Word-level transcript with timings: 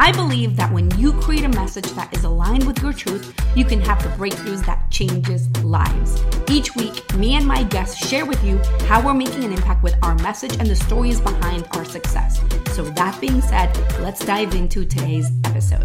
I 0.00 0.12
believe 0.12 0.56
that 0.56 0.72
when 0.72 0.90
you 0.98 1.12
create 1.12 1.44
a 1.44 1.48
message 1.50 1.84
that 1.90 2.16
is 2.16 2.24
aligned 2.24 2.66
with 2.66 2.82
your 2.82 2.94
truth, 2.94 3.38
you 3.54 3.66
can 3.66 3.82
have 3.82 4.02
the 4.02 4.08
breakthroughs 4.08 4.64
that 4.64 4.90
changes 4.90 5.50
lives. 5.62 6.24
Each 6.48 6.74
week, 6.74 7.14
me 7.16 7.34
and 7.34 7.46
my 7.46 7.64
guests 7.64 8.08
share 8.08 8.24
with 8.24 8.42
you 8.42 8.56
how 8.86 9.04
we're 9.04 9.12
making 9.12 9.44
an 9.44 9.52
impact 9.52 9.82
with 9.82 9.94
our 10.02 10.14
message 10.14 10.56
and 10.58 10.66
the 10.66 10.74
stories 10.74 11.20
behind 11.20 11.68
our 11.72 11.84
success. 11.84 12.40
So 12.72 12.82
that 12.82 13.20
being 13.20 13.42
said, 13.42 13.76
let's 14.00 14.24
dive 14.24 14.54
into 14.54 14.86
today's 14.86 15.30
episode. 15.44 15.84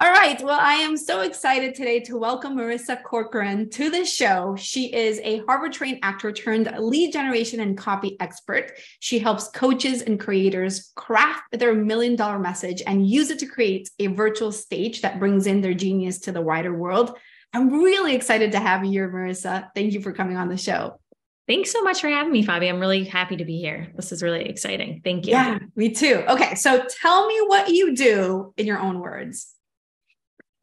All 0.00 0.10
right. 0.10 0.42
Well, 0.42 0.58
I 0.60 0.74
am 0.74 0.96
so 0.96 1.20
excited 1.20 1.72
today 1.72 2.00
to 2.00 2.18
welcome 2.18 2.56
Marisa 2.56 3.00
Corcoran 3.00 3.70
to 3.70 3.90
the 3.90 4.04
show. 4.04 4.56
She 4.58 4.92
is 4.92 5.20
a 5.22 5.38
Harvard 5.46 5.72
trained 5.72 6.00
actor 6.02 6.32
turned 6.32 6.68
lead 6.80 7.12
generation 7.12 7.60
and 7.60 7.78
copy 7.78 8.16
expert. 8.18 8.72
She 8.98 9.20
helps 9.20 9.48
coaches 9.50 10.02
and 10.02 10.18
creators 10.18 10.90
craft 10.96 11.44
their 11.52 11.74
million 11.74 12.16
dollar 12.16 12.40
message 12.40 12.82
and 12.84 13.08
use 13.08 13.30
it 13.30 13.38
to 13.38 13.46
create 13.46 13.88
a 14.00 14.08
virtual 14.08 14.50
stage 14.50 15.00
that 15.02 15.20
brings 15.20 15.46
in 15.46 15.60
their 15.60 15.74
genius 15.74 16.18
to 16.20 16.32
the 16.32 16.42
wider 16.42 16.74
world. 16.76 17.16
I'm 17.52 17.70
really 17.70 18.16
excited 18.16 18.50
to 18.52 18.58
have 18.58 18.84
you 18.84 18.90
here, 18.90 19.08
Marisa. 19.08 19.68
Thank 19.76 19.92
you 19.92 20.00
for 20.00 20.12
coming 20.12 20.36
on 20.36 20.48
the 20.48 20.56
show. 20.56 20.98
Thanks 21.46 21.70
so 21.70 21.82
much 21.82 22.00
for 22.00 22.08
having 22.08 22.32
me, 22.32 22.44
Fabi. 22.44 22.68
I'm 22.68 22.80
really 22.80 23.04
happy 23.04 23.36
to 23.36 23.44
be 23.44 23.58
here. 23.58 23.92
This 23.94 24.10
is 24.10 24.24
really 24.24 24.48
exciting. 24.48 25.02
Thank 25.04 25.26
you. 25.26 25.34
Yeah, 25.34 25.60
me 25.76 25.90
too. 25.90 26.24
Okay, 26.28 26.56
so 26.56 26.84
tell 27.00 27.28
me 27.28 27.38
what 27.46 27.68
you 27.68 27.94
do 27.94 28.52
in 28.56 28.66
your 28.66 28.80
own 28.80 28.98
words. 28.98 29.52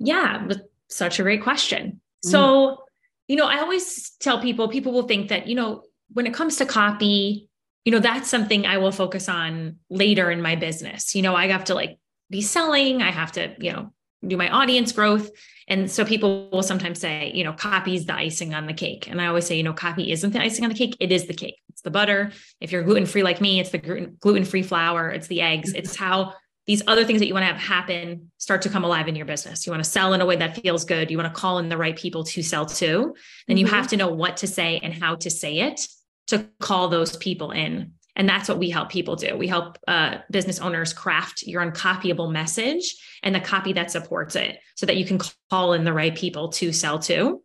Yeah, 0.03 0.47
such 0.89 1.19
a 1.19 1.23
great 1.23 1.43
question. 1.43 2.01
Mm. 2.25 2.29
So, 2.29 2.83
you 3.27 3.35
know, 3.35 3.45
I 3.45 3.59
always 3.59 4.11
tell 4.19 4.41
people, 4.41 4.67
people 4.67 4.91
will 4.91 5.07
think 5.07 5.29
that, 5.29 5.47
you 5.47 5.55
know, 5.55 5.83
when 6.13 6.27
it 6.27 6.33
comes 6.33 6.57
to 6.57 6.65
copy, 6.65 7.47
you 7.85 7.91
know, 7.91 7.99
that's 7.99 8.29
something 8.29 8.65
I 8.65 8.77
will 8.77 8.91
focus 8.91 9.29
on 9.29 9.77
later 9.89 10.29
in 10.29 10.41
my 10.41 10.55
business. 10.55 11.15
You 11.15 11.21
know, 11.21 11.35
I 11.35 11.47
have 11.47 11.65
to 11.65 11.75
like 11.75 11.97
be 12.29 12.41
selling, 12.41 13.01
I 13.01 13.11
have 13.11 13.31
to, 13.33 13.55
you 13.59 13.71
know, 13.71 13.93
do 14.27 14.37
my 14.37 14.49
audience 14.49 14.91
growth. 14.91 15.29
And 15.67 15.89
so 15.89 16.03
people 16.03 16.49
will 16.51 16.63
sometimes 16.63 16.99
say, 16.99 17.31
you 17.33 17.43
know, 17.43 17.53
copy 17.53 17.95
is 17.95 18.05
the 18.05 18.13
icing 18.13 18.53
on 18.53 18.67
the 18.67 18.73
cake. 18.73 19.07
And 19.09 19.21
I 19.21 19.27
always 19.27 19.45
say, 19.45 19.55
you 19.55 19.63
know, 19.63 19.73
copy 19.73 20.11
isn't 20.11 20.31
the 20.31 20.41
icing 20.41 20.63
on 20.63 20.69
the 20.69 20.77
cake. 20.77 20.97
It 20.99 21.11
is 21.11 21.27
the 21.27 21.33
cake. 21.33 21.57
It's 21.69 21.81
the 21.81 21.91
butter. 21.91 22.31
If 22.59 22.71
you're 22.71 22.83
gluten 22.83 23.05
free 23.05 23.23
like 23.23 23.41
me, 23.41 23.59
it's 23.59 23.71
the 23.71 23.79
gluten 24.19 24.45
free 24.45 24.63
flour. 24.63 25.09
It's 25.09 25.27
the 25.27 25.41
eggs. 25.41 25.73
It's 25.73 25.95
how 25.95 26.33
these 26.67 26.83
other 26.87 27.03
things 27.05 27.19
that 27.19 27.27
you 27.27 27.33
want 27.33 27.43
to 27.43 27.51
have 27.51 27.61
happen 27.61 28.31
start 28.37 28.61
to 28.61 28.69
come 28.69 28.83
alive 28.83 29.07
in 29.07 29.15
your 29.15 29.25
business. 29.25 29.65
You 29.65 29.71
want 29.71 29.83
to 29.83 29.89
sell 29.89 30.13
in 30.13 30.21
a 30.21 30.25
way 30.25 30.35
that 30.35 30.61
feels 30.61 30.85
good. 30.85 31.09
You 31.09 31.17
want 31.17 31.33
to 31.33 31.39
call 31.39 31.57
in 31.57 31.69
the 31.69 31.77
right 31.77 31.95
people 31.95 32.23
to 32.25 32.43
sell 32.43 32.65
to. 32.67 33.15
Then 33.47 33.57
you 33.57 33.65
mm-hmm. 33.65 33.75
have 33.75 33.87
to 33.87 33.97
know 33.97 34.09
what 34.09 34.37
to 34.37 34.47
say 34.47 34.79
and 34.83 34.93
how 34.93 35.15
to 35.15 35.29
say 35.29 35.59
it 35.59 35.87
to 36.27 36.47
call 36.59 36.87
those 36.87 37.17
people 37.17 37.51
in. 37.51 37.93
And 38.15 38.27
that's 38.27 38.47
what 38.47 38.59
we 38.59 38.69
help 38.69 38.89
people 38.89 39.15
do. 39.15 39.37
We 39.37 39.47
help 39.47 39.77
uh, 39.87 40.17
business 40.29 40.59
owners 40.59 40.93
craft 40.93 41.43
your 41.43 41.61
uncopyable 41.61 42.31
message 42.31 42.95
and 43.23 43.33
the 43.33 43.39
copy 43.39 43.73
that 43.73 43.89
supports 43.89 44.35
it 44.35 44.59
so 44.75 44.85
that 44.85 44.97
you 44.97 45.05
can 45.05 45.19
call 45.49 45.73
in 45.73 45.83
the 45.83 45.93
right 45.93 46.15
people 46.15 46.49
to 46.49 46.73
sell 46.73 46.99
to. 46.99 47.41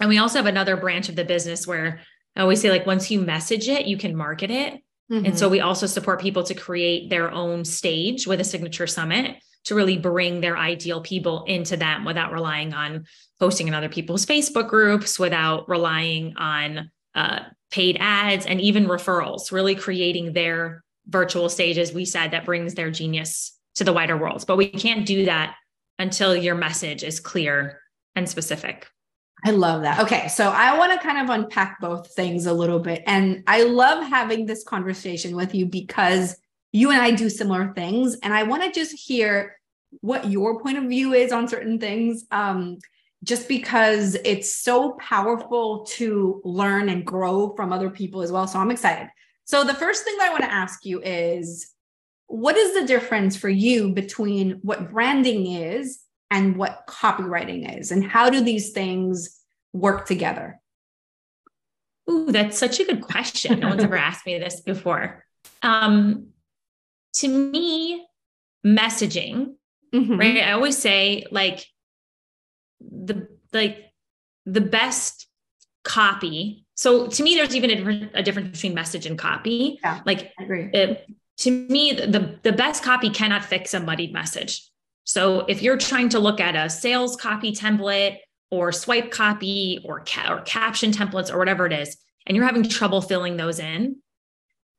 And 0.00 0.08
we 0.08 0.18
also 0.18 0.38
have 0.38 0.46
another 0.46 0.76
branch 0.76 1.08
of 1.08 1.16
the 1.16 1.24
business 1.24 1.66
where 1.66 2.00
I 2.36 2.42
always 2.42 2.60
say, 2.60 2.70
like, 2.70 2.86
once 2.86 3.10
you 3.10 3.20
message 3.20 3.68
it, 3.68 3.86
you 3.86 3.96
can 3.96 4.14
market 4.14 4.50
it. 4.50 4.80
Mm-hmm. 5.10 5.26
And 5.26 5.38
so 5.38 5.46
mm-hmm. 5.46 5.52
we 5.52 5.60
also 5.60 5.86
support 5.86 6.20
people 6.20 6.42
to 6.44 6.54
create 6.54 7.10
their 7.10 7.30
own 7.30 7.64
stage 7.64 8.26
with 8.26 8.40
a 8.40 8.44
signature 8.44 8.86
summit 8.86 9.36
to 9.64 9.74
really 9.74 9.98
bring 9.98 10.40
their 10.40 10.56
ideal 10.56 11.00
people 11.00 11.44
into 11.44 11.76
them 11.76 12.04
without 12.04 12.32
relying 12.32 12.72
on 12.72 13.04
posting 13.40 13.68
in 13.68 13.74
other 13.74 13.88
people's 13.88 14.24
Facebook 14.24 14.68
groups, 14.68 15.18
without 15.18 15.68
relying 15.68 16.36
on 16.36 16.90
uh, 17.14 17.40
paid 17.70 17.96
ads 18.00 18.46
and 18.46 18.60
even 18.60 18.86
referrals, 18.86 19.50
really 19.52 19.74
creating 19.74 20.32
their 20.32 20.84
virtual 21.06 21.48
stages. 21.48 21.92
We 21.92 22.04
said 22.04 22.30
that 22.30 22.44
brings 22.44 22.74
their 22.74 22.90
genius 22.90 23.56
to 23.76 23.84
the 23.84 23.92
wider 23.92 24.16
world. 24.16 24.44
But 24.46 24.56
we 24.56 24.68
can't 24.68 25.06
do 25.06 25.24
that 25.26 25.56
until 25.98 26.36
your 26.36 26.54
message 26.54 27.02
is 27.02 27.20
clear 27.20 27.80
and 28.14 28.28
specific. 28.28 28.88
I 29.44 29.50
love 29.50 29.82
that. 29.82 30.00
Okay. 30.00 30.28
So 30.28 30.48
I 30.48 30.76
want 30.78 30.92
to 30.92 31.06
kind 31.06 31.18
of 31.18 31.34
unpack 31.34 31.80
both 31.80 32.12
things 32.14 32.46
a 32.46 32.52
little 32.52 32.80
bit. 32.80 33.02
And 33.06 33.44
I 33.46 33.64
love 33.64 34.04
having 34.04 34.46
this 34.46 34.64
conversation 34.64 35.36
with 35.36 35.54
you 35.54 35.66
because 35.66 36.36
you 36.72 36.90
and 36.90 37.00
I 37.00 37.10
do 37.10 37.28
similar 37.28 37.72
things. 37.74 38.16
And 38.22 38.32
I 38.32 38.42
want 38.44 38.62
to 38.64 38.72
just 38.72 38.92
hear 38.92 39.56
what 40.00 40.28
your 40.30 40.60
point 40.60 40.78
of 40.78 40.84
view 40.84 41.12
is 41.12 41.32
on 41.32 41.48
certain 41.48 41.78
things. 41.78 42.24
Um, 42.30 42.78
just 43.24 43.48
because 43.48 44.14
it's 44.24 44.54
so 44.54 44.92
powerful 44.92 45.84
to 45.84 46.40
learn 46.44 46.88
and 46.88 47.04
grow 47.04 47.54
from 47.56 47.72
other 47.72 47.90
people 47.90 48.22
as 48.22 48.30
well. 48.30 48.46
So 48.46 48.58
I'm 48.58 48.70
excited. 48.70 49.08
So 49.44 49.64
the 49.64 49.74
first 49.74 50.04
thing 50.04 50.16
that 50.18 50.28
I 50.28 50.32
want 50.32 50.44
to 50.44 50.52
ask 50.52 50.84
you 50.84 51.00
is 51.02 51.72
what 52.26 52.56
is 52.56 52.74
the 52.74 52.86
difference 52.86 53.36
for 53.36 53.48
you 53.48 53.92
between 53.92 54.58
what 54.62 54.90
branding 54.90 55.46
is 55.46 56.00
and 56.30 56.56
what 56.56 56.86
copywriting 56.88 57.78
is 57.78 57.90
and 57.90 58.04
how 58.04 58.30
do 58.30 58.40
these 58.40 58.72
things 58.72 59.40
work 59.72 60.06
together 60.06 60.60
Ooh, 62.08 62.30
that's 62.30 62.58
such 62.58 62.78
a 62.80 62.84
good 62.84 63.02
question. 63.02 63.60
No 63.60 63.68
one's 63.68 63.82
ever 63.82 63.96
asked 64.08 64.26
me 64.26 64.38
this 64.38 64.60
before. 64.60 65.24
Um, 65.62 66.28
to 67.14 67.28
me, 67.28 68.06
messaging, 68.64 69.54
mm-hmm. 69.94 70.16
right? 70.16 70.38
I 70.38 70.52
always 70.52 70.78
say 70.78 71.26
like 71.30 71.66
the 72.80 73.28
like 73.52 73.92
the 74.44 74.60
best 74.60 75.26
copy. 75.84 76.64
So 76.74 77.06
to 77.08 77.22
me, 77.22 77.34
there's 77.34 77.56
even 77.56 77.70
a, 77.70 77.76
different, 77.76 78.10
a 78.14 78.22
difference 78.22 78.50
between 78.50 78.74
message 78.74 79.06
and 79.06 79.18
copy. 79.18 79.80
Yeah, 79.82 80.00
like 80.04 80.32
it, 80.38 81.06
to 81.38 81.50
me, 81.50 81.92
the 81.92 82.38
the 82.42 82.52
best 82.52 82.84
copy 82.84 83.10
cannot 83.10 83.44
fix 83.44 83.74
a 83.74 83.80
muddied 83.80 84.12
message. 84.12 84.68
So 85.06 85.40
if 85.46 85.62
you're 85.62 85.78
trying 85.78 86.08
to 86.10 86.18
look 86.18 86.40
at 86.40 86.56
a 86.56 86.68
sales 86.68 87.16
copy 87.16 87.52
template 87.52 88.18
or 88.50 88.72
swipe 88.72 89.12
copy 89.12 89.80
or, 89.84 90.00
ca- 90.00 90.34
or 90.34 90.40
caption 90.42 90.90
templates 90.90 91.32
or 91.32 91.38
whatever 91.38 91.64
it 91.64 91.72
is, 91.72 91.96
and 92.26 92.36
you're 92.36 92.44
having 92.44 92.64
trouble 92.64 93.00
filling 93.00 93.36
those 93.36 93.60
in, 93.60 93.96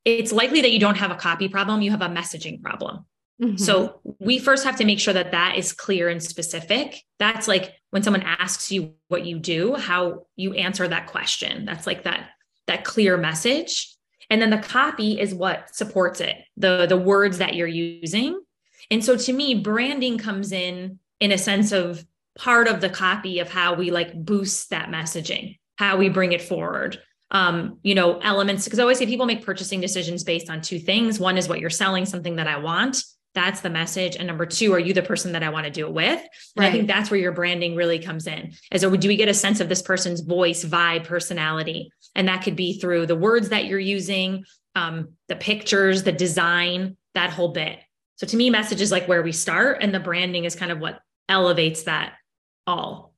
it's 0.03 0.33
likely 0.33 0.61
that 0.61 0.71
you 0.71 0.79
don't 0.79 0.97
have 0.97 1.11
a 1.11 1.15
copy 1.15 1.47
problem, 1.47 1.81
you 1.81 1.91
have 1.91 2.01
a 2.01 2.09
messaging 2.09 2.61
problem. 2.61 3.05
Mm-hmm. 3.41 3.57
So 3.57 4.01
we 4.19 4.37
first 4.37 4.65
have 4.65 4.75
to 4.77 4.85
make 4.85 4.99
sure 4.99 5.13
that 5.13 5.31
that 5.31 5.55
is 5.57 5.71
clear 5.71 6.09
and 6.09 6.21
specific. 6.21 7.01
That's 7.19 7.47
like 7.47 7.73
when 7.91 8.03
someone 8.03 8.23
asks 8.23 8.71
you 8.71 8.95
what 9.07 9.25
you 9.25 9.39
do, 9.39 9.75
how 9.75 10.25
you 10.35 10.53
answer 10.53 10.87
that 10.87 11.07
question. 11.07 11.63
That's 11.65 11.87
like 11.87 12.03
that 12.03 12.29
that 12.65 12.83
clear 12.83 13.15
message. 13.15 13.95
And 14.29 14.41
then 14.41 14.49
the 14.49 14.57
copy 14.57 15.19
is 15.19 15.33
what 15.33 15.73
supports 15.73 16.19
it. 16.19 16.35
The 16.57 16.85
the 16.87 16.97
words 16.97 17.37
that 17.37 17.53
you're 17.53 17.67
using 17.67 18.41
and 18.89 19.03
so 19.03 19.17
to 19.17 19.33
me, 19.33 19.55
branding 19.55 20.17
comes 20.17 20.51
in 20.51 20.99
in 21.19 21.31
a 21.31 21.37
sense 21.37 21.71
of 21.71 22.05
part 22.37 22.67
of 22.67 22.81
the 22.81 22.89
copy 22.89 23.39
of 23.39 23.49
how 23.49 23.73
we 23.73 23.91
like 23.91 24.13
boost 24.13 24.69
that 24.69 24.89
messaging, 24.89 25.57
how 25.77 25.97
we 25.97 26.09
bring 26.09 26.31
it 26.31 26.41
forward. 26.41 26.99
Um, 27.29 27.79
you 27.83 27.93
know, 27.93 28.19
elements, 28.19 28.63
because 28.63 28.79
I 28.79 28.83
always 28.83 28.99
say 28.99 29.05
people 29.05 29.25
make 29.25 29.45
purchasing 29.45 29.81
decisions 29.81 30.23
based 30.23 30.49
on 30.49 30.61
two 30.61 30.79
things. 30.79 31.19
One 31.19 31.37
is 31.37 31.49
what 31.49 31.59
you're 31.59 31.69
selling, 31.69 32.05
something 32.05 32.37
that 32.37 32.47
I 32.47 32.57
want. 32.57 33.03
That's 33.33 33.59
the 33.61 33.69
message. 33.69 34.15
And 34.15 34.25
number 34.25 34.45
two, 34.45 34.73
are 34.73 34.79
you 34.79 34.93
the 34.93 35.01
person 35.01 35.33
that 35.33 35.43
I 35.43 35.49
want 35.49 35.65
to 35.65 35.71
do 35.71 35.85
it 35.87 35.93
with? 35.93 36.19
And 36.19 36.29
right. 36.57 36.69
I 36.69 36.71
think 36.71 36.87
that's 36.87 37.11
where 37.11 37.19
your 37.19 37.33
branding 37.33 37.75
really 37.75 37.99
comes 37.99 38.27
in. 38.27 38.53
As 38.71 38.81
so 38.81 38.95
do 38.95 39.07
we 39.07 39.17
get 39.17 39.27
a 39.27 39.33
sense 39.33 39.59
of 39.59 39.67
this 39.67 39.81
person's 39.81 40.21
voice, 40.21 40.63
vibe, 40.63 41.03
personality? 41.03 41.91
And 42.15 42.29
that 42.29 42.43
could 42.43 42.55
be 42.55 42.79
through 42.79 43.07
the 43.07 43.15
words 43.15 43.49
that 43.49 43.65
you're 43.65 43.77
using, 43.77 44.45
um, 44.75 45.09
the 45.27 45.35
pictures, 45.35 46.03
the 46.03 46.13
design, 46.13 46.95
that 47.13 47.31
whole 47.31 47.49
bit. 47.49 47.79
So 48.17 48.27
to 48.27 48.35
me, 48.35 48.49
message 48.49 48.81
is 48.81 48.91
like 48.91 49.07
where 49.07 49.23
we 49.23 49.31
start, 49.31 49.79
and 49.81 49.93
the 49.93 49.99
branding 49.99 50.45
is 50.45 50.55
kind 50.55 50.71
of 50.71 50.79
what 50.79 50.99
elevates 51.29 51.83
that 51.83 52.13
all. 52.65 53.13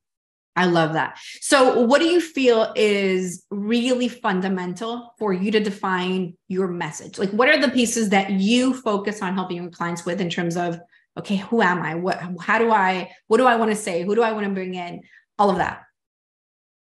I 0.56 0.66
love 0.66 0.94
that. 0.94 1.18
So, 1.40 1.80
what 1.80 2.00
do 2.00 2.06
you 2.06 2.20
feel 2.20 2.72
is 2.74 3.44
really 3.50 4.08
fundamental 4.08 5.14
for 5.18 5.32
you 5.32 5.50
to 5.52 5.60
define 5.60 6.36
your 6.48 6.68
message? 6.68 7.18
Like, 7.18 7.30
what 7.30 7.48
are 7.48 7.60
the 7.60 7.70
pieces 7.70 8.10
that 8.10 8.30
you 8.30 8.74
focus 8.74 9.22
on 9.22 9.34
helping 9.34 9.56
your 9.56 9.70
clients 9.70 10.04
with 10.04 10.20
in 10.20 10.28
terms 10.28 10.56
of, 10.56 10.78
okay, 11.16 11.36
who 11.36 11.62
am 11.62 11.80
I? 11.80 11.94
What, 11.94 12.20
how 12.40 12.58
do 12.58 12.70
I, 12.70 13.10
what 13.28 13.38
do 13.38 13.46
I 13.46 13.56
want 13.56 13.70
to 13.70 13.76
say? 13.76 14.02
Who 14.02 14.14
do 14.14 14.22
I 14.22 14.32
want 14.32 14.44
to 14.44 14.52
bring 14.52 14.74
in? 14.74 15.02
All 15.38 15.50
of 15.50 15.56
that. 15.56 15.82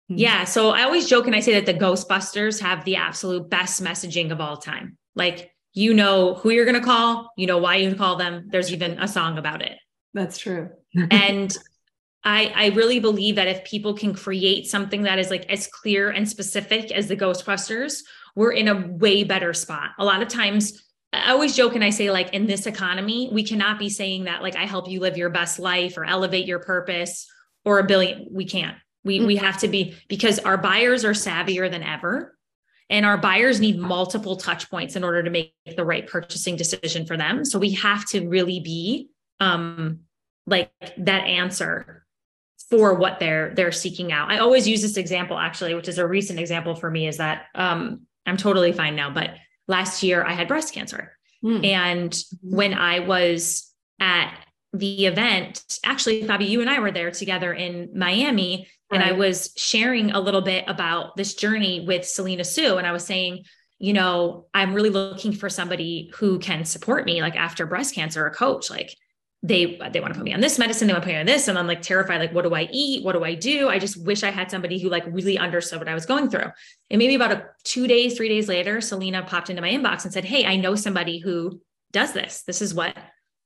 Hmm. 0.08 0.16
Yeah. 0.16 0.44
So, 0.44 0.70
I 0.70 0.84
always 0.84 1.08
joke 1.08 1.26
and 1.26 1.34
I 1.34 1.40
say 1.40 1.60
that 1.60 1.66
the 1.66 1.78
Ghostbusters 1.78 2.60
have 2.62 2.84
the 2.84 2.96
absolute 2.96 3.50
best 3.50 3.82
messaging 3.82 4.30
of 4.30 4.40
all 4.40 4.56
time. 4.56 4.96
Like, 5.16 5.50
you 5.76 5.92
know 5.92 6.34
who 6.34 6.50
you're 6.50 6.64
going 6.64 6.80
to 6.80 6.84
call, 6.84 7.30
you 7.36 7.46
know 7.46 7.58
why 7.58 7.76
you 7.76 7.94
call 7.94 8.16
them. 8.16 8.48
There's 8.50 8.72
even 8.72 8.98
a 8.98 9.06
song 9.06 9.36
about 9.36 9.60
it. 9.60 9.78
That's 10.14 10.38
true. 10.38 10.70
and 11.10 11.56
I, 12.24 12.50
I 12.54 12.66
really 12.68 12.98
believe 12.98 13.36
that 13.36 13.46
if 13.46 13.62
people 13.64 13.94
can 13.94 14.14
create 14.14 14.66
something 14.66 15.02
that 15.02 15.18
is 15.18 15.30
like 15.30 15.44
as 15.50 15.66
clear 15.68 16.10
and 16.10 16.28
specific 16.28 16.90
as 16.90 17.08
the 17.08 17.16
Ghostbusters, 17.16 18.00
we're 18.34 18.52
in 18.52 18.68
a 18.68 18.88
way 18.88 19.22
better 19.22 19.52
spot. 19.52 19.90
A 19.98 20.04
lot 20.04 20.22
of 20.22 20.28
times 20.28 20.82
I 21.12 21.30
always 21.30 21.54
joke 21.54 21.74
and 21.74 21.84
I 21.84 21.90
say, 21.90 22.10
like, 22.10 22.32
in 22.34 22.46
this 22.46 22.66
economy, 22.66 23.30
we 23.32 23.44
cannot 23.44 23.78
be 23.78 23.88
saying 23.88 24.24
that, 24.24 24.42
like, 24.42 24.56
I 24.56 24.64
help 24.64 24.88
you 24.88 25.00
live 25.00 25.16
your 25.16 25.30
best 25.30 25.58
life 25.58 25.96
or 25.96 26.04
elevate 26.04 26.46
your 26.46 26.58
purpose 26.58 27.26
or 27.64 27.78
a 27.78 27.84
billion. 27.84 28.28
We 28.30 28.44
can't. 28.44 28.76
We, 29.04 29.18
mm-hmm. 29.18 29.26
we 29.26 29.36
have 29.36 29.58
to 29.58 29.68
be 29.68 29.94
because 30.08 30.38
our 30.40 30.58
buyers 30.58 31.04
are 31.04 31.12
savvier 31.12 31.70
than 31.70 31.82
ever. 31.82 32.35
And 32.88 33.04
our 33.04 33.18
buyers 33.18 33.60
need 33.60 33.78
multiple 33.78 34.36
touch 34.36 34.70
points 34.70 34.94
in 34.94 35.02
order 35.02 35.22
to 35.22 35.30
make 35.30 35.54
the 35.76 35.84
right 35.84 36.06
purchasing 36.06 36.56
decision 36.56 37.04
for 37.04 37.16
them. 37.16 37.44
So 37.44 37.58
we 37.58 37.72
have 37.72 38.06
to 38.10 38.28
really 38.28 38.60
be 38.60 39.08
um, 39.40 40.00
like 40.46 40.70
that 40.98 41.24
answer 41.24 42.06
for 42.70 42.94
what 42.94 43.18
they're 43.20 43.52
they're 43.54 43.72
seeking 43.72 44.12
out. 44.12 44.30
I 44.30 44.38
always 44.38 44.66
use 44.66 44.82
this 44.82 44.96
example 44.96 45.38
actually, 45.38 45.74
which 45.74 45.88
is 45.88 45.98
a 45.98 46.06
recent 46.06 46.38
example 46.38 46.74
for 46.74 46.90
me, 46.90 47.06
is 47.06 47.16
that 47.16 47.46
um, 47.54 48.02
I'm 48.24 48.36
totally 48.36 48.72
fine 48.72 48.96
now, 48.96 49.10
but 49.10 49.30
last 49.68 50.02
year 50.02 50.24
I 50.24 50.32
had 50.32 50.48
breast 50.48 50.72
cancer. 50.72 51.16
Mm. 51.44 51.66
And 51.66 52.22
when 52.42 52.74
I 52.74 53.00
was 53.00 53.72
at 54.00 54.36
the 54.72 55.06
event, 55.06 55.62
actually, 55.84 56.24
Fabi, 56.24 56.48
you 56.48 56.60
and 56.60 56.68
I 56.68 56.80
were 56.80 56.90
there 56.90 57.10
together 57.10 57.52
in 57.52 57.90
Miami, 57.94 58.68
right. 58.90 59.00
and 59.00 59.02
I 59.02 59.12
was 59.12 59.52
sharing 59.56 60.10
a 60.10 60.20
little 60.20 60.42
bit 60.42 60.64
about 60.68 61.16
this 61.16 61.34
journey 61.34 61.84
with 61.86 62.06
Selena 62.06 62.44
Sue. 62.44 62.78
And 62.78 62.86
I 62.86 62.92
was 62.92 63.04
saying, 63.04 63.44
you 63.78 63.92
know, 63.92 64.46
I'm 64.54 64.74
really 64.74 64.90
looking 64.90 65.32
for 65.32 65.48
somebody 65.48 66.10
who 66.14 66.38
can 66.38 66.64
support 66.64 67.04
me, 67.04 67.20
like 67.20 67.36
after 67.36 67.66
breast 67.66 67.94
cancer, 67.94 68.26
a 68.26 68.30
coach, 68.30 68.70
like 68.70 68.96
they 69.42 69.78
they 69.92 70.00
want 70.00 70.14
to 70.14 70.18
put 70.18 70.24
me 70.24 70.32
on 70.32 70.40
this 70.40 70.58
medicine, 70.58 70.86
they 70.86 70.94
want 70.94 71.04
to 71.04 71.06
put 71.08 71.14
me 71.14 71.20
on 71.20 71.26
this, 71.26 71.46
and 71.46 71.58
I'm 71.58 71.66
like 71.66 71.82
terrified. 71.82 72.18
Like, 72.18 72.32
what 72.32 72.42
do 72.42 72.54
I 72.54 72.68
eat? 72.72 73.04
What 73.04 73.12
do 73.12 73.22
I 73.22 73.34
do? 73.34 73.68
I 73.68 73.78
just 73.78 74.02
wish 74.04 74.22
I 74.22 74.30
had 74.30 74.50
somebody 74.50 74.78
who 74.78 74.88
like 74.88 75.04
really 75.06 75.38
understood 75.38 75.78
what 75.78 75.88
I 75.88 75.94
was 75.94 76.06
going 76.06 76.30
through. 76.30 76.50
And 76.90 76.98
maybe 76.98 77.14
about 77.14 77.32
a 77.32 77.46
two 77.62 77.86
days, 77.86 78.16
three 78.16 78.28
days 78.28 78.48
later, 78.48 78.80
Selena 78.80 79.22
popped 79.22 79.50
into 79.50 79.62
my 79.62 79.70
inbox 79.70 80.04
and 80.04 80.12
said, 80.12 80.24
"Hey, 80.24 80.46
I 80.46 80.56
know 80.56 80.74
somebody 80.74 81.18
who 81.18 81.60
does 81.92 82.12
this. 82.12 82.42
This 82.42 82.62
is 82.62 82.74
what 82.74 82.96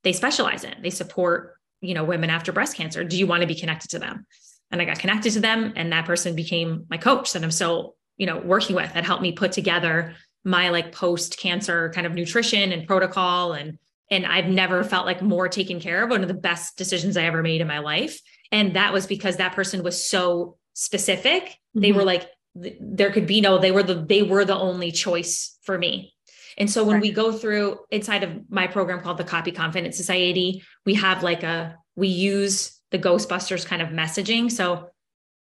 they 0.05 0.13
specialize 0.13 0.65
in. 0.65 0.81
They 0.81 0.91
support 0.91 1.55
you 1.81 1.95
know 1.95 2.05
women 2.05 2.31
after 2.31 2.53
breast 2.53 2.77
cancer. 2.77 3.03
Do 3.03 3.19
you 3.19 3.27
want 3.27 3.41
to 3.41 3.49
be 3.49 3.57
connected 3.57 3.91
to 3.91 3.99
them?" 3.99 4.27
And 4.71 4.81
I 4.81 4.85
got 4.85 4.99
connected 4.99 5.33
to 5.33 5.41
them, 5.41 5.73
and 5.77 5.93
that 5.93 6.07
person 6.07 6.37
became 6.37 6.87
my 6.89 6.97
coach 6.97 7.33
that 7.33 7.43
I'm 7.43 7.51
still 7.51 7.97
you 8.17 8.27
know 8.27 8.39
working 8.39 8.77
with. 8.77 8.93
That 8.95 9.05
helped 9.05 9.23
me 9.23 9.33
put 9.33 9.53
together 9.53 10.15
my 10.45 10.71
like 10.71 10.93
post 10.93 11.39
cancer 11.39 11.91
kind 11.95 12.07
of 12.07 12.15
nutrition 12.15 12.73
and 12.73 12.87
protocol 12.87 13.53
and 13.53 13.79
and 14.11 14.27
I've 14.27 14.47
never 14.47 14.83
felt 14.83 15.07
like 15.07 15.23
more 15.23 15.49
taken 15.49 15.81
care 15.81 16.03
of. 16.03 16.11
One 16.11 16.23
of 16.23 16.29
the 16.29 16.35
best 16.35 16.77
decisions 16.77 17.17
I 17.17 17.25
ever 17.25 17.43
made 17.43 17.61
in 17.61 17.69
my 17.69 17.79
life. 17.79 18.21
And 18.51 18.75
that 18.75 18.93
was 18.93 19.07
because 19.07 19.37
that 19.37 19.55
person 19.55 19.85
was 19.85 20.05
so 20.05 20.57
specific. 20.75 21.45
Mm-hmm. 21.45 21.81
They 21.81 21.93
were 21.93 22.03
like, 22.03 22.29
there 22.55 23.13
could 23.13 23.29
be 23.29 23.41
no, 23.41 23.59
they 23.59 23.71
were 23.71 23.85
the, 23.85 23.95
they 23.95 24.23
were 24.23 24.45
the 24.45 24.57
only 24.57 24.91
choice 24.91 25.57
for 25.63 25.79
me. 25.79 26.13
And 26.59 26.69
so 26.69 26.83
when 26.83 26.95
right. 26.95 27.03
we 27.03 27.13
go 27.13 27.31
through 27.31 27.79
inside 27.93 28.25
of 28.25 28.51
my 28.51 28.67
program 28.67 29.01
called 29.01 29.19
the 29.19 29.25
Copy 29.25 29.53
Confidence 29.53 29.97
Society, 29.97 30.65
we 30.85 30.95
have 30.95 31.23
like 31.23 31.45
a, 31.45 31.77
we 31.95 32.09
use 32.09 32.80
the 32.91 32.99
Ghostbusters 32.99 33.65
kind 33.65 33.83
of 33.83 33.89
messaging. 33.89 34.51
So 34.51 34.91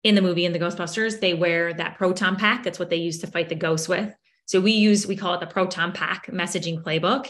in 0.04 0.14
the 0.14 0.22
movie 0.22 0.44
in 0.44 0.52
the 0.52 0.58
Ghostbusters, 0.58 1.20
they 1.20 1.34
wear 1.34 1.72
that 1.74 1.96
proton 1.96 2.36
pack. 2.36 2.62
That's 2.62 2.78
what 2.78 2.90
they 2.90 2.96
use 2.96 3.18
to 3.18 3.26
fight 3.26 3.48
the 3.48 3.54
ghosts 3.54 3.88
with. 3.88 4.14
So 4.46 4.60
we 4.60 4.72
use, 4.72 5.06
we 5.06 5.16
call 5.16 5.34
it 5.34 5.40
the 5.40 5.46
proton 5.46 5.92
pack 5.92 6.26
messaging 6.28 6.82
playbook. 6.82 7.28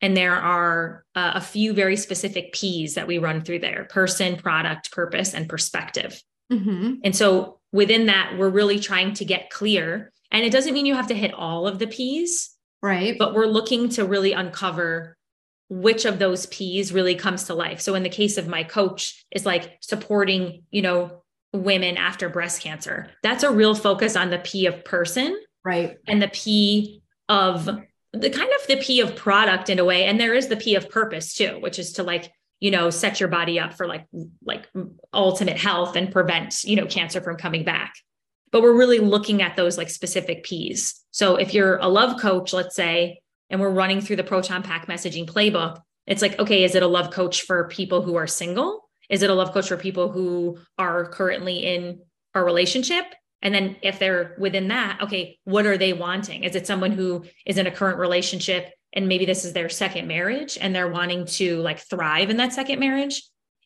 And 0.00 0.16
there 0.16 0.34
are 0.34 1.04
uh, 1.14 1.32
a 1.36 1.40
few 1.40 1.72
very 1.72 1.96
specific 1.96 2.52
P's 2.52 2.94
that 2.94 3.06
we 3.06 3.18
run 3.18 3.42
through 3.42 3.60
there 3.60 3.86
person, 3.90 4.36
product, 4.36 4.90
purpose, 4.92 5.32
and 5.34 5.48
perspective. 5.48 6.20
Mm-hmm. 6.52 6.94
And 7.04 7.16
so 7.16 7.60
within 7.72 8.06
that, 8.06 8.36
we're 8.36 8.50
really 8.50 8.78
trying 8.78 9.14
to 9.14 9.24
get 9.24 9.50
clear. 9.50 10.12
And 10.30 10.44
it 10.44 10.50
doesn't 10.50 10.74
mean 10.74 10.86
you 10.86 10.94
have 10.94 11.06
to 11.06 11.14
hit 11.14 11.32
all 11.32 11.66
of 11.66 11.78
the 11.78 11.86
P's. 11.86 12.50
Right. 12.82 13.16
But 13.18 13.34
we're 13.34 13.46
looking 13.46 13.88
to 13.90 14.04
really 14.04 14.32
uncover 14.32 15.16
which 15.68 16.04
of 16.04 16.18
those 16.18 16.46
P's 16.46 16.92
really 16.92 17.14
comes 17.14 17.44
to 17.44 17.54
life. 17.54 17.80
So 17.80 17.94
in 17.94 18.02
the 18.02 18.08
case 18.08 18.36
of 18.38 18.48
my 18.48 18.62
coach, 18.62 19.24
is 19.30 19.46
like 19.46 19.78
supporting, 19.80 20.62
you 20.70 20.82
know, 20.82 21.22
women 21.52 21.96
after 21.96 22.28
breast 22.28 22.62
cancer. 22.62 23.10
That's 23.22 23.44
a 23.44 23.50
real 23.50 23.74
focus 23.74 24.16
on 24.16 24.30
the 24.30 24.38
P 24.38 24.66
of 24.66 24.84
person. 24.84 25.38
Right. 25.64 25.96
And 26.06 26.20
the 26.20 26.28
P 26.28 27.02
of 27.28 27.64
the 27.64 28.30
kind 28.30 28.50
of 28.60 28.66
the 28.68 28.76
P 28.76 29.00
of 29.00 29.16
product 29.16 29.70
in 29.70 29.78
a 29.78 29.84
way. 29.84 30.04
And 30.04 30.20
there 30.20 30.34
is 30.34 30.48
the 30.48 30.56
P 30.56 30.74
of 30.74 30.90
purpose 30.90 31.34
too, 31.34 31.58
which 31.60 31.78
is 31.78 31.92
to 31.94 32.02
like, 32.02 32.30
you 32.60 32.70
know, 32.70 32.90
set 32.90 33.18
your 33.18 33.28
body 33.28 33.58
up 33.58 33.74
for 33.74 33.86
like, 33.86 34.06
like 34.44 34.68
ultimate 35.12 35.56
health 35.56 35.96
and 35.96 36.12
prevent, 36.12 36.62
you 36.64 36.76
know, 36.76 36.86
cancer 36.86 37.20
from 37.20 37.36
coming 37.36 37.64
back. 37.64 37.94
But 38.52 38.62
we're 38.62 38.76
really 38.76 39.00
looking 39.00 39.42
at 39.42 39.56
those 39.56 39.76
like 39.76 39.90
specific 39.90 40.44
P's. 40.44 41.02
So 41.10 41.36
if 41.36 41.54
you're 41.54 41.78
a 41.78 41.88
love 41.88 42.20
coach, 42.20 42.52
let's 42.52 42.76
say, 42.76 43.20
and 43.54 43.60
we're 43.60 43.70
running 43.70 44.00
through 44.00 44.16
the 44.16 44.24
proton 44.24 44.64
pack 44.64 44.88
messaging 44.88 45.30
playbook, 45.30 45.80
it's 46.08 46.20
like, 46.20 46.36
okay, 46.40 46.64
is 46.64 46.74
it 46.74 46.82
a 46.82 46.88
love 46.88 47.12
coach 47.12 47.42
for 47.42 47.68
people 47.68 48.02
who 48.02 48.16
are 48.16 48.26
single? 48.26 48.88
Is 49.08 49.22
it 49.22 49.30
a 49.30 49.34
love 49.34 49.52
coach 49.52 49.68
for 49.68 49.76
people 49.76 50.10
who 50.10 50.58
are 50.76 51.06
currently 51.06 51.58
in 51.58 52.00
a 52.34 52.42
relationship? 52.42 53.04
And 53.42 53.54
then 53.54 53.76
if 53.80 54.00
they're 54.00 54.34
within 54.40 54.66
that, 54.68 54.98
okay, 55.02 55.38
what 55.44 55.66
are 55.66 55.78
they 55.78 55.92
wanting? 55.92 56.42
Is 56.42 56.56
it 56.56 56.66
someone 56.66 56.90
who 56.90 57.26
is 57.46 57.56
in 57.56 57.68
a 57.68 57.70
current 57.70 58.00
relationship 58.00 58.72
and 58.92 59.06
maybe 59.06 59.24
this 59.24 59.44
is 59.44 59.52
their 59.52 59.68
second 59.68 60.08
marriage 60.08 60.58
and 60.60 60.74
they're 60.74 60.90
wanting 60.90 61.24
to 61.26 61.58
like 61.58 61.78
thrive 61.78 62.30
in 62.30 62.38
that 62.38 62.52
second 62.52 62.80
marriage? 62.80 63.22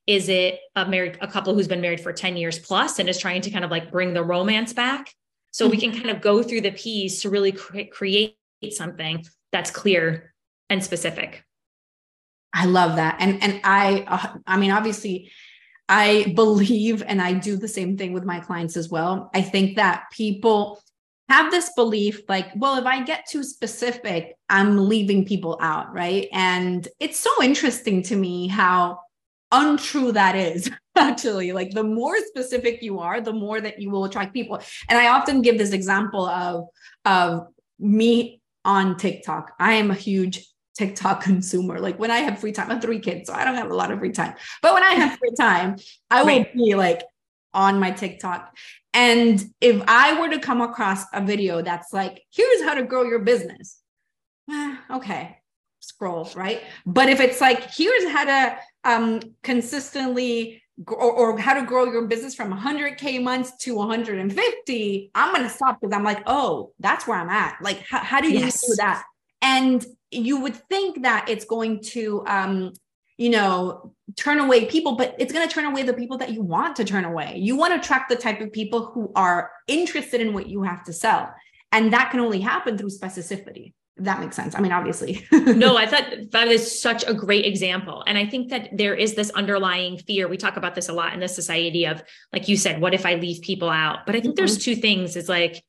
Is 0.06 0.28
it 0.28 0.60
a 0.76 0.86
married 0.86 1.16
a 1.22 1.28
couple 1.28 1.54
who's 1.54 1.66
been 1.66 1.80
married 1.80 2.00
for 2.00 2.12
10 2.12 2.36
years 2.36 2.58
plus 2.58 2.98
and 2.98 3.08
is 3.08 3.16
trying 3.16 3.40
to 3.40 3.50
kind 3.50 3.64
of 3.64 3.70
like 3.70 3.90
bring 3.90 4.12
the 4.12 4.22
romance 4.22 4.74
back? 4.74 5.14
So 5.50 5.64
mm-hmm. 5.64 5.70
we 5.70 5.80
can 5.80 5.92
kind 5.92 6.10
of 6.10 6.20
go 6.20 6.42
through 6.42 6.60
the 6.60 6.72
piece 6.72 7.22
to 7.22 7.30
really 7.30 7.52
cre- 7.52 7.88
create 7.90 8.36
something 8.72 9.24
that's 9.52 9.70
clear 9.70 10.34
and 10.68 10.82
specific. 10.82 11.44
I 12.54 12.66
love 12.66 12.96
that. 12.96 13.16
And 13.20 13.42
and 13.42 13.60
I 13.64 14.04
uh, 14.06 14.38
I 14.46 14.56
mean 14.56 14.70
obviously 14.70 15.30
I 15.88 16.32
believe, 16.36 17.02
and 17.06 17.20
I 17.20 17.32
do 17.32 17.56
the 17.56 17.68
same 17.68 17.96
thing 17.96 18.12
with 18.12 18.24
my 18.24 18.40
clients 18.40 18.76
as 18.76 18.90
well. 18.90 19.30
I 19.34 19.40
think 19.40 19.76
that 19.76 20.04
people 20.12 20.82
have 21.28 21.50
this 21.50 21.72
belief 21.76 22.22
like, 22.28 22.48
well, 22.56 22.76
if 22.76 22.84
I 22.84 23.02
get 23.02 23.26
too 23.26 23.42
specific, 23.42 24.36
I'm 24.48 24.88
leaving 24.88 25.24
people 25.24 25.58
out, 25.60 25.92
right? 25.92 26.28
And 26.32 26.86
it's 27.00 27.18
so 27.18 27.30
interesting 27.42 28.02
to 28.04 28.16
me 28.16 28.48
how 28.48 29.00
untrue 29.50 30.12
that 30.12 30.36
is 30.36 30.70
actually 30.96 31.52
like 31.52 31.70
the 31.70 31.82
more 31.82 32.18
specific 32.26 32.82
you 32.82 32.98
are 32.98 33.18
the 33.18 33.32
more 33.32 33.62
that 33.62 33.80
you 33.80 33.88
will 33.88 34.04
attract 34.04 34.34
people 34.34 34.60
and 34.90 34.98
i 34.98 35.08
often 35.08 35.40
give 35.40 35.56
this 35.56 35.72
example 35.72 36.26
of 36.26 36.66
of 37.06 37.46
me 37.78 38.37
on 38.68 38.96
tiktok 38.96 39.52
i 39.58 39.72
am 39.72 39.90
a 39.90 39.94
huge 39.94 40.44
TikTok 40.78 41.22
consumer. 41.30 41.80
Like 41.80 41.98
when 41.98 42.10
I 42.10 42.18
have 42.18 42.38
free 42.38 42.52
time, 42.52 42.70
I 42.70 42.74
have 42.74 42.82
three 42.82 43.00
kids, 43.00 43.26
so 43.26 43.34
I 43.34 43.44
don't 43.44 43.56
have 43.56 43.70
a 43.70 43.74
lot 43.74 43.90
of 43.90 43.98
free 43.98 44.12
time. 44.12 44.34
But 44.62 44.74
when 44.74 44.84
I 44.84 44.92
have 44.92 45.18
free 45.18 45.34
time, 45.38 45.76
I 46.10 46.22
will 46.22 46.28
right. 46.28 46.54
be 46.54 46.74
like 46.74 47.02
on 47.52 47.80
my 47.80 47.90
TikTok. 47.90 48.56
And 48.94 49.44
if 49.60 49.82
I 49.86 50.18
were 50.18 50.30
to 50.30 50.38
come 50.38 50.60
across 50.60 51.04
a 51.12 51.20
video 51.20 51.60
that's 51.60 51.92
like, 51.92 52.22
here's 52.32 52.62
how 52.62 52.74
to 52.74 52.84
grow 52.84 53.02
your 53.02 53.18
business, 53.18 53.80
eh, 54.50 54.76
okay, 54.92 55.38
scroll, 55.80 56.30
right? 56.34 56.62
But 56.86 57.08
if 57.08 57.20
it's 57.20 57.40
like, 57.40 57.74
here's 57.74 58.08
how 58.10 58.24
to 58.24 58.58
um, 58.84 59.20
consistently 59.42 60.62
or, 60.86 61.12
or, 61.12 61.38
how 61.38 61.54
to 61.54 61.66
grow 61.66 61.84
your 61.84 62.06
business 62.06 62.34
from 62.34 62.52
100k 62.52 63.22
months 63.22 63.56
to 63.56 63.74
150 63.74 65.10
i'm 65.14 65.34
going 65.34 65.42
to 65.42 65.50
stop 65.50 65.80
because 65.80 65.94
i'm 65.94 66.04
like 66.04 66.22
oh 66.26 66.72
that's 66.78 67.06
where 67.06 67.18
i'm 67.18 67.28
at. 67.28 67.56
Like 67.60 67.80
how, 67.80 67.98
how 67.98 68.20
do 68.20 68.30
you 68.30 68.40
yes. 68.40 68.66
do 68.66 68.74
that? 68.76 69.04
And 69.42 69.84
you 70.10 70.40
would 70.40 70.56
think 70.68 71.02
that 71.02 71.28
it's 71.28 71.44
going 71.44 71.82
to 71.82 72.24
um, 72.26 72.72
you 73.16 73.30
know 73.30 73.92
turn 74.16 74.38
away 74.38 74.64
people 74.64 74.96
but 74.96 75.14
it's 75.18 75.32
going 75.32 75.46
to 75.46 75.52
turn 75.52 75.66
away 75.66 75.82
the 75.82 75.92
people 75.92 76.16
that 76.18 76.32
you 76.32 76.42
want 76.42 76.76
to 76.76 76.84
turn 76.84 77.04
away. 77.04 77.36
You 77.38 77.56
want 77.56 77.74
to 77.74 77.80
attract 77.80 78.08
the 78.08 78.16
type 78.16 78.40
of 78.40 78.52
people 78.52 78.86
who 78.86 79.12
are 79.14 79.50
interested 79.66 80.20
in 80.20 80.32
what 80.32 80.48
you 80.48 80.62
have 80.62 80.84
to 80.84 80.92
sell. 80.92 81.32
And 81.72 81.92
that 81.92 82.10
can 82.10 82.20
only 82.20 82.40
happen 82.40 82.78
through 82.78 82.88
specificity. 82.88 83.66
if 83.66 83.77
that 83.98 84.20
makes 84.20 84.36
sense 84.36 84.54
i 84.54 84.60
mean 84.60 84.72
obviously 84.72 85.26
no 85.32 85.76
i 85.76 85.86
thought 85.86 86.04
that 86.30 86.48
is 86.48 86.80
such 86.80 87.04
a 87.06 87.14
great 87.14 87.44
example 87.44 88.04
and 88.06 88.16
i 88.16 88.24
think 88.24 88.50
that 88.50 88.68
there 88.76 88.94
is 88.94 89.14
this 89.14 89.30
underlying 89.30 89.98
fear 89.98 90.28
we 90.28 90.36
talk 90.36 90.56
about 90.56 90.74
this 90.74 90.88
a 90.88 90.92
lot 90.92 91.12
in 91.12 91.20
the 91.20 91.28
society 91.28 91.86
of 91.86 92.02
like 92.32 92.48
you 92.48 92.56
said 92.56 92.80
what 92.80 92.94
if 92.94 93.04
i 93.04 93.14
leave 93.14 93.40
people 93.42 93.68
out 93.68 94.06
but 94.06 94.14
i 94.14 94.20
think 94.20 94.34
mm-hmm. 94.34 94.36
there's 94.36 94.58
two 94.58 94.76
things 94.76 95.16
is 95.16 95.28
like 95.28 95.62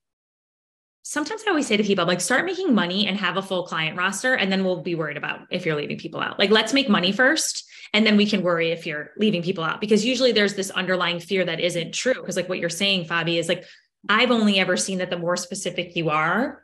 sometimes 1.09 1.41
I 1.45 1.49
always 1.49 1.65
say 1.65 1.75
to 1.75 1.83
people, 1.83 2.05
like, 2.05 2.21
start 2.21 2.45
making 2.45 2.75
money 2.75 3.07
and 3.07 3.17
have 3.17 3.35
a 3.35 3.41
full 3.41 3.65
client 3.65 3.97
roster, 3.97 4.35
and 4.35 4.51
then 4.51 4.63
we'll 4.63 4.83
be 4.83 4.93
worried 4.93 5.17
about 5.17 5.39
if 5.49 5.65
you're 5.65 5.75
leaving 5.75 5.97
people 5.97 6.21
out. 6.21 6.37
Like, 6.37 6.51
let's 6.51 6.71
make 6.71 6.87
money 6.87 7.11
first, 7.11 7.67
and 7.93 8.05
then 8.05 8.15
we 8.15 8.27
can 8.27 8.43
worry 8.43 8.69
if 8.69 8.85
you're 8.85 9.09
leaving 9.17 9.41
people 9.41 9.63
out. 9.63 9.81
Because 9.81 10.05
usually 10.05 10.31
there's 10.31 10.53
this 10.53 10.69
underlying 10.69 11.19
fear 11.19 11.43
that 11.45 11.59
isn't 11.59 11.95
true. 11.95 12.13
Because, 12.13 12.35
like, 12.35 12.47
what 12.47 12.59
you're 12.59 12.69
saying, 12.69 13.05
Fabi, 13.05 13.39
is 13.39 13.47
like, 13.47 13.65
I've 14.07 14.29
only 14.29 14.59
ever 14.59 14.77
seen 14.77 14.99
that 14.99 15.09
the 15.09 15.17
more 15.17 15.35
specific 15.35 15.95
you 15.95 16.11
are, 16.11 16.63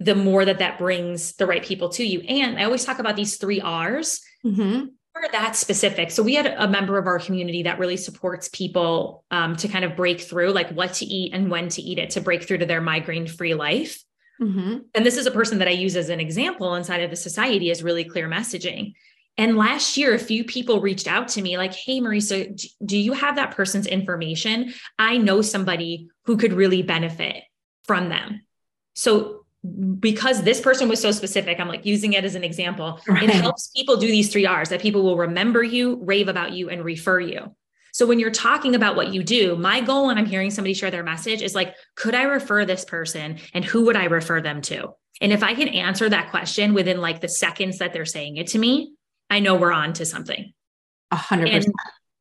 the 0.00 0.14
more 0.14 0.44
that 0.44 0.58
that 0.58 0.78
brings 0.78 1.34
the 1.34 1.46
right 1.46 1.64
people 1.64 1.88
to 1.90 2.04
you. 2.04 2.20
And 2.20 2.58
I 2.58 2.64
always 2.64 2.84
talk 2.84 2.98
about 2.98 3.16
these 3.16 3.36
three 3.36 3.60
R's. 3.60 4.20
Mm-hmm 4.44 4.86
are 5.16 5.30
that 5.30 5.54
specific. 5.56 6.10
So 6.10 6.22
we 6.22 6.34
had 6.34 6.46
a 6.46 6.66
member 6.66 6.98
of 6.98 7.06
our 7.06 7.18
community 7.18 7.62
that 7.64 7.78
really 7.78 7.96
supports 7.96 8.48
people 8.48 9.24
um, 9.30 9.56
to 9.56 9.68
kind 9.68 9.84
of 9.84 9.96
break 9.96 10.20
through, 10.20 10.50
like 10.50 10.70
what 10.70 10.94
to 10.94 11.04
eat 11.04 11.32
and 11.32 11.50
when 11.50 11.68
to 11.70 11.82
eat 11.82 11.98
it, 11.98 12.10
to 12.10 12.20
break 12.20 12.42
through 12.42 12.58
to 12.58 12.66
their 12.66 12.80
migraine 12.80 13.26
free 13.26 13.54
life. 13.54 14.02
Mm-hmm. 14.40 14.78
And 14.94 15.06
this 15.06 15.16
is 15.16 15.26
a 15.26 15.30
person 15.30 15.58
that 15.58 15.68
I 15.68 15.72
use 15.72 15.96
as 15.96 16.08
an 16.08 16.18
example 16.18 16.74
inside 16.74 17.02
of 17.02 17.10
the 17.10 17.16
society 17.16 17.70
is 17.70 17.82
really 17.82 18.04
clear 18.04 18.28
messaging. 18.28 18.94
And 19.36 19.56
last 19.56 19.96
year, 19.96 20.14
a 20.14 20.18
few 20.18 20.44
people 20.44 20.80
reached 20.80 21.08
out 21.08 21.28
to 21.28 21.42
me 21.42 21.56
like, 21.56 21.74
Hey, 21.74 22.00
Marisa, 22.00 22.60
do 22.84 22.96
you 22.96 23.12
have 23.12 23.36
that 23.36 23.52
person's 23.52 23.86
information? 23.86 24.74
I 24.98 25.16
know 25.16 25.42
somebody 25.42 26.08
who 26.24 26.36
could 26.36 26.52
really 26.52 26.82
benefit 26.82 27.42
from 27.84 28.08
them. 28.08 28.42
So, 28.94 29.43
because 29.98 30.42
this 30.42 30.60
person 30.60 30.88
was 30.88 31.00
so 31.00 31.10
specific, 31.10 31.58
I'm 31.58 31.68
like 31.68 31.86
using 31.86 32.12
it 32.12 32.24
as 32.24 32.34
an 32.34 32.44
example. 32.44 33.00
Right. 33.08 33.22
It 33.22 33.30
helps 33.30 33.68
people 33.68 33.96
do 33.96 34.06
these 34.06 34.30
three 34.30 34.46
R's 34.46 34.68
that 34.68 34.80
people 34.80 35.02
will 35.02 35.16
remember 35.16 35.62
you, 35.62 35.96
rave 36.02 36.28
about 36.28 36.52
you, 36.52 36.68
and 36.68 36.84
refer 36.84 37.20
you. 37.20 37.54
So 37.92 38.06
when 38.06 38.18
you're 38.18 38.30
talking 38.30 38.74
about 38.74 38.96
what 38.96 39.14
you 39.14 39.22
do, 39.22 39.56
my 39.56 39.80
goal 39.80 40.06
when 40.06 40.18
I'm 40.18 40.26
hearing 40.26 40.50
somebody 40.50 40.74
share 40.74 40.90
their 40.90 41.04
message 41.04 41.42
is 41.42 41.54
like, 41.54 41.76
could 41.94 42.14
I 42.14 42.24
refer 42.24 42.64
this 42.64 42.84
person 42.84 43.38
and 43.54 43.64
who 43.64 43.84
would 43.84 43.96
I 43.96 44.06
refer 44.06 44.40
them 44.40 44.60
to? 44.62 44.94
And 45.20 45.32
if 45.32 45.44
I 45.44 45.54
can 45.54 45.68
answer 45.68 46.08
that 46.08 46.30
question 46.30 46.74
within 46.74 47.00
like 47.00 47.20
the 47.20 47.28
seconds 47.28 47.78
that 47.78 47.92
they're 47.92 48.04
saying 48.04 48.36
it 48.36 48.48
to 48.48 48.58
me, 48.58 48.94
I 49.30 49.38
know 49.38 49.54
we're 49.54 49.72
on 49.72 49.92
to 49.94 50.04
something. 50.04 50.52
A 51.12 51.16
hundred 51.16 51.52
percent. 51.52 51.74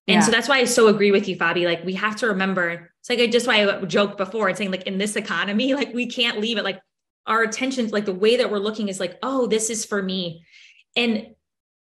And 0.08 0.16
yeah. 0.16 0.20
so 0.22 0.32
that's 0.32 0.48
why 0.48 0.60
I 0.60 0.66
so 0.66 0.88
agree 0.88 1.12
with 1.12 1.28
you, 1.28 1.38
Fabi. 1.38 1.66
Like 1.66 1.84
we 1.84 1.94
have 1.94 2.18
to 2.18 2.28
remember, 2.28 2.92
it's 3.00 3.10
like 3.10 3.20
I 3.20 3.28
just 3.28 3.48
why 3.48 3.68
I 3.68 3.82
joked 3.86 4.18
before 4.18 4.50
and 4.50 4.58
saying 4.58 4.70
like 4.72 4.84
in 4.84 4.98
this 4.98 5.16
economy, 5.16 5.74
like 5.76 5.94
we 5.94 6.08
can't 6.08 6.40
leave 6.40 6.58
it. 6.58 6.64
Like 6.64 6.80
our 7.25 7.42
attention, 7.44 7.88
like 7.89 8.06
the 8.06 8.13
way 8.13 8.38
that 8.38 8.51
we're 8.51 8.60
looking 8.60 8.89
is 8.89 9.00
like, 9.00 9.18
oh, 9.24 9.48
this 9.48 9.70
is 9.70 9.86
for 9.86 10.01
me. 10.01 10.46
And 10.96 11.27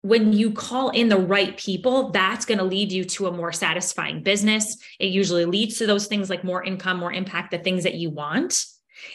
when 0.01 0.33
you 0.33 0.51
call 0.51 0.89
in 0.89 1.09
the 1.09 1.17
right 1.17 1.55
people, 1.57 2.09
that's 2.09 2.45
going 2.45 2.57
to 2.57 2.63
lead 2.63 2.91
you 2.91 3.03
to 3.05 3.27
a 3.27 3.31
more 3.31 3.51
satisfying 3.51 4.23
business. 4.23 4.77
It 4.99 5.07
usually 5.07 5.45
leads 5.45 5.77
to 5.77 5.85
those 5.85 6.07
things 6.07 6.29
like 6.29 6.43
more 6.43 6.63
income, 6.63 6.97
more 6.97 7.13
impact, 7.13 7.51
the 7.51 7.59
things 7.59 7.83
that 7.83 7.95
you 7.95 8.09
want. 8.09 8.65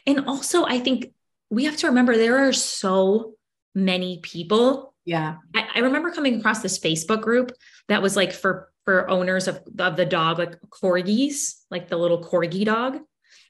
And 0.06 0.26
also, 0.26 0.64
I 0.64 0.78
think 0.78 1.12
we 1.50 1.64
have 1.64 1.76
to 1.78 1.88
remember 1.88 2.16
there 2.16 2.48
are 2.48 2.52
so 2.52 3.34
many 3.74 4.20
people. 4.22 4.94
Yeah. 5.04 5.36
I, 5.54 5.68
I 5.76 5.78
remember 5.80 6.10
coming 6.12 6.38
across 6.38 6.62
this 6.62 6.78
Facebook 6.78 7.20
group 7.20 7.52
that 7.88 8.02
was 8.02 8.16
like 8.16 8.32
for 8.32 8.70
for 8.84 9.10
owners 9.10 9.48
of, 9.48 9.60
of 9.80 9.96
the 9.96 10.06
dog, 10.06 10.38
like 10.38 10.60
corgis, 10.70 11.56
like 11.70 11.88
the 11.88 11.96
little 11.96 12.22
corgi 12.22 12.64
dog. 12.64 12.98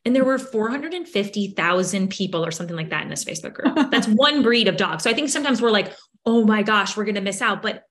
And 0.06 0.14
there 0.14 0.25
were 0.25 0.38
450,000 0.38 2.10
people 2.10 2.46
or 2.46 2.52
something 2.52 2.76
like 2.76 2.90
that 2.90 3.02
in 3.02 3.08
this 3.08 3.25
Facebook 3.25 3.54
group. 3.54 3.75
That's 3.90 4.06
one 4.06 4.40
breed 4.40 4.68
of 4.68 4.76
dog. 4.76 5.00
So 5.00 5.10
I 5.10 5.14
think 5.14 5.28
sometimes 5.28 5.60
we're 5.60 5.72
like, 5.72 5.92
oh 6.25 6.44
my 6.44 6.62
gosh, 6.62 6.96
we're 6.96 7.04
going 7.04 7.16
to 7.16 7.20
miss 7.20 7.42
out. 7.42 7.60
But 7.60 7.82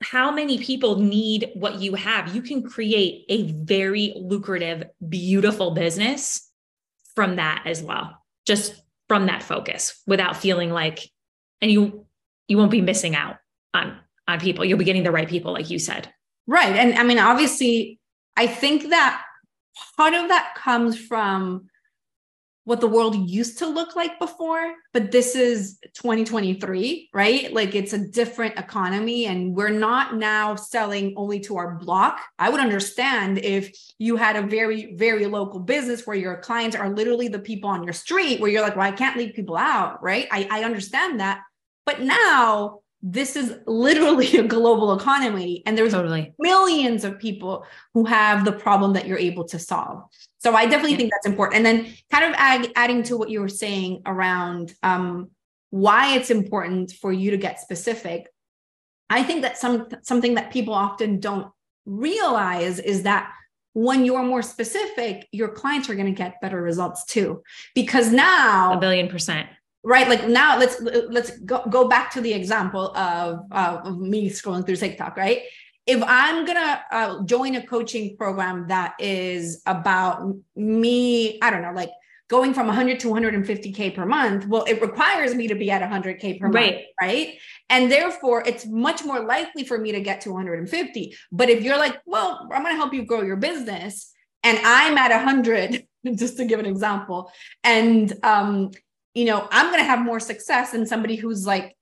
how 0.00 0.30
many 0.30 0.58
people 0.58 1.00
need 1.00 1.50
what 1.54 1.80
you 1.80 1.96
have? 1.96 2.36
You 2.36 2.40
can 2.40 2.62
create 2.62 3.24
a 3.28 3.50
very 3.50 4.12
lucrative, 4.16 4.84
beautiful 5.08 5.72
business 5.72 6.48
from 7.16 7.34
that 7.36 7.64
as 7.66 7.82
well, 7.82 8.22
just 8.46 8.80
from 9.08 9.26
that 9.26 9.42
focus 9.42 10.00
without 10.06 10.36
feeling 10.36 10.70
like, 10.70 11.10
and 11.60 11.68
you, 11.68 12.06
you 12.46 12.58
won't 12.58 12.70
be 12.70 12.80
missing 12.80 13.16
out 13.16 13.38
on, 13.72 13.98
on 14.28 14.38
people. 14.38 14.64
You'll 14.64 14.78
be 14.78 14.84
getting 14.84 15.02
the 15.02 15.10
right 15.10 15.28
people, 15.28 15.52
like 15.52 15.68
you 15.68 15.80
said. 15.80 16.12
Right. 16.46 16.76
And 16.76 16.94
I 16.94 17.02
mean, 17.02 17.18
obviously, 17.18 17.98
I 18.36 18.46
think 18.46 18.90
that 18.90 19.23
part 19.96 20.14
of 20.14 20.28
that 20.28 20.54
comes 20.56 20.98
from 20.98 21.68
what 22.64 22.80
the 22.80 22.88
world 22.88 23.28
used 23.28 23.58
to 23.58 23.66
look 23.66 23.94
like 23.94 24.18
before, 24.18 24.74
but 24.94 25.12
this 25.12 25.34
is 25.34 25.78
2023, 25.94 27.10
right? 27.12 27.52
Like 27.52 27.74
it's 27.74 27.92
a 27.92 27.98
different 27.98 28.58
economy 28.58 29.26
and 29.26 29.54
we're 29.54 29.68
not 29.68 30.16
now 30.16 30.54
selling 30.54 31.12
only 31.16 31.40
to 31.40 31.58
our 31.58 31.74
block. 31.74 32.20
I 32.38 32.48
would 32.48 32.60
understand 32.60 33.38
if 33.38 33.70
you 33.98 34.16
had 34.16 34.36
a 34.36 34.42
very, 34.42 34.94
very 34.94 35.26
local 35.26 35.60
business 35.60 36.06
where 36.06 36.16
your 36.16 36.38
clients 36.38 36.74
are 36.74 36.88
literally 36.88 37.28
the 37.28 37.38
people 37.38 37.68
on 37.68 37.84
your 37.84 37.92
street 37.92 38.40
where 38.40 38.50
you're 38.50 38.62
like, 38.62 38.76
well, 38.76 38.88
I 38.88 38.92
can't 38.92 39.18
leave 39.18 39.34
people 39.34 39.58
out, 39.58 40.02
right? 40.02 40.26
I, 40.32 40.48
I 40.50 40.64
understand 40.64 41.20
that. 41.20 41.42
But 41.84 42.00
now 42.00 42.80
this 43.06 43.36
is 43.36 43.54
literally 43.66 44.34
a 44.38 44.42
global 44.42 44.94
economy 44.94 45.62
and 45.66 45.76
there's 45.76 45.92
totally. 45.92 46.34
millions 46.38 47.04
of 47.04 47.18
people 47.18 47.66
who 47.92 48.06
have 48.06 48.46
the 48.46 48.52
problem 48.52 48.94
that 48.94 49.06
you're 49.06 49.18
able 49.18 49.44
to 49.44 49.58
solve 49.58 50.02
so 50.38 50.54
i 50.54 50.64
definitely 50.64 50.92
yeah. 50.92 50.96
think 50.96 51.12
that's 51.12 51.26
important 51.26 51.56
and 51.56 51.66
then 51.66 51.94
kind 52.10 52.24
of 52.24 52.34
add, 52.38 52.72
adding 52.74 53.02
to 53.02 53.16
what 53.16 53.28
you 53.28 53.40
were 53.40 53.48
saying 53.48 54.02
around 54.06 54.72
um, 54.82 55.30
why 55.70 56.16
it's 56.16 56.30
important 56.30 56.90
for 56.92 57.12
you 57.12 57.30
to 57.30 57.36
get 57.36 57.60
specific 57.60 58.26
i 59.10 59.22
think 59.22 59.42
that 59.42 59.58
some 59.58 59.86
something 60.02 60.34
that 60.34 60.50
people 60.50 60.72
often 60.72 61.20
don't 61.20 61.48
realize 61.84 62.78
is 62.78 63.02
that 63.02 63.30
when 63.74 64.04
you're 64.04 64.22
more 64.22 64.40
specific 64.40 65.28
your 65.30 65.48
clients 65.48 65.90
are 65.90 65.94
going 65.94 66.06
to 66.06 66.12
get 66.12 66.40
better 66.40 66.62
results 66.62 67.04
too 67.04 67.42
because 67.74 68.10
now 68.10 68.72
a 68.72 68.80
billion 68.80 69.08
percent 69.08 69.48
right 69.84 70.08
like 70.08 70.26
now 70.28 70.58
let's 70.58 70.80
let's 70.80 71.38
go, 71.40 71.62
go 71.68 71.86
back 71.88 72.10
to 72.12 72.20
the 72.20 72.32
example 72.32 72.96
of, 72.96 73.40
uh, 73.52 73.80
of 73.84 74.00
me 74.00 74.30
scrolling 74.30 74.64
through 74.66 74.76
tiktok 74.76 75.16
right? 75.16 75.42
If 75.86 76.02
i'm 76.06 76.46
gonna 76.46 76.82
uh, 76.90 77.22
join 77.24 77.56
a 77.56 77.66
coaching 77.66 78.16
program 78.16 78.68
that 78.68 78.94
is 78.98 79.62
about 79.66 80.34
me 80.56 81.38
i 81.42 81.50
don't 81.50 81.62
know 81.62 81.72
like 81.72 81.90
going 82.28 82.54
from 82.54 82.66
100 82.66 83.00
to 83.00 83.08
150k 83.08 83.94
per 83.94 84.06
month 84.06 84.46
well 84.46 84.64
it 84.64 84.80
requires 84.80 85.34
me 85.34 85.46
to 85.46 85.54
be 85.54 85.70
at 85.70 85.82
100k 85.82 86.40
per 86.40 86.48
right. 86.48 86.74
month 86.74 86.86
right. 87.00 87.38
and 87.68 87.92
therefore 87.92 88.42
it's 88.46 88.64
much 88.66 89.04
more 89.04 89.20
likely 89.20 89.62
for 89.62 89.76
me 89.76 89.92
to 89.92 90.00
get 90.00 90.22
to 90.22 90.30
150 90.32 91.14
but 91.30 91.50
if 91.50 91.62
you're 91.62 91.76
like 91.76 92.00
well 92.06 92.48
i'm 92.50 92.62
going 92.62 92.72
to 92.72 92.76
help 92.76 92.94
you 92.94 93.04
grow 93.04 93.20
your 93.20 93.36
business 93.36 94.10
and 94.42 94.58
i'm 94.64 94.96
at 94.96 95.10
100 95.10 95.86
just 96.14 96.38
to 96.38 96.46
give 96.46 96.58
an 96.58 96.66
example 96.66 97.30
and 97.62 98.14
um 98.22 98.70
you 99.14 99.24
know, 99.24 99.48
I'm 99.50 99.66
going 99.66 99.78
to 99.78 99.84
have 99.84 100.00
more 100.00 100.20
success 100.20 100.72
than 100.72 100.86
somebody 100.86 101.16
who's 101.16 101.46
like 101.46 101.76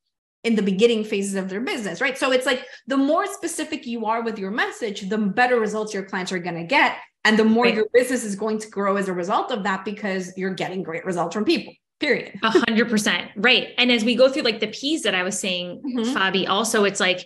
in 0.45 0.55
the 0.55 0.63
beginning 0.63 1.05
phases 1.05 1.35
of 1.35 1.49
their 1.49 1.61
business, 1.61 2.01
right? 2.01 2.19
So 2.19 2.33
it's 2.33 2.47
like 2.47 2.67
the 2.87 2.97
more 2.97 3.27
specific 3.27 3.87
you 3.87 4.07
are 4.07 4.23
with 4.23 4.39
your 4.39 4.51
message, 4.51 5.09
the 5.09 5.19
better 5.19 5.59
results 5.59 5.95
your 5.95 6.05
clients 6.05 6.33
are 6.33 6.39
going 6.39 6.57
to 6.57 6.65
get. 6.65 6.97
And 7.25 7.39
the 7.39 7.45
more 7.45 7.65
right. 7.65 7.75
your 7.75 7.87
business 7.93 8.25
is 8.25 8.35
going 8.35 8.59
to 8.59 8.69
grow 8.69 8.97
as 8.97 9.09
a 9.09 9.13
result 9.13 9.53
of 9.53 9.63
that 9.63 9.85
because 9.85 10.37
you're 10.37 10.55
getting 10.55 10.83
great 10.83 11.05
results 11.05 11.35
from 11.35 11.45
people. 11.45 11.73
Period. 12.01 12.37
A 12.43 12.51
hundred 12.51 12.91
percent. 12.91 13.31
Right. 13.37 13.69
And 13.79 13.93
as 13.93 14.05
we 14.05 14.17
go 14.17 14.29
through 14.29 14.43
like 14.43 14.59
the 14.59 14.67
P's 14.67 15.03
that 15.03 15.15
I 15.15 15.23
was 15.23 15.39
saying, 15.39 15.83
mm-hmm. 15.87 16.17
Fabi, 16.17 16.49
also 16.49 16.83
it's 16.83 16.99
like 16.99 17.25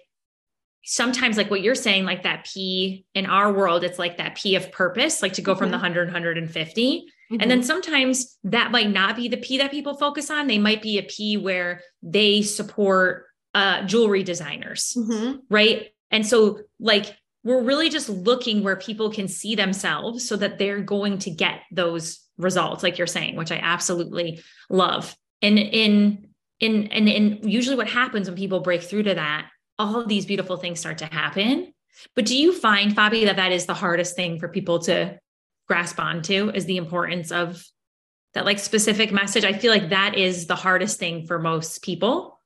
sometimes 0.85 1.39
like 1.39 1.51
what 1.51 1.63
you're 1.63 1.75
saying, 1.75 2.05
like 2.05 2.25
that 2.25 2.47
P 2.53 3.07
in 3.15 3.25
our 3.25 3.51
world, 3.51 3.85
it's 3.85 3.99
like 3.99 4.19
that 4.19 4.37
P 4.37 4.55
of 4.55 4.71
purpose, 4.71 5.23
like 5.23 5.33
to 5.33 5.43
go 5.43 5.53
mm-hmm. 5.53 5.61
from 5.61 5.71
the 5.71 5.79
100, 5.79 6.09
150 6.09 7.07
Mm-hmm. 7.31 7.41
And 7.41 7.51
then 7.51 7.59
mm-hmm. 7.61 7.67
sometimes 7.67 8.39
that 8.45 8.71
might 8.71 8.91
not 8.91 9.17
be 9.17 9.29
the 9.29 9.37
P 9.37 9.59
that 9.59 9.71
people 9.71 9.95
focus 9.97 10.31
on. 10.31 10.47
They 10.47 10.59
might 10.59 10.83
be 10.83 10.99
a 10.99 11.03
P 11.03 11.37
where 11.37 11.83
they 12.03 12.43
support 12.43 13.27
uh, 13.55 13.83
jewelry 13.85 14.23
designers, 14.23 14.95
mm-hmm. 14.97 15.39
right? 15.51 15.89
And 16.11 16.27
so, 16.27 16.61
like, 16.79 17.17
we're 17.43 17.63
really 17.63 17.89
just 17.89 18.09
looking 18.09 18.63
where 18.63 18.77
people 18.77 19.11
can 19.11 19.29
see 19.29 19.55
themselves 19.55 20.29
so 20.29 20.37
that 20.37 20.59
they're 20.59 20.81
going 20.81 21.19
to 21.21 21.31
get 21.31 21.61
those 21.71 22.21
results, 22.39 22.83
like 22.83 22.99
you're 22.99 23.07
saying, 23.07 23.37
which 23.37 23.53
I 23.53 23.57
absolutely 23.57 24.43
love. 24.69 25.17
And 25.43 25.59
in 25.59 26.29
in 26.61 26.89
and 26.89 27.09
in 27.09 27.49
usually 27.49 27.77
what 27.77 27.89
happens 27.89 28.29
when 28.29 28.37
people 28.37 28.61
break 28.61 28.83
through 28.83 29.05
to 29.05 29.15
that, 29.15 29.49
all 29.79 30.01
of 30.01 30.09
these 30.09 30.27
beautiful 30.27 30.57
things 30.57 30.81
start 30.81 30.99
to 30.99 31.07
happen. 31.07 31.73
But 32.15 32.27
do 32.27 32.37
you 32.37 32.53
find, 32.53 32.95
Fabi, 32.95 33.25
that 33.25 33.37
that 33.37 33.53
is 33.53 33.67
the 33.67 33.75
hardest 33.75 34.17
thing 34.17 34.39
for 34.39 34.49
people 34.49 34.81
to 34.81 35.19
grasp 35.67 35.99
onto 35.99 36.51
is 36.51 36.65
the 36.65 36.77
importance 36.77 37.33
of 37.33 37.65
that 38.35 38.45
like 38.45 38.59
specific 38.59 39.13
message. 39.13 39.45
I 39.45 39.53
feel 39.53 39.73
like 39.73 39.91
that 39.91 40.15
is 40.17 40.47
the 40.47 40.57
hardest 40.57 40.99
thing 40.99 41.27
for 41.27 41.39
most 41.39 41.83
people 41.83 42.41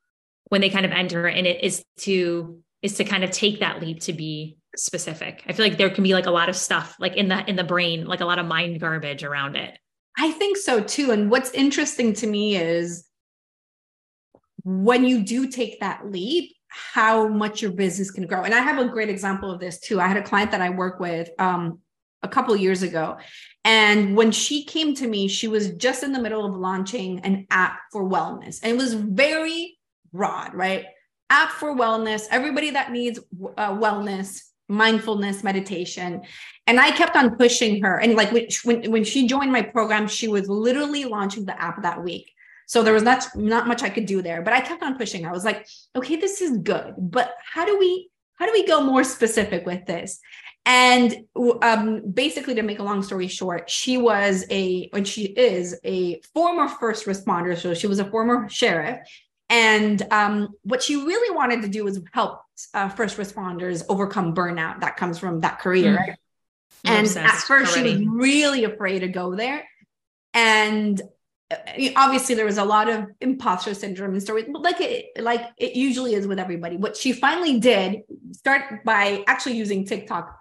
when 0.49 0.61
they 0.61 0.71
kind 0.71 0.87
of 0.87 0.93
enter 0.93 1.27
and 1.27 1.47
it 1.47 1.65
is 1.65 1.85
to 1.99 2.63
is 2.83 2.95
to 2.95 3.05
kind 3.05 3.25
of 3.25 3.31
take 3.31 3.61
that 3.61 3.81
leap 3.81 4.01
to 4.01 4.13
be 4.13 4.57
specific. 4.77 5.43
I 5.47 5.53
feel 5.53 5.67
like 5.67 5.79
there 5.79 5.91
can 5.91 6.05
be 6.05 6.15
like 6.15 6.27
a 6.27 6.31
lot 6.31 6.49
of 6.49 6.57
stuff 6.57 6.97
like 6.99 7.17
in 7.17 7.29
the 7.29 7.49
in 7.49 7.57
the 7.57 7.65
brain, 7.65 8.07
like 8.07 8.21
a 8.21 8.25
lot 8.25 8.39
of 8.39 8.47
mind 8.47 8.81
garbage 8.81 9.25
around 9.25 9.57
it. 9.57 9.77
I 10.17 10.33
think 10.33 10.57
so 10.57 10.81
too. 10.81 11.11
And 11.11 11.31
what's 11.31 11.51
interesting 11.53 12.13
to 12.15 12.27
me 12.27 12.57
is 12.57 13.07
when 14.63 15.05
you 15.05 15.23
do 15.25 15.49
take 15.49 15.81
that 15.81 16.11
leap, 16.11 16.55
how 16.69 17.27
much 17.27 17.63
your 17.63 17.73
business 17.73 18.11
can 18.11 18.27
grow. 18.27 18.43
And 18.45 18.55
I 18.55 18.61
have 18.61 18.79
a 18.79 18.89
great 18.89 19.09
example 19.09 19.51
of 19.51 19.61
this 19.61 19.81
too. 19.81 20.01
I 20.01 20.07
had 20.07 20.17
a 20.17 20.23
client 20.23 20.53
that 20.53 20.61
I 20.61 20.71
work 20.71 21.01
with 21.01 21.31
um, 21.39 21.81
a 22.23 22.29
couple 22.29 22.55
years 22.57 22.83
ago. 22.83 23.19
And 23.65 24.17
when 24.17 24.33
she 24.33 24.65
came 24.65 24.95
to 24.97 25.07
me, 25.07 25.29
she 25.29 25.49
was 25.49 25.71
just 25.75 26.03
in 26.03 26.13
the 26.13 26.21
middle 26.21 26.47
of 26.47 26.55
launching 26.55 27.21
an 27.21 27.47
app 27.51 27.81
for 27.93 28.09
wellness. 28.09 28.61
And 28.63 28.73
it 28.73 28.77
was 28.77 28.95
very 28.95 29.79
broad, 30.13 30.55
right? 30.55 30.87
App 31.29 31.51
for 31.51 31.75
wellness, 31.75 32.27
everybody 32.31 32.71
that 32.71 32.91
needs 32.91 33.19
uh, 33.19 33.73
wellness, 33.73 34.43
mindfulness, 34.69 35.45
meditation. 35.45 36.23
And 36.67 36.81
I 36.81 36.91
kept 36.93 37.17
on 37.17 37.37
pushing 37.37 37.83
her. 37.83 37.99
And 37.99 38.15
like 38.15 38.33
when, 38.65 38.91
when 38.91 39.05
she 39.05 39.27
joined 39.27 39.53
my 39.53 39.63
program, 39.63 40.09
she 40.09 40.29
was 40.29 40.49
literally 40.49 41.05
launching 41.05 41.45
the 41.45 41.61
app 41.61 41.83
that 41.83 42.03
week. 42.03 42.33
So 42.67 42.85
there 42.85 42.95
was 42.95 43.03
not, 43.03 43.27
not 43.35 43.67
much 43.67 43.83
I 43.83 43.91
could 43.91 44.07
do 44.07 44.23
there, 44.23 44.43
but 44.43 44.53
I 44.53 44.61
kept 44.61 44.83
on 44.85 44.97
pushing. 44.97 45.27
I 45.27 45.33
was 45.33 45.45
like, 45.45 45.67
okay, 45.97 46.17
this 46.17 46.41
is 46.41 46.59
good, 46.59 46.95
but 46.97 47.35
how 47.45 47.65
do 47.65 47.77
we, 47.79 48.11
how 48.39 48.47
do 48.47 48.53
we 48.53 48.65
go 48.65 48.81
more 48.81 49.03
specific 49.03 49.67
with 49.67 49.87
this? 49.87 50.21
And 50.67 51.25
um, 51.63 52.03
basically, 52.11 52.55
to 52.55 52.63
make 52.63 52.79
a 52.79 52.83
long 52.83 53.03
story 53.03 53.29
short, 53.29 53.71
she 53.71 53.97
was 53.97 54.45
a, 54.51 54.91
and 54.93 55.09
she 55.09 55.25
is 55.25 55.79
a 55.85 56.21
former 56.35 56.69
first 56.69 57.07
responder. 57.07 57.59
So 57.59 57.75
she 57.75 57.87
was 57.87 57.99
a 57.99 58.05
former 58.05 58.49
sheriff. 58.49 59.01
And 59.49 60.01
um, 60.13 60.51
what 60.63 60.83
she 60.83 60.97
really 60.97 61.35
wanted 61.35 61.63
to 61.63 61.69
do 61.69 61.85
was 61.85 62.01
help 62.13 62.43
uh, 62.73 62.89
first 62.89 63.17
responders 63.17 63.83
overcome 63.89 64.35
burnout 64.35 64.81
that 64.81 64.97
comes 64.97 65.19
from 65.19 65.41
that 65.41 65.59
career. 65.59 65.95
Mm. 65.95 65.99
Right? 65.99 66.19
And 66.85 67.17
at 67.17 67.37
first, 67.37 67.77
already. 67.77 67.99
she 67.99 68.07
was 68.07 68.17
really 68.17 68.65
afraid 68.65 69.01
to 69.01 69.09
go 69.09 69.35
there. 69.35 69.67
And 70.35 71.01
obviously 71.97 72.35
there 72.35 72.45
was 72.45 72.59
a 72.59 72.65
lot 72.65 72.89
of 72.89 73.07
imposter 73.21 73.75
syndrome 73.75 74.13
and 74.13 74.23
stories 74.23 74.47
like 74.49 74.81
it 74.81 75.07
like 75.19 75.43
it 75.57 75.75
usually 75.75 76.15
is 76.15 76.27
with 76.27 76.39
everybody. 76.39 76.77
What 76.77 76.97
she 76.97 77.13
finally 77.13 77.59
did 77.59 78.03
start 78.33 78.85
by 78.85 79.25
actually 79.27 79.57
using 79.57 79.85
tiktok. 79.85 80.41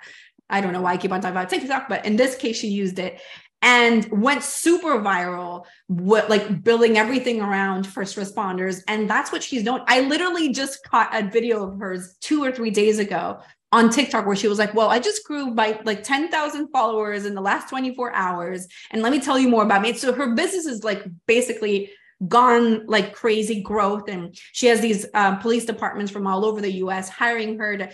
I 0.50 0.62
don't 0.62 0.74
know 0.74 0.82
why 0.82 0.94
i 0.94 0.98
keep 0.98 1.12
on 1.12 1.22
talking 1.22 1.38
about 1.38 1.50
tiktok 1.50 1.89
but 1.89 2.06
in 2.06 2.16
this 2.16 2.36
case 2.36 2.58
she 2.58 2.68
used 2.68 3.00
it 3.00 3.20
and 3.62 4.08
went 4.12 4.42
super 4.42 5.00
viral 5.00 5.66
what 5.88 6.30
like 6.30 6.63
building 6.63 6.98
everything 6.98 7.42
around 7.42 7.86
first 7.86 8.16
responders. 8.16 8.82
And 8.88 9.10
that's 9.10 9.32
what 9.32 9.44
she's 9.44 9.63
doing 9.63 9.82
i 9.88 10.01
literally 10.01 10.51
just 10.54 10.84
caught 10.84 11.10
a 11.13 11.28
video 11.28 11.68
of 11.68 11.80
hers 11.80 12.18
two 12.22 12.44
or 12.44 12.51
three 12.51 12.72
days 12.72 13.00
ago 13.00 13.39
on 13.72 13.90
TikTok 13.90 14.26
where 14.26 14.36
she 14.36 14.48
was 14.48 14.58
like, 14.58 14.74
Well, 14.74 14.90
I 14.90 15.00
just 15.00 15.24
grew 15.26 15.52
by 15.52 15.80
like 15.84 16.04
10,000 16.04 16.70
followers 16.70 17.26
in 17.26 17.36
the 17.36 17.42
last 17.42 17.70
24 17.70 18.14
hours. 18.14 18.68
And 18.92 19.02
let 19.02 19.12
me 19.12 19.20
tell 19.20 19.38
you 19.38 19.50
more 19.50 19.64
about 19.64 19.82
me. 19.82 19.94
So 19.94 20.14
her 20.14 20.34
business 20.34 20.66
is 20.66 20.84
like 20.84 21.04
basically 21.28 21.92
gone 22.28 22.86
like 22.88 23.14
crazy 23.14 23.62
growth. 23.62 24.10
And 24.10 24.36
she 24.52 24.68
has 24.68 24.82
these 24.82 25.06
uh, 25.14 25.36
police 25.38 25.66
departments 25.66 26.12
from 26.12 26.28
all 26.28 26.46
over 26.46 26.62
the 26.62 26.74
US 26.74 27.10
hiring 27.10 27.58
her 27.60 27.78
to. 27.78 27.90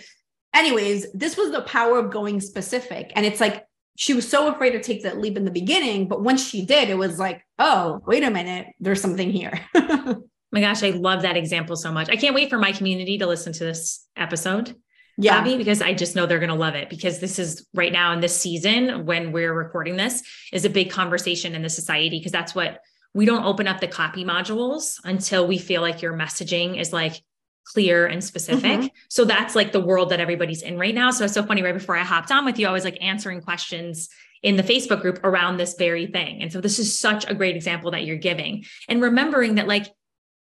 Anyways, 0.54 1.12
this 1.12 1.36
was 1.36 1.50
the 1.50 1.62
power 1.62 1.98
of 1.98 2.10
going 2.10 2.40
specific. 2.40 3.12
And 3.14 3.26
it's 3.26 3.40
like, 3.40 3.64
she 3.98 4.14
was 4.14 4.28
so 4.28 4.52
afraid 4.52 4.70
to 4.70 4.82
take 4.82 5.02
that 5.02 5.18
leap 5.18 5.36
in 5.36 5.44
the 5.44 5.50
beginning. 5.50 6.08
But 6.08 6.22
once 6.22 6.46
she 6.46 6.64
did, 6.64 6.88
it 6.88 6.96
was 6.96 7.18
like, 7.18 7.42
Oh, 7.58 8.00
wait 8.06 8.22
a 8.22 8.30
minute, 8.30 8.68
there's 8.80 9.02
something 9.02 9.30
here. 9.30 9.60
my 9.74 10.60
gosh, 10.60 10.82
I 10.82 10.90
love 10.90 11.22
that 11.22 11.36
example 11.36 11.76
so 11.76 11.92
much. 11.92 12.08
I 12.08 12.16
can't 12.16 12.34
wait 12.34 12.48
for 12.48 12.58
my 12.58 12.72
community 12.72 13.18
to 13.18 13.26
listen 13.26 13.52
to 13.52 13.64
this 13.64 14.06
episode 14.16 14.74
yeah. 15.18 15.42
Fabi, 15.42 15.56
because 15.56 15.80
I 15.80 15.94
just 15.94 16.14
know 16.14 16.26
they're 16.26 16.38
going 16.38 16.50
to 16.50 16.54
love 16.54 16.74
it 16.74 16.90
because 16.90 17.20
this 17.20 17.38
is 17.38 17.66
right 17.74 17.92
now 17.92 18.12
in 18.12 18.20
this 18.20 18.38
season 18.38 19.06
when 19.06 19.32
we're 19.32 19.54
recording 19.54 19.96
this 19.96 20.22
is 20.52 20.64
a 20.64 20.70
big 20.70 20.90
conversation 20.90 21.54
in 21.54 21.62
the 21.62 21.70
society 21.70 22.18
because 22.18 22.32
that's 22.32 22.54
what 22.54 22.80
we 23.14 23.24
don't 23.24 23.44
open 23.44 23.66
up 23.66 23.80
the 23.80 23.88
copy 23.88 24.24
modules 24.24 25.00
until 25.04 25.46
we 25.46 25.56
feel 25.56 25.80
like 25.80 26.02
your 26.02 26.12
messaging 26.12 26.78
is 26.78 26.92
like 26.92 27.22
clear 27.64 28.06
and 28.06 28.22
specific. 28.22 28.80
Mm-hmm. 28.80 28.86
So 29.08 29.24
that's 29.24 29.54
like 29.54 29.72
the 29.72 29.80
world 29.80 30.10
that 30.10 30.20
everybody's 30.20 30.62
in 30.62 30.78
right 30.78 30.94
now. 30.94 31.10
So 31.10 31.24
it's 31.24 31.34
so 31.34 31.42
funny. 31.42 31.62
Right 31.62 31.74
before 31.74 31.96
I 31.96 32.04
hopped 32.04 32.30
on 32.30 32.44
with 32.44 32.58
you, 32.58 32.68
I 32.68 32.72
was 32.72 32.84
like 32.84 32.98
answering 33.00 33.40
questions 33.40 34.08
in 34.42 34.56
the 34.56 34.62
Facebook 34.62 35.00
group 35.00 35.24
around 35.24 35.56
this 35.56 35.74
very 35.74 36.06
thing. 36.06 36.42
And 36.42 36.52
so 36.52 36.60
this 36.60 36.78
is 36.78 36.96
such 36.96 37.28
a 37.28 37.34
great 37.34 37.56
example 37.56 37.90
that 37.92 38.04
you're 38.04 38.16
giving 38.16 38.64
and 38.88 39.02
remembering 39.02 39.56
that 39.56 39.66
like 39.66 39.86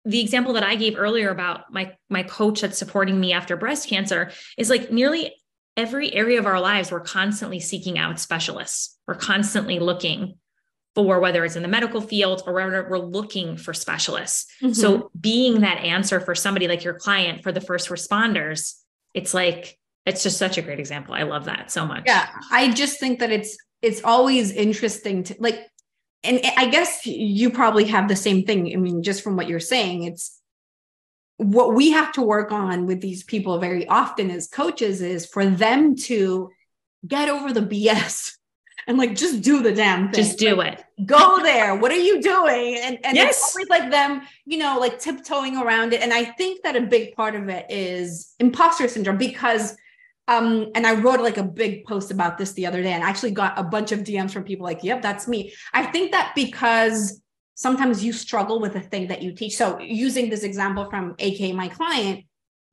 the 0.06 0.20
example 0.20 0.52
that 0.54 0.62
I 0.62 0.76
gave 0.76 0.96
earlier 0.96 1.30
about 1.30 1.72
my 1.72 1.92
my 2.08 2.22
coach 2.22 2.60
that's 2.60 2.78
supporting 2.78 3.18
me 3.18 3.32
after 3.32 3.56
breast 3.56 3.88
cancer 3.88 4.30
is 4.56 4.70
like 4.70 4.90
nearly 4.92 5.34
every 5.76 6.14
area 6.14 6.38
of 6.38 6.46
our 6.46 6.60
lives 6.60 6.90
we're 6.90 7.00
constantly 7.00 7.60
seeking 7.60 7.98
out 7.98 8.18
specialists. 8.20 8.96
We're 9.06 9.16
constantly 9.16 9.78
looking 9.78 10.38
for 10.94 11.20
whether 11.20 11.44
it's 11.44 11.56
in 11.56 11.62
the 11.62 11.68
medical 11.68 12.00
field 12.00 12.42
or 12.46 12.54
whether 12.54 12.88
we're 12.88 12.98
looking 12.98 13.58
for 13.58 13.74
specialists. 13.74 14.46
Mm-hmm. 14.62 14.72
So 14.72 15.10
being 15.20 15.60
that 15.60 15.78
answer 15.78 16.20
for 16.20 16.34
somebody 16.34 16.68
like 16.68 16.84
your 16.84 16.94
client 16.94 17.42
for 17.42 17.52
the 17.52 17.60
first 17.60 17.90
responders, 17.90 18.74
it's 19.12 19.34
like 19.34 19.76
it's 20.06 20.22
just 20.22 20.38
such 20.38 20.56
a 20.56 20.62
great 20.62 20.78
example. 20.78 21.14
I 21.14 21.24
love 21.24 21.46
that 21.46 21.70
so 21.70 21.84
much. 21.84 22.04
Yeah, 22.06 22.28
I 22.50 22.72
just 22.72 23.00
think 23.00 23.18
that 23.18 23.30
it's 23.30 23.58
it's 23.82 24.02
always 24.04 24.52
interesting 24.52 25.24
to 25.24 25.36
like 25.40 25.66
and 26.26 26.40
I 26.56 26.66
guess 26.66 27.06
you 27.06 27.50
probably 27.50 27.84
have 27.84 28.08
the 28.08 28.16
same 28.16 28.44
thing. 28.44 28.72
I 28.72 28.76
mean, 28.76 29.02
just 29.02 29.22
from 29.22 29.36
what 29.36 29.48
you're 29.48 29.60
saying, 29.60 30.04
it's 30.04 30.40
what 31.38 31.74
we 31.74 31.90
have 31.90 32.12
to 32.12 32.22
work 32.22 32.52
on 32.52 32.86
with 32.86 33.00
these 33.00 33.22
people 33.22 33.58
very 33.58 33.86
often 33.86 34.30
as 34.30 34.48
coaches 34.48 35.02
is 35.02 35.26
for 35.26 35.46
them 35.46 35.94
to 35.94 36.50
get 37.06 37.28
over 37.28 37.52
the 37.52 37.60
BS 37.60 38.32
and 38.86 38.98
like 38.98 39.14
just 39.14 39.42
do 39.42 39.62
the 39.62 39.72
damn 39.72 40.10
thing. 40.10 40.24
Just 40.24 40.38
do 40.38 40.56
like, 40.56 40.80
it. 40.98 41.06
Go 41.06 41.42
there. 41.42 41.74
What 41.76 41.92
are 41.92 41.96
you 41.96 42.22
doing? 42.22 42.78
And 42.82 42.98
and 43.04 43.16
yes. 43.16 43.36
it's 43.36 43.56
always 43.56 43.68
like 43.68 43.90
them, 43.90 44.22
you 44.44 44.58
know, 44.58 44.78
like 44.78 44.98
tiptoeing 44.98 45.56
around 45.56 45.92
it. 45.92 46.02
And 46.02 46.12
I 46.12 46.24
think 46.24 46.62
that 46.62 46.76
a 46.76 46.82
big 46.82 47.14
part 47.14 47.34
of 47.34 47.48
it 47.48 47.66
is 47.68 48.34
imposter 48.38 48.88
syndrome 48.88 49.18
because 49.18 49.76
um, 50.28 50.70
and 50.74 50.86
I 50.86 50.94
wrote 50.94 51.20
like 51.20 51.36
a 51.36 51.44
big 51.44 51.84
post 51.84 52.10
about 52.10 52.36
this 52.36 52.52
the 52.52 52.66
other 52.66 52.82
day 52.82 52.92
and 52.92 53.04
I 53.04 53.08
actually 53.08 53.30
got 53.30 53.58
a 53.58 53.62
bunch 53.62 53.92
of 53.92 54.00
DMs 54.00 54.32
from 54.32 54.44
people 54.44 54.64
like, 54.64 54.82
yep, 54.82 55.00
that's 55.00 55.28
me. 55.28 55.52
I 55.72 55.86
think 55.86 56.12
that 56.12 56.32
because 56.34 57.20
sometimes 57.54 58.04
you 58.04 58.12
struggle 58.12 58.60
with 58.60 58.72
the 58.72 58.80
thing 58.80 59.08
that 59.08 59.22
you 59.22 59.32
teach. 59.32 59.56
So 59.56 59.78
using 59.80 60.28
this 60.28 60.42
example 60.42 60.90
from 60.90 61.14
AK, 61.20 61.54
my 61.54 61.68
client, 61.68 62.24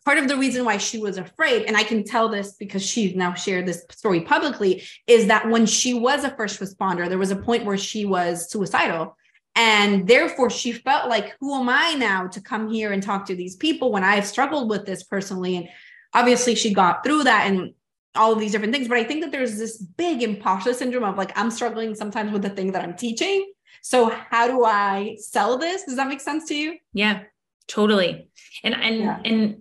part 0.03 0.17
of 0.17 0.27
the 0.27 0.35
reason 0.35 0.65
why 0.65 0.77
she 0.77 0.97
was 0.97 1.17
afraid, 1.17 1.63
and 1.63 1.77
I 1.77 1.83
can 1.83 2.03
tell 2.03 2.27
this 2.27 2.53
because 2.53 2.85
she's 2.85 3.15
now 3.15 3.33
shared 3.33 3.65
this 3.65 3.85
story 3.89 4.21
publicly, 4.21 4.83
is 5.07 5.27
that 5.27 5.47
when 5.49 5.65
she 5.65 5.93
was 5.93 6.23
a 6.23 6.35
first 6.35 6.59
responder, 6.59 7.07
there 7.07 7.17
was 7.17 7.31
a 7.31 7.35
point 7.35 7.65
where 7.65 7.77
she 7.77 8.05
was 8.05 8.49
suicidal. 8.51 9.15
And 9.55 10.07
therefore, 10.07 10.49
she 10.49 10.71
felt 10.71 11.09
like, 11.09 11.35
who 11.39 11.53
am 11.53 11.69
I 11.69 11.93
now 11.93 12.27
to 12.27 12.41
come 12.41 12.69
here 12.69 12.91
and 12.91 13.03
talk 13.03 13.27
to 13.27 13.35
these 13.35 13.55
people 13.55 13.91
when 13.91 14.03
I've 14.03 14.25
struggled 14.25 14.69
with 14.69 14.85
this 14.85 15.03
personally? 15.03 15.57
And 15.57 15.69
obviously 16.13 16.55
she 16.55 16.73
got 16.73 17.03
through 17.03 17.23
that 17.23 17.47
and 17.47 17.73
all 18.15 18.31
of 18.31 18.39
these 18.39 18.51
different 18.51 18.73
things 18.73 18.87
but 18.87 18.97
i 18.97 19.03
think 19.03 19.23
that 19.23 19.31
there's 19.31 19.57
this 19.57 19.77
big 19.77 20.21
imposter 20.21 20.73
syndrome 20.73 21.03
of 21.03 21.17
like 21.17 21.37
i'm 21.37 21.49
struggling 21.49 21.95
sometimes 21.95 22.31
with 22.31 22.41
the 22.41 22.49
thing 22.49 22.71
that 22.71 22.83
i'm 22.83 22.95
teaching. 22.95 23.49
So 23.81 24.09
how 24.29 24.47
do 24.47 24.63
i 24.63 25.17
sell 25.19 25.57
this? 25.57 25.83
Does 25.83 25.97
that 25.97 26.07
make 26.07 26.21
sense 26.21 26.47
to 26.49 26.55
you? 26.55 26.77
Yeah 26.93 27.23
totally. 27.67 28.27
And 28.63 28.73
and 28.73 28.97
yeah. 28.97 29.19
and 29.25 29.57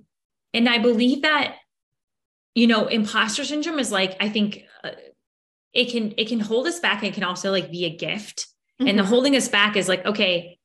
and 0.55 0.69
i 0.69 0.79
believe 0.79 1.23
that 1.23 1.57
you 2.55 2.67
know 2.67 2.87
imposter 2.87 3.45
syndrome 3.45 3.79
is 3.79 3.91
like 3.91 4.17
i 4.21 4.29
think 4.29 4.62
uh, 4.85 4.91
it 5.73 5.91
can 5.91 6.12
it 6.17 6.29
can 6.29 6.41
hold 6.41 6.67
us 6.67 6.81
back. 6.81 6.99
And 6.99 7.09
it 7.09 7.15
can 7.15 7.25
also 7.25 7.51
like 7.51 7.71
be 7.71 7.85
a 7.85 7.97
gift. 7.97 8.49
Mm-hmm. 8.81 8.88
and 8.88 8.99
the 8.99 9.05
holding 9.05 9.37
us 9.37 9.49
back 9.49 9.77
is 9.77 9.87
like 9.87 10.05
okay 10.07 10.59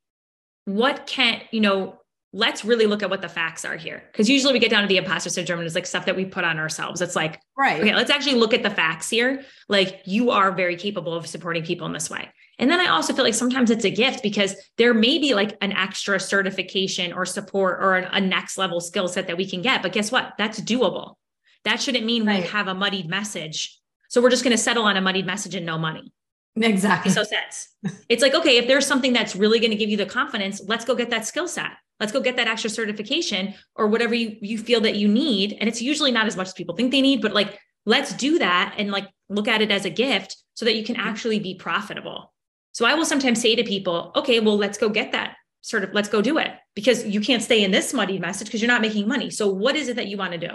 what 0.63 1.07
can 1.07 1.41
you 1.51 1.59
know 1.59 1.99
let's 2.37 2.63
really 2.63 2.85
look 2.85 3.01
at 3.01 3.09
what 3.09 3.23
the 3.23 3.27
facts 3.27 3.65
are 3.65 3.75
here. 3.75 4.03
Because 4.11 4.29
usually 4.29 4.53
we 4.53 4.59
get 4.59 4.69
down 4.69 4.83
to 4.83 4.87
the 4.87 4.97
imposter 4.97 5.31
syndrome 5.31 5.59
and 5.59 5.65
it's 5.65 5.73
like 5.73 5.87
stuff 5.87 6.05
that 6.05 6.15
we 6.15 6.23
put 6.23 6.43
on 6.43 6.59
ourselves. 6.59 7.01
It's 7.01 7.15
like, 7.15 7.41
right. 7.57 7.81
Okay, 7.81 7.95
let's 7.95 8.11
actually 8.11 8.35
look 8.35 8.53
at 8.53 8.61
the 8.61 8.69
facts 8.69 9.09
here. 9.09 9.43
Like 9.67 10.03
you 10.05 10.29
are 10.29 10.51
very 10.51 10.75
capable 10.75 11.15
of 11.15 11.25
supporting 11.25 11.63
people 11.63 11.87
in 11.87 11.93
this 11.93 12.11
way. 12.11 12.29
And 12.59 12.69
then 12.69 12.79
I 12.79 12.89
also 12.89 13.11
feel 13.11 13.25
like 13.25 13.33
sometimes 13.33 13.71
it's 13.71 13.85
a 13.85 13.89
gift 13.89 14.21
because 14.21 14.55
there 14.77 14.93
may 14.93 15.17
be 15.17 15.33
like 15.33 15.57
an 15.61 15.71
extra 15.71 16.19
certification 16.19 17.11
or 17.11 17.25
support 17.25 17.79
or 17.81 17.95
a 17.95 18.21
next 18.21 18.55
level 18.59 18.81
skill 18.81 19.07
set 19.07 19.25
that 19.27 19.37
we 19.37 19.49
can 19.49 19.63
get. 19.63 19.81
But 19.81 19.93
guess 19.93 20.11
what? 20.11 20.33
That's 20.37 20.61
doable. 20.61 21.15
That 21.63 21.81
shouldn't 21.81 22.05
mean 22.05 22.23
right. 22.23 22.43
we 22.43 22.49
have 22.49 22.67
a 22.67 22.75
muddied 22.75 23.09
message. 23.09 23.79
So 24.09 24.21
we're 24.21 24.29
just 24.29 24.43
going 24.43 24.55
to 24.55 24.61
settle 24.61 24.83
on 24.83 24.95
a 24.95 25.01
muddied 25.01 25.25
message 25.25 25.55
and 25.55 25.65
no 25.65 25.79
money. 25.79 26.13
Exactly. 26.63 27.11
So 27.11 27.23
sense. 27.23 27.69
It's 28.09 28.21
like, 28.21 28.33
okay, 28.33 28.57
if 28.57 28.67
there's 28.67 28.85
something 28.85 29.13
that's 29.13 29.35
really 29.35 29.59
going 29.59 29.71
to 29.71 29.77
give 29.77 29.89
you 29.89 29.97
the 29.97 30.05
confidence, 30.05 30.61
let's 30.67 30.85
go 30.85 30.95
get 30.95 31.09
that 31.11 31.25
skill 31.25 31.47
set. 31.47 31.71
Let's 31.99 32.11
go 32.11 32.21
get 32.21 32.35
that 32.35 32.47
extra 32.47 32.69
certification 32.69 33.53
or 33.75 33.87
whatever 33.87 34.13
you, 34.13 34.37
you 34.41 34.57
feel 34.57 34.81
that 34.81 34.95
you 34.95 35.07
need. 35.07 35.57
And 35.59 35.67
it's 35.67 35.81
usually 35.81 36.11
not 36.11 36.27
as 36.27 36.37
much 36.37 36.47
as 36.47 36.53
people 36.53 36.75
think 36.75 36.91
they 36.91 37.01
need, 37.01 37.21
but 37.21 37.33
like, 37.33 37.59
let's 37.85 38.13
do 38.13 38.37
that 38.39 38.75
and 38.77 38.91
like 38.91 39.07
look 39.29 39.47
at 39.47 39.61
it 39.61 39.71
as 39.71 39.85
a 39.85 39.89
gift 39.89 40.37
so 40.53 40.65
that 40.65 40.75
you 40.75 40.83
can 40.83 40.95
actually 40.95 41.39
be 41.39 41.55
profitable. 41.55 42.33
So 42.73 42.85
I 42.85 42.93
will 42.93 43.05
sometimes 43.05 43.41
say 43.41 43.55
to 43.55 43.63
people, 43.63 44.11
okay, 44.15 44.39
well, 44.39 44.57
let's 44.57 44.77
go 44.77 44.89
get 44.89 45.11
that 45.13 45.35
sort 45.61 45.83
of, 45.83 45.93
let's 45.93 46.09
go 46.09 46.21
do 46.21 46.37
it 46.37 46.51
because 46.75 47.05
you 47.05 47.19
can't 47.21 47.41
stay 47.41 47.63
in 47.63 47.71
this 47.71 47.93
muddy 47.93 48.19
message 48.19 48.47
because 48.47 48.61
you're 48.61 48.67
not 48.67 48.81
making 48.81 49.07
money. 49.07 49.31
So 49.31 49.47
what 49.47 49.75
is 49.75 49.87
it 49.87 49.95
that 49.95 50.07
you 50.07 50.17
want 50.17 50.33
to 50.33 50.37
do? 50.37 50.53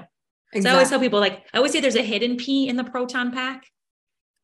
Exactly. 0.52 0.62
So 0.62 0.68
I 0.68 0.72
always 0.72 0.88
tell 0.90 1.00
people 1.00 1.18
like, 1.18 1.44
I 1.52 1.56
always 1.56 1.72
say 1.72 1.80
there's 1.80 1.96
a 1.96 2.02
hidden 2.02 2.36
P 2.36 2.68
in 2.68 2.76
the 2.76 2.84
proton 2.84 3.32
pack. 3.32 3.64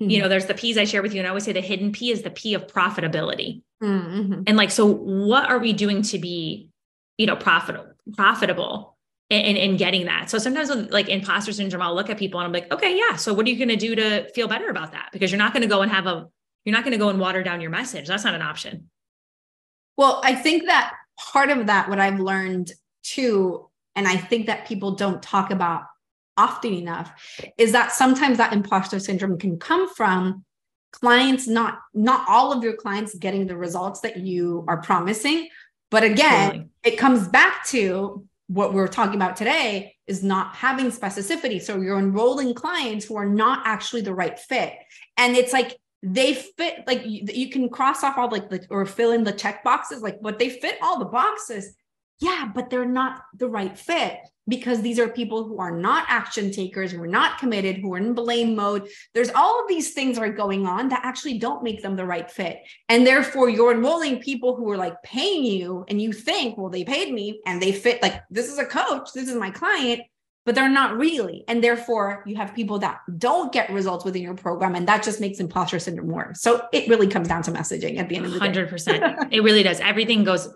Mm-hmm. 0.00 0.10
You 0.10 0.22
know, 0.22 0.28
there's 0.28 0.46
the 0.46 0.54
P's 0.54 0.78
I 0.78 0.84
share 0.84 1.02
with 1.02 1.12
you. 1.12 1.20
And 1.20 1.26
I 1.26 1.30
always 1.30 1.44
say 1.44 1.52
the 1.52 1.60
hidden 1.60 1.92
P 1.92 2.10
is 2.10 2.22
the 2.22 2.30
P 2.30 2.54
of 2.54 2.66
profitability. 2.66 3.62
Mm-hmm. 3.82 4.42
And 4.46 4.56
like, 4.56 4.70
so 4.70 4.86
what 4.86 5.48
are 5.48 5.58
we 5.58 5.72
doing 5.72 6.02
to 6.02 6.18
be, 6.18 6.70
you 7.16 7.26
know, 7.26 7.36
profitable, 7.36 7.92
profitable 8.16 8.96
in, 9.28 9.56
in 9.56 9.76
getting 9.76 10.06
that? 10.06 10.30
So 10.30 10.38
sometimes 10.38 10.68
with 10.68 10.92
like 10.92 11.08
imposter 11.08 11.52
syndrome, 11.52 11.82
I'll 11.82 11.94
look 11.94 12.10
at 12.10 12.18
people 12.18 12.38
and 12.40 12.46
I'm 12.46 12.52
like, 12.52 12.72
okay, 12.72 12.96
yeah. 12.96 13.16
So 13.16 13.34
what 13.34 13.46
are 13.46 13.50
you 13.50 13.56
going 13.56 13.68
to 13.68 13.76
do 13.76 13.96
to 13.96 14.30
feel 14.34 14.46
better 14.46 14.68
about 14.68 14.92
that? 14.92 15.08
Because 15.12 15.32
you're 15.32 15.38
not 15.38 15.52
going 15.52 15.62
to 15.62 15.68
go 15.68 15.82
and 15.82 15.90
have 15.90 16.06
a, 16.06 16.28
you're 16.64 16.74
not 16.74 16.84
going 16.84 16.92
to 16.92 16.98
go 16.98 17.08
and 17.08 17.18
water 17.18 17.42
down 17.42 17.60
your 17.60 17.70
message. 17.70 18.06
That's 18.06 18.24
not 18.24 18.34
an 18.34 18.42
option. 18.42 18.90
Well, 19.96 20.20
I 20.22 20.34
think 20.36 20.66
that 20.66 20.94
part 21.18 21.50
of 21.50 21.66
that, 21.66 21.88
what 21.88 21.98
I've 21.98 22.20
learned 22.20 22.70
too, 23.02 23.68
and 23.96 24.06
I 24.06 24.16
think 24.16 24.46
that 24.46 24.68
people 24.68 24.92
don't 24.92 25.20
talk 25.20 25.50
about 25.50 25.82
often 26.38 26.72
enough 26.72 27.12
is 27.58 27.72
that 27.72 27.92
sometimes 27.92 28.38
that 28.38 28.52
imposter 28.52 28.98
syndrome 28.98 29.38
can 29.38 29.58
come 29.58 29.92
from 29.94 30.44
clients 30.92 31.46
not 31.46 31.80
not 31.92 32.26
all 32.26 32.50
of 32.50 32.64
your 32.64 32.72
clients 32.72 33.14
getting 33.14 33.46
the 33.46 33.56
results 33.56 34.00
that 34.00 34.16
you 34.16 34.64
are 34.68 34.80
promising 34.80 35.48
but 35.90 36.02
again 36.02 36.46
totally. 36.46 36.68
it 36.84 36.96
comes 36.96 37.28
back 37.28 37.66
to 37.66 38.26
what 38.48 38.72
we're 38.72 38.88
talking 38.88 39.14
about 39.14 39.36
today 39.36 39.94
is 40.06 40.24
not 40.24 40.56
having 40.56 40.86
specificity. 40.86 41.60
So 41.60 41.80
you're 41.80 41.98
enrolling 41.98 42.54
clients 42.54 43.04
who 43.04 43.16
are 43.16 43.28
not 43.28 43.60
actually 43.66 44.00
the 44.00 44.14
right 44.14 44.38
fit. 44.38 44.72
And 45.18 45.36
it's 45.36 45.52
like 45.52 45.78
they 46.02 46.32
fit, 46.34 46.84
like 46.86 47.04
you, 47.04 47.24
you 47.32 47.50
can 47.50 47.68
cross 47.68 48.02
off 48.02 48.16
all 48.16 48.30
like 48.30 48.48
the 48.48 48.66
or 48.70 48.86
fill 48.86 49.12
in 49.12 49.22
the 49.22 49.32
check 49.32 49.62
boxes, 49.62 50.02
like 50.02 50.20
but 50.22 50.38
they 50.38 50.48
fit 50.48 50.78
all 50.82 50.98
the 50.98 51.04
boxes. 51.04 51.74
Yeah, 52.20 52.50
but 52.52 52.68
they're 52.68 52.84
not 52.84 53.22
the 53.36 53.48
right 53.48 53.78
fit 53.78 54.18
because 54.48 54.80
these 54.80 54.98
are 54.98 55.08
people 55.08 55.44
who 55.44 55.58
are 55.60 55.70
not 55.70 56.06
action 56.08 56.50
takers, 56.50 56.90
who 56.90 57.02
are 57.02 57.06
not 57.06 57.38
committed, 57.38 57.76
who 57.76 57.94
are 57.94 57.98
in 57.98 58.14
blame 58.14 58.56
mode. 58.56 58.88
There's 59.14 59.30
all 59.30 59.62
of 59.62 59.68
these 59.68 59.92
things 59.92 60.18
are 60.18 60.32
going 60.32 60.66
on 60.66 60.88
that 60.88 61.04
actually 61.04 61.38
don't 61.38 61.62
make 61.62 61.82
them 61.82 61.96
the 61.96 62.06
right 62.06 62.28
fit. 62.28 62.60
And 62.88 63.06
therefore, 63.06 63.50
you're 63.50 63.72
enrolling 63.72 64.20
people 64.20 64.56
who 64.56 64.68
are 64.70 64.76
like 64.76 65.00
paying 65.02 65.44
you, 65.44 65.84
and 65.88 66.00
you 66.00 66.12
think, 66.12 66.58
well, 66.58 66.70
they 66.70 66.84
paid 66.84 67.12
me 67.12 67.40
and 67.46 67.62
they 67.62 67.72
fit 67.72 68.02
like 68.02 68.22
this 68.30 68.50
is 68.50 68.58
a 68.58 68.64
coach, 68.64 69.12
this 69.12 69.28
is 69.28 69.36
my 69.36 69.50
client, 69.50 70.00
but 70.44 70.54
they're 70.54 70.68
not 70.68 70.96
really. 70.96 71.44
And 71.46 71.62
therefore, 71.62 72.24
you 72.26 72.34
have 72.36 72.54
people 72.54 72.78
that 72.78 73.00
don't 73.18 73.52
get 73.52 73.70
results 73.70 74.04
within 74.04 74.22
your 74.22 74.34
program, 74.34 74.74
and 74.74 74.88
that 74.88 75.04
just 75.04 75.20
makes 75.20 75.38
imposter 75.38 75.78
syndrome 75.78 76.08
worse. 76.08 76.40
So 76.40 76.66
it 76.72 76.88
really 76.88 77.06
comes 77.06 77.28
down 77.28 77.42
to 77.42 77.52
messaging 77.52 77.98
at 77.98 78.08
the 78.08 78.16
end 78.16 78.26
of 78.26 78.32
the 78.32 78.40
100%. 78.40 78.50
day. 78.86 78.98
100%. 78.98 79.28
it 79.30 79.42
really 79.42 79.62
does. 79.62 79.78
Everything 79.78 80.24
goes 80.24 80.48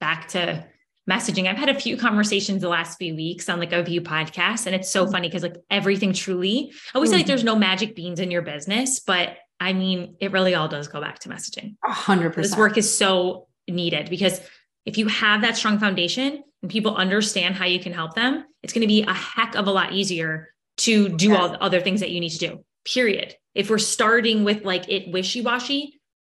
back 0.00 0.28
to 0.28 0.66
messaging. 1.08 1.48
I've 1.48 1.56
had 1.56 1.68
a 1.68 1.78
few 1.78 1.96
conversations 1.96 2.62
the 2.62 2.68
last 2.68 2.98
few 2.98 3.14
weeks 3.14 3.48
on 3.48 3.58
like 3.58 3.72
a 3.72 3.82
view 3.82 4.00
podcast, 4.00 4.66
and 4.66 4.74
it's 4.74 4.90
so 4.90 5.04
mm-hmm. 5.04 5.12
funny 5.12 5.28
because 5.28 5.42
like 5.42 5.56
everything 5.70 6.12
truly, 6.12 6.72
I 6.72 6.96
always 6.96 7.10
mm-hmm. 7.10 7.14
say 7.14 7.18
like 7.18 7.26
there's 7.26 7.44
no 7.44 7.56
magic 7.56 7.94
beans 7.94 8.20
in 8.20 8.30
your 8.30 8.42
business, 8.42 9.00
but 9.00 9.36
I 9.58 9.72
mean, 9.72 10.16
it 10.20 10.32
really 10.32 10.54
all 10.54 10.68
does 10.68 10.88
go 10.88 11.00
back 11.00 11.20
to 11.20 11.28
messaging. 11.28 11.76
A 11.84 11.92
hundred 11.92 12.30
percent. 12.30 12.52
This 12.52 12.58
work 12.58 12.76
is 12.76 12.96
so 12.96 13.48
needed 13.68 14.10
because 14.10 14.40
if 14.84 14.98
you 14.98 15.08
have 15.08 15.42
that 15.42 15.56
strong 15.56 15.78
foundation 15.78 16.42
and 16.62 16.70
people 16.70 16.96
understand 16.96 17.54
how 17.54 17.66
you 17.66 17.80
can 17.80 17.92
help 17.92 18.14
them, 18.14 18.44
it's 18.62 18.72
going 18.72 18.82
to 18.82 18.86
be 18.86 19.02
a 19.02 19.12
heck 19.12 19.54
of 19.54 19.66
a 19.66 19.70
lot 19.70 19.92
easier 19.92 20.52
to 20.78 21.08
do 21.08 21.30
yes. 21.30 21.40
all 21.40 21.48
the 21.48 21.62
other 21.62 21.80
things 21.80 22.00
that 22.00 22.10
you 22.10 22.20
need 22.20 22.30
to 22.30 22.38
do. 22.38 22.64
Period. 22.84 23.34
If 23.54 23.70
we're 23.70 23.78
starting 23.78 24.44
with 24.44 24.64
like 24.64 24.88
it 24.88 25.10
wishy 25.10 25.40
washy, 25.40 25.95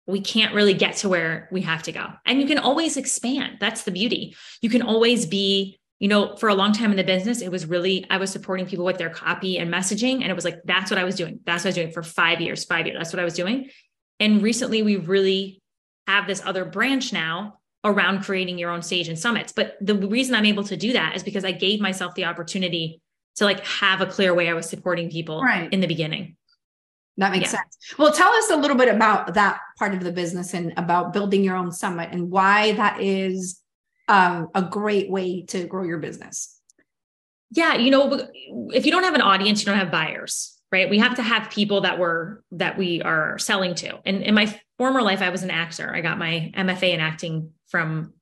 we 0.09 0.21
can't 0.21 0.53
really 0.53 0.73
get 0.73 0.97
to 0.97 1.09
where 1.09 1.47
we 1.51 1.61
have 1.61 1.83
to 1.83 1.91
go. 1.91 2.07
And 2.25 2.41
you 2.41 2.47
can 2.47 2.57
always 2.57 2.97
expand. 2.97 3.57
That's 3.59 3.83
the 3.83 3.91
beauty. 3.91 4.35
You 4.61 4.69
can 4.69 4.81
always 4.81 5.25
be, 5.25 5.79
you 5.99 6.07
know, 6.07 6.35
for 6.37 6.49
a 6.49 6.55
long 6.55 6.73
time 6.73 6.91
in 6.91 6.97
the 6.97 7.03
business, 7.03 7.41
it 7.41 7.49
was 7.49 7.65
really, 7.65 8.05
I 8.09 8.17
was 8.17 8.31
supporting 8.31 8.65
people 8.65 8.85
with 8.85 8.97
their 8.97 9.09
copy 9.09 9.57
and 9.57 9.71
messaging. 9.71 10.21
And 10.21 10.25
it 10.25 10.35
was 10.35 10.45
like, 10.45 10.59
that's 10.65 10.89
what 10.89 10.97
I 10.97 11.03
was 11.03 11.15
doing. 11.15 11.39
That's 11.45 11.63
what 11.63 11.67
I 11.67 11.69
was 11.69 11.75
doing 11.75 11.91
for 11.91 12.03
five 12.03 12.41
years, 12.41 12.65
five 12.65 12.87
years. 12.87 12.97
That's 12.97 13.13
what 13.13 13.19
I 13.19 13.25
was 13.25 13.35
doing. 13.35 13.69
And 14.19 14.41
recently 14.41 14.81
we 14.81 14.95
really 14.95 15.61
have 16.07 16.25
this 16.27 16.41
other 16.45 16.65
branch 16.65 17.13
now 17.13 17.59
around 17.83 18.23
creating 18.23 18.57
your 18.57 18.71
own 18.71 18.81
stage 18.81 19.07
and 19.07 19.17
summits. 19.17 19.53
But 19.53 19.77
the 19.79 19.95
reason 19.95 20.35
I'm 20.35 20.45
able 20.45 20.63
to 20.65 20.75
do 20.75 20.93
that 20.93 21.15
is 21.15 21.23
because 21.23 21.45
I 21.45 21.51
gave 21.51 21.79
myself 21.79 22.15
the 22.15 22.25
opportunity 22.25 23.01
to 23.35 23.45
like 23.45 23.65
have 23.65 24.01
a 24.01 24.05
clear 24.05 24.33
way 24.33 24.49
I 24.49 24.53
was 24.53 24.69
supporting 24.69 25.09
people 25.09 25.41
right. 25.41 25.71
in 25.71 25.79
the 25.79 25.87
beginning. 25.87 26.35
That 27.19 27.33
makes 27.33 27.51
yeah. 27.51 27.59
sense. 27.59 27.77
Well, 27.97 28.13
tell 28.13 28.31
us 28.31 28.49
a 28.49 28.55
little 28.55 28.77
bit 28.77 28.87
about 28.87 29.33
that 29.33 29.59
part 29.77 29.93
of 29.93 29.99
the 29.99 30.11
business 30.11 30.53
and 30.53 30.73
about 30.77 31.11
building 31.11 31.43
your 31.43 31.57
own 31.57 31.71
summit 31.73 32.09
and 32.13 32.31
why 32.31 32.71
that 32.73 33.01
is 33.01 33.61
um, 34.07 34.47
a 34.55 34.61
great 34.61 35.11
way 35.11 35.43
to 35.47 35.65
grow 35.65 35.83
your 35.83 35.97
business. 35.97 36.57
Yeah, 37.51 37.75
you 37.75 37.91
know, 37.91 38.25
if 38.73 38.85
you 38.85 38.91
don't 38.93 39.03
have 39.03 39.15
an 39.15 39.21
audience, 39.21 39.59
you 39.59 39.65
don't 39.65 39.77
have 39.77 39.91
buyers, 39.91 40.57
right? 40.71 40.89
We 40.89 40.99
have 40.99 41.15
to 41.15 41.21
have 41.21 41.49
people 41.49 41.81
that 41.81 41.99
we're 41.99 42.39
that 42.51 42.77
we 42.77 43.01
are 43.01 43.37
selling 43.37 43.75
to. 43.75 43.99
And 44.05 44.23
in 44.23 44.33
my 44.33 44.57
former 44.77 45.01
life, 45.01 45.21
I 45.21 45.29
was 45.29 45.43
an 45.43 45.51
actor. 45.51 45.93
I 45.93 45.99
got 45.99 46.17
my 46.17 46.53
MFA 46.55 46.93
in 46.93 47.01
acting 47.01 47.51
from 47.67 48.13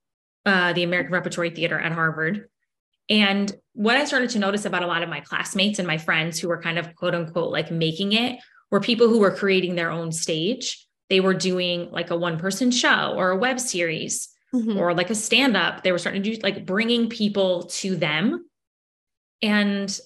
uh, 0.44 0.74
the 0.74 0.82
American 0.82 1.14
Repertory 1.14 1.52
Theater 1.52 1.78
at 1.78 1.92
Harvard. 1.92 2.50
And 3.10 3.54
what 3.74 3.96
I 3.96 4.06
started 4.06 4.32
to 4.32 4.40
notice 4.40 4.66
about 4.66 4.82
a 4.82 4.88
lot 4.88 5.04
of 5.04 5.10
my 5.10 5.20
classmates 5.20 5.78
and 5.78 5.88
my 5.88 6.00
friends 6.00 6.40
who 6.40 6.48
were 6.48 6.62
kind 6.62 6.80
of 6.80 6.96
quote 6.96 7.14
unquote 7.14 7.52
like 7.52 7.70
making 7.70 8.14
it 8.14 8.40
were 8.72 8.80
people 8.80 9.08
who 9.08 9.20
were 9.20 9.36
creating 9.36 9.76
their 9.76 9.92
own 9.92 10.12
stage. 10.12 10.86
They 11.10 11.20
were 11.20 11.34
doing 11.34 11.90
like 11.92 12.10
a 12.10 12.18
one 12.18 12.38
person 12.38 12.72
show 12.72 13.14
or 13.16 13.32
a 13.32 13.38
web 13.38 13.60
series 13.60 14.30
mm-hmm. 14.54 14.78
or 14.78 14.94
like 14.94 15.10
a 15.10 15.16
stand 15.16 15.56
up. 15.56 15.84
They 15.84 15.92
were 15.92 15.98
starting 15.98 16.24
to 16.24 16.36
do 16.36 16.42
like 16.42 16.66
bringing 16.66 17.10
people 17.10 17.64
to 17.64 17.96
them. 17.96 18.46
And 19.42 19.98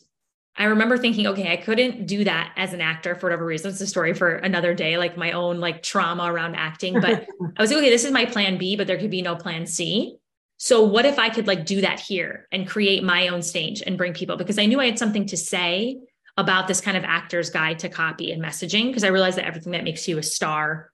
I 0.58 0.66
remember 0.66 0.98
thinking, 0.98 1.28
okay, 1.28 1.52
I 1.52 1.58
couldn't 1.58 2.06
do 2.06 2.24
that 2.26 2.54
as 2.58 2.74
an 2.74 2.82
actor 2.82 3.16
for 3.16 3.28
whatever 3.28 3.46
reason. 3.46 3.72
It's 3.72 3.82
a 3.82 3.88
story 3.88 4.14
for 4.14 4.36
another 4.36 4.74
day, 4.74 4.98
like 4.98 5.18
my 5.18 5.32
own 5.32 5.60
like 5.60 5.82
trauma 5.82 6.32
around 6.32 6.56
acting. 6.56 7.00
But 7.00 7.26
I 7.58 7.62
was 7.62 7.72
like, 7.72 7.80
okay, 7.80 7.90
this 7.90 8.04
is 8.04 8.12
my 8.12 8.26
plan 8.26 8.58
B, 8.58 8.76
but 8.76 8.86
there 8.86 8.98
could 8.98 9.10
be 9.10 9.22
no 9.22 9.36
plan 9.36 9.66
C. 9.66 10.18
So 10.58 10.84
what 10.84 11.06
if 11.06 11.18
I 11.18 11.30
could 11.30 11.48
like 11.48 11.66
do 11.66 11.82
that 11.82 12.00
here 12.00 12.48
and 12.52 12.68
create 12.68 13.04
my 13.04 13.30
own 13.30 13.42
stage 13.42 13.82
and 13.82 13.98
bring 13.98 14.14
people? 14.14 14.36
Because 14.36 14.60
I 14.60 14.68
knew 14.68 14.80
I 14.80 14.86
had 14.86 15.00
something 15.00 15.26
to 15.28 15.38
say 15.38 16.00
about 16.38 16.68
this 16.68 16.82
kind 16.82 16.98
of 16.98 17.04
actor's 17.04 17.50
guide 17.50 17.80
to 17.80 17.90
copy 17.90 18.32
and 18.32 18.44
messaging 18.44 18.88
because 18.88 19.04
I 19.04 19.10
realized 19.10 19.38
that 19.38 19.46
everything 19.46 19.74
that 19.74 19.84
makes 19.84 20.08
you 20.08 20.18
a 20.18 20.24
star 20.24 20.92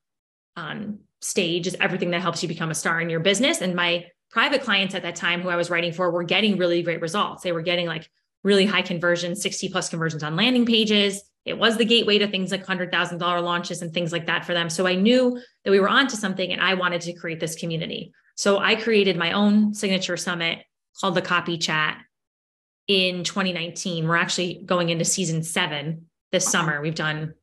on 0.55 0.99
stage 1.21 1.67
is 1.67 1.75
everything 1.79 2.11
that 2.11 2.21
helps 2.21 2.41
you 2.41 2.49
become 2.49 2.71
a 2.71 2.75
star 2.75 2.99
in 3.01 3.09
your 3.09 3.19
business. 3.19 3.61
And 3.61 3.75
my 3.75 4.05
private 4.31 4.61
clients 4.61 4.95
at 4.95 5.03
that 5.03 5.15
time 5.15 5.41
who 5.41 5.49
I 5.49 5.55
was 5.55 5.69
writing 5.69 5.93
for 5.93 6.11
were 6.11 6.23
getting 6.23 6.57
really 6.57 6.81
great 6.83 7.01
results. 7.01 7.43
They 7.43 7.51
were 7.51 7.61
getting 7.61 7.87
like 7.87 8.09
really 8.43 8.65
high 8.65 8.81
conversions, 8.81 9.41
60 9.41 9.69
plus 9.69 9.89
conversions 9.89 10.23
on 10.23 10.35
landing 10.35 10.65
pages. 10.65 11.23
It 11.45 11.57
was 11.57 11.77
the 11.77 11.85
gateway 11.85 12.17
to 12.17 12.27
things 12.27 12.51
like 12.51 12.65
$100,000 12.65 13.43
launches 13.43 13.81
and 13.81 13.93
things 13.93 14.11
like 14.11 14.25
that 14.27 14.45
for 14.45 14.53
them. 14.53 14.69
So 14.69 14.85
I 14.85 14.95
knew 14.95 15.39
that 15.63 15.71
we 15.71 15.79
were 15.79 15.89
onto 15.89 16.15
something 16.15 16.51
and 16.51 16.61
I 16.61 16.73
wanted 16.73 17.01
to 17.01 17.13
create 17.13 17.39
this 17.39 17.55
community. 17.55 18.11
So 18.35 18.59
I 18.59 18.75
created 18.75 19.17
my 19.17 19.31
own 19.31 19.73
signature 19.73 20.17
summit 20.17 20.59
called 20.99 21.15
the 21.15 21.21
Copy 21.21 21.57
Chat 21.57 21.97
in 22.87 23.23
2019. 23.23 24.07
We're 24.07 24.15
actually 24.15 24.61
going 24.65 24.89
into 24.89 25.05
season 25.05 25.43
seven 25.43 26.05
this 26.31 26.45
summer. 26.47 26.81
We've 26.81 26.95
done 26.95 27.33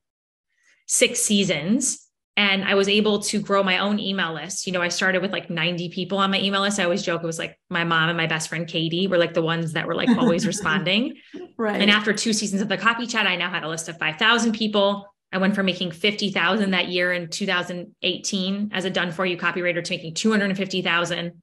six 0.87 1.21
seasons. 1.21 2.01
And 2.37 2.65
I 2.65 2.75
was 2.75 2.89
able 2.89 3.21
to 3.21 3.41
grow 3.41 3.63
my 3.63 3.79
own 3.79 4.01
email 4.01 4.35
list. 4.35 4.67
You 4.67 4.73
know, 4.73 4.83
I 4.83 4.89
started 4.89 5.23
with 5.23 5.31
like 5.31 5.51
90 5.51 5.91
people 5.91 6.19
on 6.19 6.33
my 6.33 6.41
email 6.41 6.63
list. 6.63 6.81
I 6.81 6.85
always 6.85 7.05
joke 7.05 7.23
it 7.23 7.27
was 7.27 7.39
like 7.39 7.57
my 7.71 7.85
mom 7.85 8.09
and 8.09 8.17
my 8.17 8.27
best 8.27 8.49
friend 8.49 8.67
Katie 8.67 9.07
were 9.07 9.19
like 9.19 9.35
the 9.35 9.43
ones 9.43 9.75
that 9.75 9.87
were 9.87 9.95
like 9.95 10.09
always 10.19 10.45
responding. 10.45 11.15
Right. 11.57 11.81
And 11.81 11.93
after 11.93 12.13
two 12.13 12.33
seasons 12.33 12.61
of 12.61 12.69
the 12.69 12.77
copy 12.77 13.07
chat, 13.07 13.29
I 13.29 13.37
now 13.37 13.51
had 13.51 13.63
a 13.63 13.69
list 13.69 13.89
of 13.89 13.99
5,000 13.99 14.53
people. 14.53 15.07
I 15.31 15.39
went 15.39 15.55
from 15.55 15.67
making 15.67 15.93
50,000 15.93 16.71
that 16.73 16.89
year 16.89 17.13
in 17.13 17.29
2018 17.29 18.71
as 18.73 18.85
a 18.85 18.91
done 18.91 19.13
for 19.13 19.25
you 19.25 19.37
copywriter 19.37 19.83
to 19.83 19.93
making 19.93 20.15
250,000. 20.15 21.43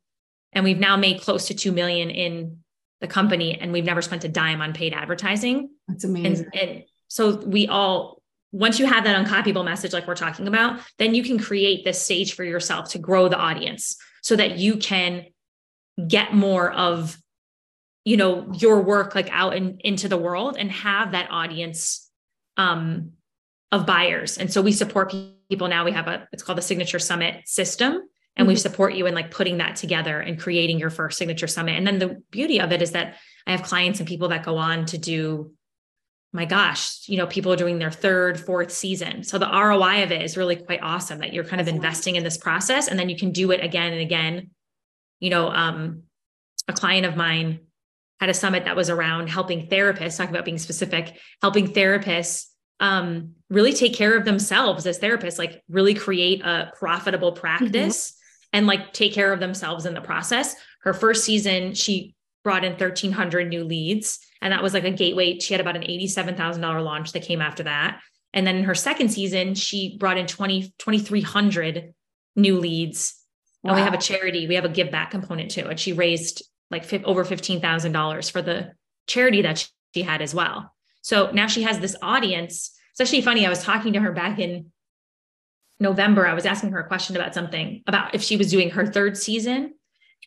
And 0.53 0.63
we've 0.65 0.79
now 0.79 0.97
made 0.97 1.21
close 1.21 1.47
to 1.47 1.53
2 1.53 1.71
million 1.71 2.09
in 2.09 2.57
the 3.01 3.07
company 3.07 3.59
and 3.59 3.73
we've 3.73 3.83
never 3.83 4.01
spent 4.01 4.23
a 4.23 4.29
dime 4.29 4.61
on 4.61 4.73
paid 4.73 4.93
advertising. 4.93 5.69
That's 5.87 6.03
amazing. 6.03 6.47
And, 6.53 6.69
and 6.69 6.83
so 7.07 7.35
we 7.37 7.67
all, 7.67 8.21
once 8.51 8.79
you 8.79 8.85
have 8.85 9.03
that 9.03 9.25
uncopyable 9.25 9.65
message 9.65 9.91
like 9.91 10.07
we're 10.07 10.15
talking 10.15 10.47
about, 10.47 10.79
then 10.99 11.15
you 11.15 11.23
can 11.23 11.39
create 11.39 11.83
this 11.83 12.01
stage 12.01 12.33
for 12.33 12.43
yourself 12.43 12.89
to 12.91 12.99
grow 12.99 13.27
the 13.27 13.37
audience 13.37 13.97
so 14.21 14.35
that 14.35 14.57
you 14.57 14.77
can 14.77 15.25
get 16.07 16.33
more 16.33 16.71
of 16.71 17.17
you 18.05 18.17
know 18.17 18.51
your 18.53 18.81
work 18.81 19.13
like 19.13 19.29
out 19.31 19.55
in, 19.55 19.77
into 19.81 20.07
the 20.07 20.17
world 20.17 20.55
and 20.57 20.71
have 20.71 21.11
that 21.11 21.29
audience 21.29 22.09
um 22.57 23.11
of 23.71 23.85
buyers 23.85 24.37
and 24.37 24.51
so 24.51 24.61
we 24.61 24.71
support 24.71 25.13
people 25.49 25.67
now 25.67 25.85
we 25.85 25.91
have 25.91 26.07
a 26.07 26.27
it's 26.31 26.43
called 26.43 26.57
the 26.57 26.63
signature 26.63 26.99
summit 26.99 27.47
system 27.47 28.01
and 28.41 28.47
we 28.47 28.55
mm-hmm. 28.55 28.61
support 28.61 28.95
you 28.95 29.05
in 29.05 29.13
like 29.13 29.29
putting 29.29 29.59
that 29.59 29.75
together 29.75 30.19
and 30.19 30.39
creating 30.39 30.79
your 30.79 30.89
first 30.89 31.19
signature 31.19 31.45
summit. 31.45 31.77
And 31.77 31.85
then 31.85 31.99
the 31.99 32.23
beauty 32.31 32.59
of 32.59 32.71
it 32.71 32.81
is 32.81 32.91
that 32.91 33.15
i 33.45 33.51
have 33.51 33.63
clients 33.63 33.99
and 33.99 34.07
people 34.07 34.29
that 34.29 34.43
go 34.43 34.57
on 34.57 34.85
to 34.85 34.97
do 34.97 35.51
my 36.33 36.45
gosh 36.45 37.07
you 37.07 37.17
know 37.17 37.27
people 37.27 37.51
are 37.51 37.57
doing 37.57 37.79
their 37.79 37.91
third 37.91 38.39
fourth 38.39 38.71
season. 38.71 39.23
So 39.23 39.37
the 39.37 39.47
roi 39.47 40.03
of 40.03 40.11
it 40.11 40.21
is 40.21 40.37
really 40.37 40.55
quite 40.55 40.81
awesome 40.81 41.19
that 41.19 41.33
you're 41.33 41.43
kind 41.43 41.61
of 41.61 41.67
investing 41.67 42.15
in 42.15 42.23
this 42.23 42.37
process 42.37 42.87
and 42.87 42.97
then 42.97 43.09
you 43.09 43.17
can 43.17 43.31
do 43.31 43.51
it 43.51 43.63
again 43.63 43.93
and 43.93 44.01
again. 44.01 44.49
You 45.19 45.29
know 45.29 45.49
um, 45.49 46.03
a 46.67 46.73
client 46.73 47.05
of 47.05 47.15
mine 47.15 47.59
had 48.19 48.29
a 48.29 48.33
summit 48.33 48.65
that 48.65 48.75
was 48.75 48.89
around 48.89 49.27
helping 49.27 49.67
therapists 49.67 50.17
talking 50.17 50.33
about 50.33 50.45
being 50.45 50.57
specific 50.57 51.19
helping 51.41 51.67
therapists 51.67 52.47
um, 52.79 53.33
really 53.49 53.73
take 53.73 53.93
care 53.93 54.17
of 54.17 54.25
themselves 54.25 54.87
as 54.87 54.99
therapists 54.99 55.37
like 55.37 55.61
really 55.69 55.93
create 55.93 56.41
a 56.41 56.71
profitable 56.79 57.33
practice 57.33 58.17
and 58.53 58.67
like 58.67 58.93
take 58.93 59.13
care 59.13 59.33
of 59.33 59.39
themselves 59.39 59.85
in 59.85 59.93
the 59.93 60.01
process. 60.01 60.55
Her 60.81 60.93
first 60.93 61.23
season, 61.23 61.73
she 61.73 62.15
brought 62.43 62.63
in 62.63 62.71
1,300 62.73 63.47
new 63.47 63.63
leads. 63.63 64.19
And 64.41 64.51
that 64.51 64.63
was 64.63 64.73
like 64.73 64.83
a 64.83 64.91
gateway. 64.91 65.39
She 65.39 65.53
had 65.53 65.61
about 65.61 65.75
an 65.75 65.83
$87,000 65.83 66.83
launch 66.83 67.11
that 67.11 67.23
came 67.23 67.41
after 67.41 67.63
that. 67.63 68.01
And 68.33 68.47
then 68.47 68.55
in 68.57 68.63
her 68.63 68.75
second 68.75 69.09
season, 69.09 69.55
she 69.55 69.97
brought 69.97 70.17
in 70.17 70.25
20, 70.25 70.73
2,300 70.79 71.93
new 72.35 72.59
leads. 72.59 73.15
Wow. 73.63 73.71
And 73.71 73.79
we 73.79 73.83
have 73.83 73.93
a 73.93 74.01
charity, 74.01 74.47
we 74.47 74.55
have 74.55 74.65
a 74.65 74.69
give 74.69 74.89
back 74.89 75.11
component 75.11 75.51
too. 75.51 75.67
And 75.67 75.79
she 75.79 75.93
raised 75.93 76.43
like 76.71 76.91
over 77.05 77.23
$15,000 77.23 78.31
for 78.31 78.41
the 78.41 78.71
charity 79.07 79.41
that 79.43 79.69
she 79.93 80.01
had 80.01 80.21
as 80.21 80.33
well. 80.33 80.73
So 81.01 81.31
now 81.31 81.47
she 81.47 81.63
has 81.63 81.79
this 81.79 81.95
audience. 82.01 82.71
It's 82.91 83.01
actually 83.01 83.21
funny. 83.21 83.45
I 83.45 83.49
was 83.49 83.63
talking 83.63 83.93
to 83.93 83.99
her 83.99 84.11
back 84.11 84.39
in 84.39 84.71
November, 85.81 86.27
I 86.27 86.33
was 86.33 86.45
asking 86.45 86.71
her 86.71 86.79
a 86.79 86.87
question 86.87 87.15
about 87.15 87.33
something 87.33 87.83
about 87.87 88.15
if 88.15 88.21
she 88.21 88.37
was 88.37 88.51
doing 88.51 88.69
her 88.69 88.85
third 88.85 89.17
season. 89.17 89.73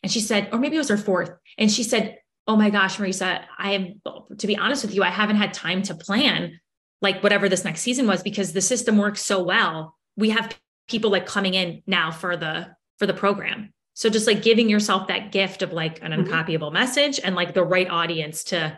And 0.03 0.11
she 0.11 0.19
said, 0.19 0.49
or 0.51 0.59
maybe 0.59 0.75
it 0.75 0.79
was 0.79 0.89
her 0.89 0.97
fourth. 0.97 1.31
And 1.57 1.71
she 1.71 1.83
said, 1.83 2.19
oh 2.47 2.55
my 2.55 2.69
gosh, 2.69 2.97
Marisa, 2.97 3.43
I 3.57 3.71
am, 3.71 4.01
to 4.37 4.47
be 4.47 4.57
honest 4.57 4.83
with 4.83 4.93
you, 4.93 5.01
I 5.01 5.09
haven't 5.09 5.37
had 5.37 5.53
time 5.53 5.81
to 5.83 5.95
plan 5.95 6.59
like 7.01 7.23
whatever 7.23 7.49
this 7.49 7.63
next 7.63 7.81
season 7.81 8.05
was 8.05 8.21
because 8.21 8.53
the 8.53 8.61
system 8.61 8.97
works 8.97 9.21
so 9.21 9.43
well. 9.43 9.95
We 10.15 10.29
have 10.31 10.55
people 10.87 11.09
like 11.09 11.25
coming 11.25 11.53
in 11.53 11.81
now 11.87 12.11
for 12.11 12.37
the 12.37 12.75
for 12.99 13.05
the 13.07 13.13
program. 13.13 13.73
So 13.93 14.09
just 14.09 14.27
like 14.27 14.41
giving 14.41 14.69
yourself 14.69 15.07
that 15.07 15.31
gift 15.31 15.61
of 15.61 15.73
like 15.73 16.01
an 16.01 16.11
mm-hmm. 16.11 16.31
uncopyable 16.31 16.71
message 16.71 17.19
and 17.23 17.35
like 17.35 17.53
the 17.53 17.63
right 17.63 17.89
audience 17.89 18.45
to 18.45 18.77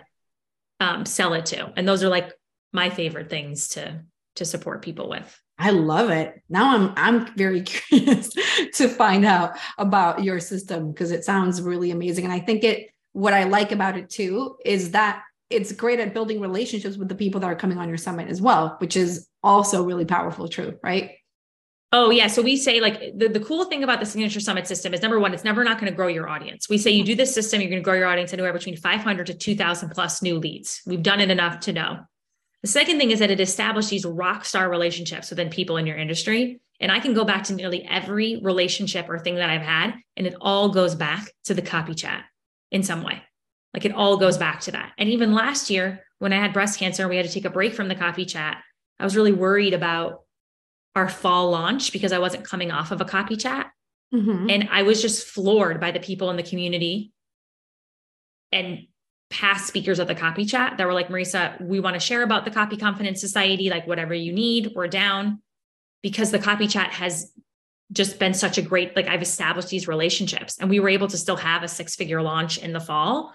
um, 0.79 1.05
sell 1.05 1.33
it 1.33 1.47
to. 1.47 1.73
And 1.75 1.87
those 1.87 2.03
are 2.03 2.09
like 2.09 2.31
my 2.71 2.89
favorite 2.89 3.29
things 3.29 3.69
to 3.69 4.03
to 4.35 4.45
support 4.45 4.83
people 4.83 5.09
with. 5.09 5.41
I 5.59 5.71
love 5.71 6.09
it. 6.09 6.41
Now 6.49 6.75
I'm 6.75 6.93
I'm 6.95 7.35
very 7.35 7.61
curious 7.63 8.31
to 8.73 8.87
find 8.87 9.25
out 9.25 9.57
about 9.77 10.23
your 10.23 10.39
system 10.39 10.91
because 10.91 11.11
it 11.11 11.23
sounds 11.23 11.61
really 11.61 11.91
amazing. 11.91 12.25
And 12.25 12.33
I 12.33 12.39
think 12.39 12.63
it 12.63 12.89
what 13.13 13.33
I 13.33 13.45
like 13.45 13.71
about 13.71 13.97
it 13.97 14.09
too 14.09 14.57
is 14.63 14.91
that 14.91 15.23
it's 15.49 15.71
great 15.71 15.99
at 15.99 16.13
building 16.13 16.41
relationships 16.41 16.97
with 16.97 17.09
the 17.09 17.15
people 17.15 17.39
that 17.41 17.47
are 17.47 17.55
coming 17.55 17.77
on 17.77 17.87
your 17.87 17.97
summit 17.97 18.27
as 18.27 18.41
well, 18.41 18.75
which 18.79 18.97
is 18.97 19.27
also 19.43 19.83
really 19.83 20.05
powerful, 20.05 20.47
true, 20.47 20.77
right? 20.83 21.11
Oh 21.93 22.09
yeah. 22.09 22.27
So 22.27 22.41
we 22.41 22.57
say 22.57 22.81
like 22.81 22.99
the, 23.17 23.29
the 23.29 23.39
cool 23.39 23.63
thing 23.65 23.83
about 23.83 24.01
the 24.01 24.05
signature 24.05 24.41
summit 24.41 24.67
system 24.67 24.93
is 24.93 25.01
number 25.01 25.19
one, 25.19 25.33
it's 25.33 25.45
never 25.45 25.63
not 25.63 25.79
going 25.79 25.89
to 25.91 25.95
grow 25.95 26.07
your 26.07 26.27
audience. 26.27 26.67
We 26.69 26.77
say 26.77 26.91
you 26.91 27.05
do 27.05 27.15
this 27.15 27.33
system, 27.33 27.61
you're 27.61 27.69
going 27.69 27.81
to 27.81 27.85
grow 27.85 27.93
your 27.93 28.07
audience 28.07 28.33
anywhere 28.33 28.51
between 28.51 28.75
500 28.75 29.27
to 29.27 29.33
2000 29.33 29.89
plus 29.89 30.21
new 30.21 30.37
leads. 30.37 30.81
We've 30.85 31.01
done 31.01 31.21
it 31.21 31.31
enough 31.31 31.61
to 31.61 31.73
know. 31.73 31.99
The 32.63 32.69
second 32.69 32.97
thing 32.97 33.11
is 33.11 33.19
that 33.19 33.31
it 33.31 33.39
established 33.39 33.89
these 33.89 34.05
rock 34.05 34.43
star 34.43 34.69
relationships 34.69 35.29
within 35.29 35.49
people 35.49 35.77
in 35.77 35.85
your 35.85 35.97
industry. 35.97 36.59
And 36.79 36.91
I 36.91 36.99
can 36.99 37.13
go 37.13 37.23
back 37.23 37.43
to 37.45 37.53
nearly 37.53 37.83
every 37.85 38.39
relationship 38.41 39.09
or 39.09 39.17
thing 39.17 39.35
that 39.35 39.49
I've 39.49 39.61
had, 39.61 39.95
and 40.15 40.27
it 40.27 40.35
all 40.39 40.69
goes 40.69 40.93
back 40.93 41.31
to 41.45 41.53
the 41.53 41.61
copy 41.61 41.95
chat 41.95 42.23
in 42.71 42.83
some 42.83 43.03
way. 43.03 43.21
Like 43.73 43.85
it 43.85 43.93
all 43.93 44.17
goes 44.17 44.37
back 44.37 44.59
to 44.61 44.71
that. 44.71 44.93
And 44.97 45.09
even 45.09 45.33
last 45.33 45.69
year, 45.69 46.03
when 46.19 46.33
I 46.33 46.39
had 46.39 46.53
breast 46.53 46.79
cancer, 46.79 47.07
we 47.07 47.17
had 47.17 47.25
to 47.25 47.31
take 47.31 47.45
a 47.45 47.49
break 47.49 47.73
from 47.73 47.87
the 47.87 47.95
copy 47.95 48.25
chat. 48.25 48.61
I 48.99 49.03
was 49.03 49.15
really 49.15 49.33
worried 49.33 49.73
about 49.73 50.21
our 50.95 51.09
fall 51.09 51.51
launch 51.51 51.91
because 51.91 52.11
I 52.11 52.19
wasn't 52.19 52.45
coming 52.45 52.71
off 52.71 52.91
of 52.91 53.01
a 53.01 53.05
copy 53.05 53.35
chat. 53.35 53.71
Mm-hmm. 54.13 54.49
And 54.49 54.69
I 54.71 54.83
was 54.83 55.01
just 55.01 55.27
floored 55.27 55.79
by 55.79 55.91
the 55.91 55.99
people 55.99 56.29
in 56.29 56.37
the 56.37 56.43
community 56.43 57.11
and 58.51 58.87
past 59.29 59.67
speakers 59.67 59.99
of 59.99 60.07
the 60.07 60.15
copy 60.15 60.45
chat 60.45 60.77
that 60.77 60.87
were 60.87 60.93
like, 60.93 61.09
Marisa, 61.09 61.59
we 61.61 61.79
want 61.79 61.95
to 61.95 61.99
share 61.99 62.23
about 62.23 62.45
the 62.45 62.51
Copy 62.51 62.77
Confidence 62.77 63.19
Society, 63.19 63.69
like 63.69 63.85
whatever 63.85 64.13
you 64.13 64.31
need, 64.31 64.71
we're 64.75 64.87
down. 64.87 65.41
Because 66.01 66.31
the 66.31 66.39
copy 66.39 66.67
chat 66.67 66.91
has 66.91 67.33
just 67.91 68.19
been 68.19 68.33
such 68.33 68.57
a 68.57 68.61
great, 68.61 68.95
like 68.95 69.07
I've 69.07 69.21
established 69.21 69.69
these 69.69 69.87
relationships 69.87 70.57
and 70.59 70.69
we 70.69 70.79
were 70.79 70.89
able 70.89 71.07
to 71.07 71.17
still 71.17 71.37
have 71.37 71.63
a 71.63 71.67
six 71.67 71.95
figure 71.95 72.21
launch 72.21 72.57
in 72.57 72.71
the 72.71 72.79
fall. 72.79 73.33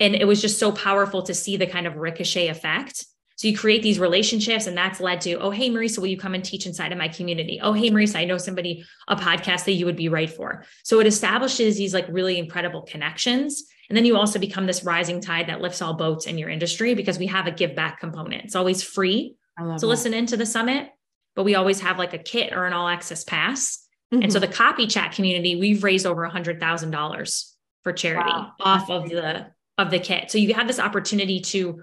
And 0.00 0.14
it 0.14 0.26
was 0.26 0.40
just 0.40 0.58
so 0.58 0.72
powerful 0.72 1.22
to 1.22 1.34
see 1.34 1.56
the 1.56 1.66
kind 1.66 1.86
of 1.86 1.96
ricochet 1.96 2.48
effect. 2.48 3.04
So 3.36 3.48
you 3.48 3.56
create 3.56 3.82
these 3.82 3.98
relationships, 3.98 4.66
and 4.68 4.76
that's 4.76 5.00
led 5.00 5.20
to, 5.22 5.34
oh, 5.34 5.50
hey, 5.50 5.68
Marisa, 5.68 5.98
will 5.98 6.06
you 6.06 6.18
come 6.18 6.34
and 6.34 6.44
teach 6.44 6.66
inside 6.66 6.92
of 6.92 6.98
my 6.98 7.08
community? 7.08 7.58
Oh, 7.60 7.72
hey, 7.72 7.90
Marisa, 7.90 8.16
I 8.16 8.24
know 8.24 8.38
somebody, 8.38 8.84
a 9.08 9.16
podcast 9.16 9.64
that 9.64 9.72
you 9.72 9.84
would 9.86 9.96
be 9.96 10.08
right 10.08 10.30
for. 10.30 10.64
So 10.84 11.00
it 11.00 11.06
establishes 11.06 11.76
these 11.76 11.94
like 11.94 12.06
really 12.08 12.38
incredible 12.38 12.82
connections. 12.82 13.64
And 13.92 13.96
then 13.98 14.06
you 14.06 14.16
also 14.16 14.38
become 14.38 14.64
this 14.64 14.84
rising 14.84 15.20
tide 15.20 15.48
that 15.48 15.60
lifts 15.60 15.82
all 15.82 15.92
boats 15.92 16.26
in 16.26 16.38
your 16.38 16.48
industry 16.48 16.94
because 16.94 17.18
we 17.18 17.26
have 17.26 17.46
a 17.46 17.50
give 17.50 17.76
back 17.76 18.00
component. 18.00 18.42
It's 18.42 18.56
always 18.56 18.82
free 18.82 19.36
to 19.58 19.66
that. 19.66 19.86
listen 19.86 20.14
into 20.14 20.34
the 20.38 20.46
summit, 20.46 20.88
but 21.36 21.42
we 21.42 21.56
always 21.56 21.80
have 21.80 21.98
like 21.98 22.14
a 22.14 22.18
kit 22.18 22.54
or 22.54 22.64
an 22.64 22.72
all 22.72 22.88
access 22.88 23.22
pass. 23.22 23.86
Mm-hmm. 24.10 24.22
And 24.22 24.32
so 24.32 24.40
mm-hmm. 24.40 24.50
the 24.50 24.56
copy 24.56 24.86
chat 24.86 25.12
community, 25.12 25.56
we've 25.56 25.84
raised 25.84 26.06
over 26.06 26.24
a 26.24 26.30
hundred 26.30 26.58
thousand 26.58 26.90
dollars 26.90 27.54
for 27.82 27.92
charity 27.92 28.30
wow. 28.30 28.52
off 28.60 28.88
of 28.88 29.10
the 29.10 29.48
of 29.76 29.90
the 29.90 29.98
kit. 29.98 30.30
So 30.30 30.38
you 30.38 30.54
have 30.54 30.68
this 30.68 30.80
opportunity 30.80 31.40
to 31.40 31.82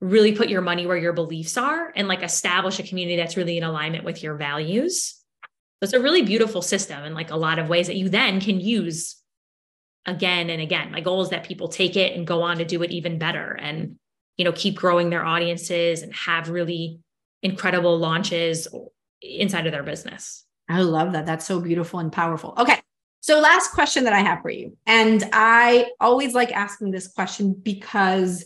really 0.00 0.36
put 0.36 0.48
your 0.48 0.62
money 0.62 0.86
where 0.86 0.96
your 0.96 1.12
beliefs 1.12 1.56
are 1.56 1.92
and 1.96 2.06
like 2.06 2.22
establish 2.22 2.78
a 2.78 2.84
community 2.84 3.16
that's 3.16 3.36
really 3.36 3.58
in 3.58 3.64
alignment 3.64 4.04
with 4.04 4.22
your 4.22 4.36
values. 4.36 5.16
So 5.42 5.82
it's 5.82 5.92
a 5.92 5.98
really 5.98 6.22
beautiful 6.22 6.62
system 6.62 7.02
in 7.02 7.14
like 7.14 7.32
a 7.32 7.36
lot 7.36 7.58
of 7.58 7.68
ways 7.68 7.88
that 7.88 7.96
you 7.96 8.08
then 8.08 8.40
can 8.40 8.60
use 8.60 9.17
again 10.06 10.50
and 10.50 10.60
again. 10.60 10.90
My 10.90 11.00
goal 11.00 11.20
is 11.22 11.30
that 11.30 11.44
people 11.44 11.68
take 11.68 11.96
it 11.96 12.16
and 12.16 12.26
go 12.26 12.42
on 12.42 12.58
to 12.58 12.64
do 12.64 12.82
it 12.82 12.90
even 12.90 13.18
better 13.18 13.52
and 13.60 13.96
you 14.36 14.44
know 14.44 14.52
keep 14.52 14.76
growing 14.76 15.10
their 15.10 15.24
audiences 15.24 16.02
and 16.02 16.14
have 16.14 16.48
really 16.48 17.00
incredible 17.42 17.98
launches 17.98 18.68
inside 19.22 19.66
of 19.66 19.72
their 19.72 19.82
business. 19.82 20.44
I 20.68 20.82
love 20.82 21.12
that. 21.12 21.26
That's 21.26 21.46
so 21.46 21.60
beautiful 21.60 22.00
and 22.00 22.12
powerful. 22.12 22.54
Okay. 22.58 22.78
So, 23.20 23.40
last 23.40 23.72
question 23.72 24.04
that 24.04 24.12
I 24.12 24.20
have 24.20 24.42
for 24.42 24.50
you. 24.50 24.76
And 24.86 25.28
I 25.32 25.90
always 26.00 26.34
like 26.34 26.52
asking 26.52 26.92
this 26.92 27.08
question 27.08 27.52
because 27.52 28.44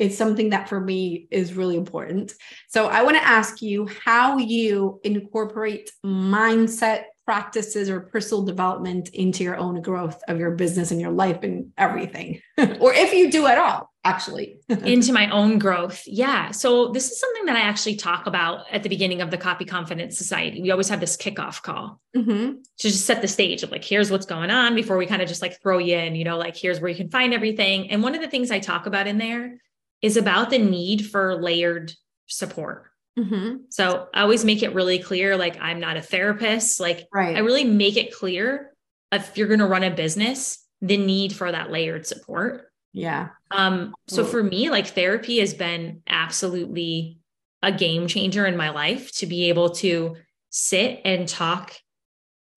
it's 0.00 0.16
something 0.16 0.50
that 0.50 0.68
for 0.68 0.80
me 0.80 1.28
is 1.30 1.54
really 1.54 1.76
important. 1.76 2.32
So, 2.68 2.86
I 2.86 3.02
want 3.02 3.16
to 3.16 3.26
ask 3.26 3.62
you 3.62 3.88
how 4.04 4.38
you 4.38 5.00
incorporate 5.04 5.92
mindset 6.04 7.04
practices 7.26 7.88
or 7.88 8.00
personal 8.00 8.42
development 8.42 9.10
into 9.10 9.44
your 9.44 9.56
own 9.56 9.80
growth 9.82 10.20
of 10.26 10.40
your 10.40 10.50
business 10.50 10.90
and 10.90 11.00
your 11.00 11.12
life 11.12 11.44
and 11.44 11.70
everything, 11.78 12.40
or 12.80 12.92
if 12.92 13.12
you 13.12 13.30
do 13.30 13.46
at 13.46 13.58
all 13.58 13.90
actually 14.04 14.58
into 14.68 15.12
my 15.12 15.30
own 15.30 15.58
growth. 15.58 16.02
Yeah. 16.06 16.50
So 16.50 16.88
this 16.88 17.10
is 17.10 17.20
something 17.20 17.44
that 17.46 17.56
I 17.56 17.60
actually 17.60 17.96
talk 17.96 18.26
about 18.26 18.64
at 18.72 18.82
the 18.82 18.88
beginning 18.88 19.20
of 19.20 19.30
the 19.30 19.36
Copy 19.36 19.64
Confidence 19.64 20.16
Society. 20.16 20.62
We 20.62 20.70
always 20.70 20.88
have 20.88 21.00
this 21.00 21.16
kickoff 21.16 21.62
call 21.62 22.00
mm-hmm. 22.16 22.52
to 22.78 22.88
just 22.88 23.06
set 23.06 23.20
the 23.20 23.28
stage 23.28 23.62
of 23.62 23.70
like, 23.70 23.84
here's 23.84 24.10
what's 24.10 24.26
going 24.26 24.50
on 24.50 24.74
before 24.74 24.96
we 24.96 25.06
kind 25.06 25.22
of 25.22 25.28
just 25.28 25.42
like 25.42 25.60
throw 25.60 25.78
you 25.78 25.96
in, 25.96 26.14
you 26.16 26.24
know, 26.24 26.38
like 26.38 26.56
here's 26.56 26.80
where 26.80 26.90
you 26.90 26.96
can 26.96 27.10
find 27.10 27.34
everything. 27.34 27.90
And 27.90 28.02
one 28.02 28.14
of 28.14 28.22
the 28.22 28.28
things 28.28 28.50
I 28.50 28.58
talk 28.58 28.86
about 28.86 29.06
in 29.06 29.18
there 29.18 29.58
is 30.02 30.16
about 30.16 30.50
the 30.50 30.58
need 30.58 31.06
for 31.06 31.40
layered 31.40 31.92
support. 32.26 32.86
Mm-hmm. 33.18 33.56
So 33.68 34.08
I 34.14 34.22
always 34.22 34.44
make 34.44 34.62
it 34.62 34.74
really 34.74 34.98
clear, 34.98 35.36
like 35.36 35.60
I'm 35.60 35.80
not 35.80 35.96
a 35.96 36.02
therapist. 36.02 36.80
Like 36.80 37.06
right. 37.12 37.36
I 37.36 37.40
really 37.40 37.64
make 37.64 37.96
it 37.96 38.14
clear 38.14 38.72
if 39.12 39.36
you're 39.36 39.48
going 39.48 39.60
to 39.60 39.66
run 39.66 39.82
a 39.82 39.90
business, 39.90 40.64
the 40.80 40.96
need 40.96 41.34
for 41.34 41.50
that 41.50 41.70
layered 41.70 42.06
support 42.06 42.70
yeah. 42.92 43.28
Um, 43.50 43.94
so 44.08 44.24
for 44.24 44.42
me, 44.42 44.70
like 44.70 44.88
therapy 44.88 45.38
has 45.38 45.54
been 45.54 46.02
absolutely 46.08 47.18
a 47.62 47.70
game 47.70 48.06
changer 48.08 48.46
in 48.46 48.56
my 48.56 48.70
life 48.70 49.12
to 49.18 49.26
be 49.26 49.48
able 49.48 49.70
to 49.70 50.16
sit 50.50 51.00
and 51.04 51.28
talk 51.28 51.74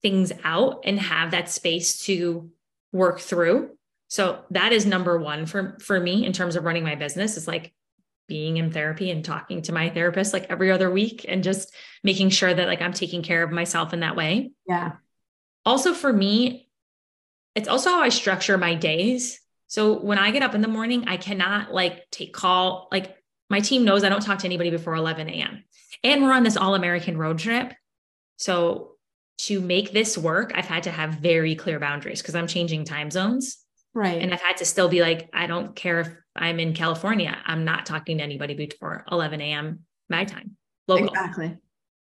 things 0.01 0.31
out 0.43 0.81
and 0.85 0.99
have 0.99 1.31
that 1.31 1.49
space 1.49 1.99
to 2.05 2.49
work 2.91 3.19
through. 3.19 3.71
So 4.13 4.43
that 4.51 4.73
is 4.73 4.85
number 4.85 5.17
one 5.17 5.47
for 5.47 5.75
for 5.81 5.99
me 5.99 6.23
in 6.23 6.33
terms 6.33 6.55
of 6.55 6.65
running 6.65 6.83
my 6.83 6.93
business 6.93 7.35
is 7.35 7.47
like 7.47 7.73
being 8.27 8.57
in 8.57 8.69
therapy 8.69 9.09
and 9.09 9.25
talking 9.25 9.63
to 9.63 9.71
my 9.71 9.89
therapist 9.89 10.33
like 10.33 10.45
every 10.51 10.69
other 10.71 10.91
week 10.91 11.25
and 11.27 11.43
just 11.43 11.73
making 12.03 12.29
sure 12.29 12.53
that 12.53 12.67
like 12.67 12.79
I'm 12.79 12.93
taking 12.93 13.23
care 13.23 13.41
of 13.41 13.49
myself 13.49 13.91
in 13.91 14.01
that 14.01 14.15
way. 14.15 14.51
Yeah. 14.67 14.91
Also 15.65 15.95
for 15.95 16.13
me, 16.13 16.69
it's 17.55 17.67
also 17.67 17.89
how 17.89 18.01
I 18.01 18.09
structure 18.09 18.55
my 18.55 18.75
days. 18.75 19.41
So 19.65 19.99
when 19.99 20.19
I 20.19 20.29
get 20.29 20.43
up 20.43 20.53
in 20.53 20.61
the 20.61 20.67
morning, 20.67 21.05
I 21.07 21.17
cannot 21.17 21.73
like 21.73 22.07
take 22.11 22.35
call. 22.35 22.89
Like 22.91 23.17
my 23.49 23.61
team 23.61 23.83
knows 23.83 24.03
I 24.03 24.09
don't 24.09 24.21
talk 24.21 24.37
to 24.37 24.45
anybody 24.45 24.69
before 24.69 24.93
11 24.93 25.27
a.m. 25.27 25.63
And 26.03 26.21
we're 26.21 26.33
on 26.33 26.43
this 26.43 26.55
all 26.55 26.75
American 26.75 27.17
road 27.17 27.39
trip. 27.39 27.73
So 28.37 28.91
to 29.39 29.59
make 29.59 29.91
this 29.91 30.19
work, 30.19 30.51
I've 30.53 30.67
had 30.67 30.83
to 30.83 30.91
have 30.91 31.15
very 31.15 31.55
clear 31.55 31.79
boundaries 31.79 32.21
because 32.21 32.35
I'm 32.35 32.45
changing 32.45 32.85
time 32.85 33.09
zones. 33.09 33.62
Right. 33.93 34.21
And 34.21 34.33
I've 34.33 34.41
had 34.41 34.57
to 34.57 34.65
still 34.65 34.89
be 34.89 35.01
like, 35.01 35.29
I 35.33 35.47
don't 35.47 35.75
care 35.75 35.99
if 35.99 36.09
I'm 36.35 36.59
in 36.59 36.73
California. 36.73 37.37
I'm 37.45 37.63
not 37.63 37.85
talking 37.85 38.17
to 38.17 38.23
anybody 38.23 38.55
before 38.55 39.05
11 39.11 39.39
a.m. 39.41 39.81
my 40.09 40.25
time, 40.25 40.57
local. 40.87 41.07
Exactly. 41.07 41.57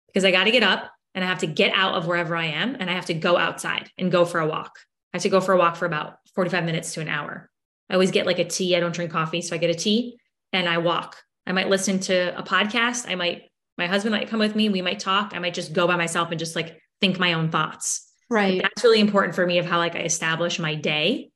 Because 0.09 0.25
I 0.25 0.31
got 0.31 0.45
to 0.45 0.51
get 0.51 0.63
up 0.63 0.91
and 1.15 1.25
I 1.25 1.29
have 1.29 1.41
to 1.41 1.47
get 1.47 1.73
out 1.75 1.95
of 1.95 2.07
wherever 2.07 2.37
I 2.37 2.47
am 2.47 2.77
and 2.79 2.91
I 2.91 2.95
have 2.95 3.07
to 3.07 3.15
go 3.15 3.37
outside 3.37 3.91
and 3.97 4.11
go 4.11 4.25
for 4.25 4.41
a 4.41 4.47
walk. 4.47 4.79
I 5.13 5.17
have 5.17 5.23
to 5.23 5.29
go 5.29 5.41
for 5.41 5.53
a 5.53 5.59
walk 5.59 5.77
for 5.77 5.87
about 5.87 6.19
45 6.35 6.65
minutes 6.65 6.95
to 6.95 7.01
an 7.01 7.09
hour. 7.09 7.51
I 7.89 7.95
always 7.95 8.11
get 8.11 8.27
like 8.27 8.39
a 8.39 8.45
tea. 8.45 8.75
I 8.75 8.81
don't 8.81 8.95
drink 8.95 9.13
coffee. 9.13 9.41
So 9.41 9.55
I 9.55 9.59
get 9.59 9.71
a 9.71 9.75
tea 9.75 10.19
and 10.53 10.69
I 10.69 10.79
walk. 10.79 11.17
I 11.47 11.53
might 11.53 11.69
listen 11.69 12.01
to 12.01 12.37
a 12.37 12.43
podcast. 12.43 13.09
I 13.09 13.15
might, 13.15 13.43
my 13.79 13.87
husband 13.87 14.13
might 14.15 14.29
come 14.29 14.41
with 14.41 14.57
me. 14.57 14.69
We 14.69 14.83
might 14.83 14.99
talk. 14.99 15.33
I 15.35 15.39
might 15.39 15.55
just 15.55 15.73
go 15.73 15.87
by 15.87 15.97
myself 15.97 16.31
and 16.31 16.39
just 16.39 16.57
like 16.57 16.81
think 17.01 17.19
my 17.19 17.35
own 17.35 17.51
thoughts. 17.51 18.11
Right. 18.29 18.55
Like 18.55 18.63
that's 18.63 18.83
really 18.83 19.01
important 19.01 19.37
for 19.37 19.47
me 19.47 19.59
of 19.59 19.67
how 19.67 19.79
like 19.79 19.95
I 19.95 20.01
establish 20.01 20.59
my 20.59 20.75
day. 20.75 21.31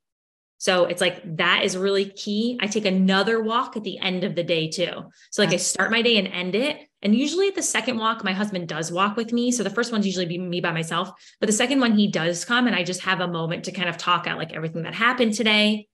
So 0.60 0.84
it's 0.84 1.00
like 1.00 1.22
that 1.38 1.64
is 1.64 1.76
really 1.76 2.04
key. 2.04 2.58
I 2.60 2.68
take 2.68 2.84
another 2.84 3.42
walk 3.42 3.76
at 3.76 3.82
the 3.82 3.98
end 3.98 4.24
of 4.24 4.34
the 4.34 4.44
day 4.44 4.68
too. 4.68 5.10
So 5.30 5.42
like 5.42 5.52
I 5.52 5.56
start 5.56 5.90
my 5.90 6.02
day 6.02 6.16
and 6.18 6.28
end 6.28 6.54
it. 6.54 6.76
And 7.02 7.14
usually 7.14 7.48
at 7.48 7.54
the 7.54 7.62
second 7.62 7.98
walk, 7.98 8.22
my 8.22 8.32
husband 8.32 8.68
does 8.68 8.92
walk 8.92 9.16
with 9.16 9.32
me. 9.32 9.50
So 9.50 9.62
the 9.62 9.70
first 9.70 9.90
one's 9.90 10.06
usually 10.06 10.26
be 10.26 10.38
me 10.38 10.60
by 10.60 10.72
myself, 10.72 11.10
but 11.40 11.46
the 11.46 11.52
second 11.52 11.80
one 11.80 11.96
he 11.96 12.08
does 12.08 12.44
come 12.44 12.66
and 12.66 12.76
I 12.76 12.84
just 12.84 13.00
have 13.00 13.20
a 13.20 13.26
moment 13.26 13.64
to 13.64 13.72
kind 13.72 13.88
of 13.88 13.96
talk 13.96 14.26
out 14.26 14.38
like 14.38 14.52
everything 14.52 14.82
that 14.82 14.94
happened 14.94 15.34
today, 15.34 15.88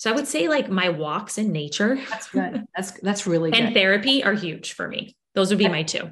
so 0.00 0.10
I 0.10 0.14
would 0.14 0.26
say 0.26 0.48
like 0.48 0.70
my 0.70 0.88
walks 0.88 1.36
in 1.36 1.52
nature. 1.52 2.00
That's 2.08 2.30
good. 2.30 2.64
That's 2.74 2.92
that's 3.02 3.26
really 3.26 3.52
and 3.54 3.68
good. 3.68 3.74
therapy 3.74 4.24
are 4.24 4.32
huge 4.32 4.72
for 4.72 4.88
me. 4.88 5.14
Those 5.34 5.50
would 5.50 5.58
be 5.58 5.68
my 5.68 5.82
two. 5.82 6.10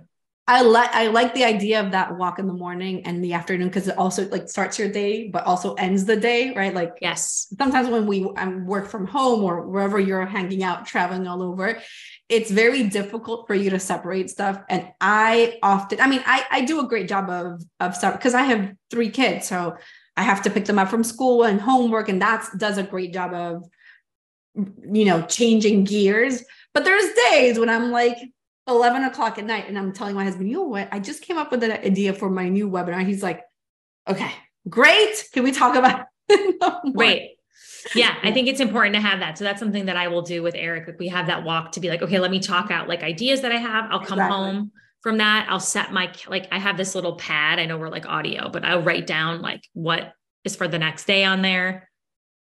I 0.48 0.62
like 0.62 0.88
I 0.94 1.08
like 1.08 1.34
the 1.34 1.44
idea 1.44 1.78
of 1.78 1.90
that 1.90 2.16
walk 2.16 2.38
in 2.38 2.46
the 2.46 2.54
morning 2.54 3.02
and 3.04 3.22
the 3.22 3.34
afternoon 3.34 3.68
because 3.68 3.86
it 3.86 3.98
also 3.98 4.26
like 4.30 4.48
starts 4.48 4.78
your 4.78 4.88
day 4.88 5.28
but 5.28 5.44
also 5.44 5.74
ends 5.74 6.06
the 6.06 6.16
day, 6.16 6.54
right? 6.54 6.72
Like 6.72 6.94
yes, 7.02 7.52
sometimes 7.58 7.90
when 7.90 8.06
we 8.06 8.24
um, 8.38 8.64
work 8.64 8.88
from 8.88 9.06
home 9.06 9.44
or 9.44 9.68
wherever 9.68 10.00
you're 10.00 10.24
hanging 10.24 10.62
out, 10.62 10.86
traveling 10.86 11.26
all 11.26 11.42
over, 11.42 11.78
it's 12.30 12.50
very 12.50 12.84
difficult 12.84 13.46
for 13.46 13.54
you 13.54 13.68
to 13.68 13.78
separate 13.78 14.30
stuff. 14.30 14.58
And 14.70 14.88
I 15.02 15.58
often, 15.62 16.00
I 16.00 16.06
mean, 16.06 16.22
I 16.24 16.46
I 16.50 16.60
do 16.62 16.80
a 16.80 16.88
great 16.88 17.10
job 17.10 17.28
of 17.28 17.62
of 17.78 17.94
stuff 17.94 18.14
because 18.14 18.32
I 18.32 18.44
have 18.44 18.72
three 18.90 19.10
kids, 19.10 19.46
so 19.46 19.76
I 20.16 20.22
have 20.22 20.40
to 20.44 20.50
pick 20.50 20.64
them 20.64 20.78
up 20.78 20.88
from 20.88 21.04
school 21.04 21.44
and 21.44 21.60
homework, 21.60 22.08
and 22.08 22.22
that 22.22 22.48
does 22.56 22.78
a 22.78 22.82
great 22.82 23.12
job 23.12 23.34
of 23.34 23.64
you 24.54 25.04
know 25.04 25.20
changing 25.26 25.84
gears. 25.84 26.42
But 26.72 26.84
there's 26.84 27.12
days 27.30 27.58
when 27.58 27.68
I'm 27.68 27.90
like 27.90 28.16
11 28.68 29.04
o'clock 29.04 29.38
at 29.38 29.44
night 29.44 29.66
and 29.68 29.78
I'm 29.78 29.92
telling 29.92 30.14
my 30.14 30.24
husband, 30.24 30.48
you 30.48 30.56
know 30.56 30.64
what? 30.64 30.88
I 30.92 31.00
just 31.00 31.22
came 31.22 31.38
up 31.38 31.50
with 31.50 31.62
an 31.62 31.72
idea 31.72 32.12
for 32.12 32.28
my 32.28 32.48
new 32.48 32.68
webinar. 32.68 33.04
He's 33.04 33.22
like, 33.22 33.42
okay, 34.06 34.30
great. 34.68 35.24
Can 35.32 35.42
we 35.42 35.52
talk 35.52 35.74
about 35.74 36.06
it? 36.28 36.94
Great. 36.94 37.36
Yeah, 37.94 38.16
I 38.22 38.32
think 38.32 38.48
it's 38.48 38.60
important 38.60 38.94
to 38.96 39.00
have 39.00 39.20
that. 39.20 39.38
So 39.38 39.44
that's 39.44 39.60
something 39.60 39.86
that 39.86 39.96
I 39.96 40.08
will 40.08 40.22
do 40.22 40.42
with 40.42 40.54
Eric. 40.54 40.86
Like 40.86 40.98
we 40.98 41.08
have 41.08 41.28
that 41.28 41.44
walk 41.44 41.72
to 41.72 41.80
be 41.80 41.88
like, 41.88 42.02
okay, 42.02 42.18
let 42.18 42.30
me 42.30 42.40
talk 42.40 42.70
out 42.70 42.88
like 42.88 43.02
ideas 43.02 43.40
that 43.42 43.52
I 43.52 43.56
have. 43.56 43.90
I'll 43.90 44.00
come 44.00 44.18
exactly. 44.18 44.36
home 44.36 44.72
from 45.00 45.18
that. 45.18 45.46
I'll 45.48 45.60
set 45.60 45.92
my 45.92 46.12
like 46.28 46.48
I 46.52 46.58
have 46.58 46.76
this 46.76 46.94
little 46.94 47.16
pad. 47.16 47.58
I 47.58 47.66
know 47.66 47.78
we're 47.78 47.88
like 47.88 48.06
audio, 48.06 48.50
but 48.50 48.64
I'll 48.64 48.82
write 48.82 49.06
down 49.06 49.40
like 49.40 49.62
what 49.72 50.12
is 50.44 50.56
for 50.56 50.68
the 50.68 50.78
next 50.78 51.06
day 51.06 51.24
on 51.24 51.40
there. 51.40 51.88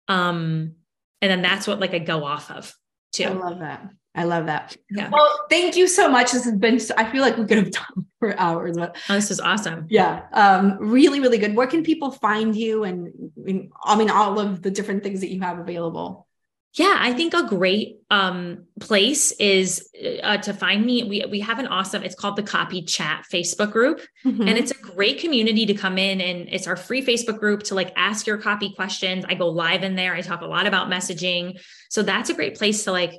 Um, 0.08 0.76
and 1.20 1.30
then 1.30 1.42
that's 1.42 1.66
what 1.66 1.80
like 1.80 1.94
I 1.94 1.98
go 1.98 2.24
off 2.24 2.50
of 2.50 2.74
too. 3.12 3.24
I 3.24 3.32
love 3.32 3.58
that. 3.58 3.90
I 4.14 4.24
love 4.24 4.46
that. 4.46 4.76
Yeah. 4.90 5.10
Well, 5.10 5.28
thank 5.50 5.76
you 5.76 5.88
so 5.88 6.08
much. 6.08 6.32
This 6.32 6.44
has 6.44 6.54
been, 6.54 6.78
so, 6.78 6.94
I 6.96 7.10
feel 7.10 7.22
like 7.22 7.36
we 7.36 7.46
could 7.46 7.58
have 7.58 7.70
done 7.72 8.06
for 8.20 8.38
hours, 8.38 8.76
but 8.76 8.96
oh, 9.08 9.14
this 9.14 9.30
is 9.30 9.40
awesome. 9.40 9.86
Yeah. 9.90 10.22
Um, 10.32 10.76
really, 10.78 11.20
really 11.20 11.38
good. 11.38 11.56
Where 11.56 11.66
can 11.66 11.82
people 11.82 12.12
find 12.12 12.54
you? 12.54 12.84
And, 12.84 13.12
and 13.44 13.72
I 13.82 13.96
mean, 13.96 14.10
all 14.10 14.38
of 14.38 14.62
the 14.62 14.70
different 14.70 15.02
things 15.02 15.20
that 15.20 15.32
you 15.32 15.40
have 15.40 15.58
available. 15.58 16.28
Yeah, 16.74 16.96
I 16.98 17.12
think 17.12 17.34
a 17.34 17.46
great 17.46 17.98
um, 18.10 18.64
place 18.80 19.30
is 19.32 19.88
uh, 20.24 20.38
to 20.38 20.52
find 20.52 20.84
me. 20.84 21.04
We 21.04 21.24
we 21.30 21.38
have 21.38 21.60
an 21.60 21.68
awesome. 21.68 22.02
It's 22.02 22.16
called 22.16 22.34
the 22.34 22.42
Copy 22.42 22.82
Chat 22.82 23.26
Facebook 23.32 23.70
group, 23.70 24.00
mm-hmm. 24.24 24.42
and 24.42 24.58
it's 24.58 24.72
a 24.72 24.74
great 24.74 25.20
community 25.20 25.66
to 25.66 25.74
come 25.74 25.98
in. 25.98 26.20
And 26.20 26.48
it's 26.48 26.66
our 26.66 26.74
free 26.74 27.00
Facebook 27.00 27.38
group 27.38 27.62
to 27.64 27.76
like 27.76 27.92
ask 27.94 28.26
your 28.26 28.38
copy 28.38 28.74
questions. 28.74 29.24
I 29.28 29.34
go 29.34 29.50
live 29.50 29.84
in 29.84 29.94
there. 29.94 30.14
I 30.14 30.20
talk 30.20 30.40
a 30.40 30.46
lot 30.46 30.66
about 30.66 30.90
messaging, 30.90 31.60
so 31.90 32.02
that's 32.02 32.28
a 32.28 32.34
great 32.34 32.56
place 32.56 32.82
to 32.84 32.90
like 32.90 33.12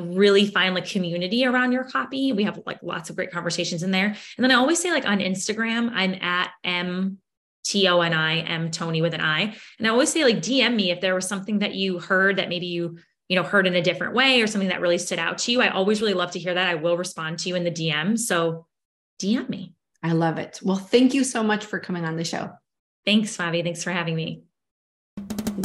really 0.00 0.46
find 0.46 0.74
like 0.74 0.86
community 0.86 1.44
around 1.44 1.72
your 1.72 1.84
copy. 1.84 2.32
We 2.32 2.44
have 2.44 2.60
like 2.66 2.82
lots 2.82 3.10
of 3.10 3.16
great 3.16 3.30
conversations 3.30 3.82
in 3.82 3.90
there. 3.90 4.06
And 4.06 4.44
then 4.44 4.50
I 4.50 4.54
always 4.54 4.80
say 4.80 4.90
like 4.90 5.06
on 5.06 5.18
Instagram, 5.18 5.90
I'm 5.92 6.14
at 6.14 6.50
M 6.64 7.18
T 7.64 7.88
O 7.88 8.00
N 8.00 8.12
I 8.12 8.38
M 8.38 8.70
Tony 8.70 9.02
with 9.02 9.14
an 9.14 9.20
I. 9.20 9.54
And 9.78 9.86
I 9.86 9.90
always 9.90 10.12
say 10.12 10.24
like 10.24 10.38
DM 10.38 10.74
me 10.74 10.90
if 10.90 11.00
there 11.00 11.14
was 11.14 11.28
something 11.28 11.60
that 11.60 11.74
you 11.74 11.98
heard 11.98 12.36
that 12.36 12.48
maybe 12.48 12.66
you 12.66 12.98
you 13.28 13.36
know 13.36 13.42
heard 13.42 13.66
in 13.66 13.74
a 13.76 13.82
different 13.82 14.14
way 14.14 14.42
or 14.42 14.46
something 14.46 14.70
that 14.70 14.80
really 14.80 14.98
stood 14.98 15.18
out 15.18 15.38
to 15.38 15.52
you. 15.52 15.62
I 15.62 15.68
always 15.68 16.00
really 16.00 16.14
love 16.14 16.32
to 16.32 16.38
hear 16.38 16.54
that. 16.54 16.68
I 16.68 16.74
will 16.74 16.96
respond 16.96 17.38
to 17.40 17.48
you 17.48 17.54
in 17.54 17.64
the 17.64 17.70
DM. 17.70 18.18
So 18.18 18.66
DM 19.20 19.48
me. 19.48 19.74
I 20.02 20.12
love 20.12 20.38
it. 20.38 20.60
Well, 20.62 20.76
thank 20.76 21.14
you 21.14 21.24
so 21.24 21.42
much 21.42 21.64
for 21.64 21.78
coming 21.78 22.04
on 22.04 22.16
the 22.16 22.24
show. 22.24 22.50
Thanks, 23.04 23.36
Fabi. 23.36 23.62
Thanks 23.62 23.84
for 23.84 23.90
having 23.90 24.16
me. 24.16 24.42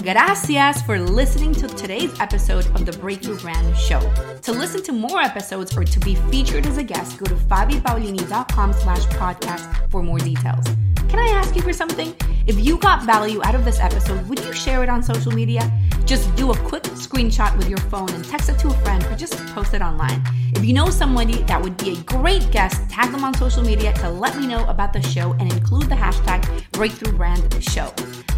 Gracias 0.05 0.83
for 0.83 0.99
listening 0.99 1.51
to 1.55 1.67
today's 1.67 2.13
episode 2.19 2.67
of 2.75 2.85
the 2.85 2.91
Breakthrough 2.91 3.39
Brand 3.39 3.75
Show. 3.75 3.99
To 4.43 4.51
listen 4.51 4.83
to 4.83 4.91
more 4.91 5.19
episodes 5.19 5.75
or 5.75 5.83
to 5.83 5.99
be 6.01 6.13
featured 6.29 6.67
as 6.67 6.77
a 6.77 6.83
guest, 6.83 7.17
go 7.17 7.25
to 7.25 7.33
fabipaolini.com 7.33 8.73
slash 8.73 9.03
podcast 9.17 9.89
for 9.89 10.03
more 10.03 10.19
details. 10.19 10.63
Can 11.09 11.17
I 11.17 11.29
ask 11.29 11.55
you 11.55 11.63
for 11.63 11.73
something? 11.73 12.13
If 12.47 12.63
you 12.63 12.77
got 12.77 13.03
value 13.03 13.41
out 13.43 13.55
of 13.55 13.65
this 13.65 13.79
episode, 13.79 14.29
would 14.29 14.39
you 14.45 14.53
share 14.53 14.84
it 14.84 14.89
on 14.89 15.01
social 15.01 15.31
media? 15.31 15.71
Just 16.05 16.34
do 16.36 16.51
a 16.51 16.58
quick 16.58 16.84
screenshot 16.84 17.58
with 17.58 17.67
your 17.67 17.79
phone 17.79 18.12
and 18.12 18.23
text 18.23 18.49
it 18.49 18.60
to 18.60 18.67
a 18.67 18.77
friend 18.81 19.03
or 19.05 19.15
just 19.15 19.34
post 19.47 19.73
it 19.73 19.81
online. 19.81 20.21
If 20.53 20.63
you 20.63 20.71
know 20.71 20.91
somebody 20.91 21.41
that 21.43 21.60
would 21.60 21.75
be 21.77 21.93
a 21.93 21.95
great 22.03 22.51
guest, 22.51 22.88
tag 22.88 23.12
them 23.12 23.23
on 23.23 23.34
social 23.34 23.63
media 23.63 23.93
to 23.93 24.10
let 24.12 24.38
me 24.38 24.45
know 24.45 24.63
about 24.67 24.93
the 24.93 25.01
show 25.01 25.34
and 25.34 25.51
include 25.51 25.89
the 25.89 25.95
hashtag 25.95 26.47
Breakthrough 26.71 27.13
Brand 27.13 27.63
Show. 27.63 27.91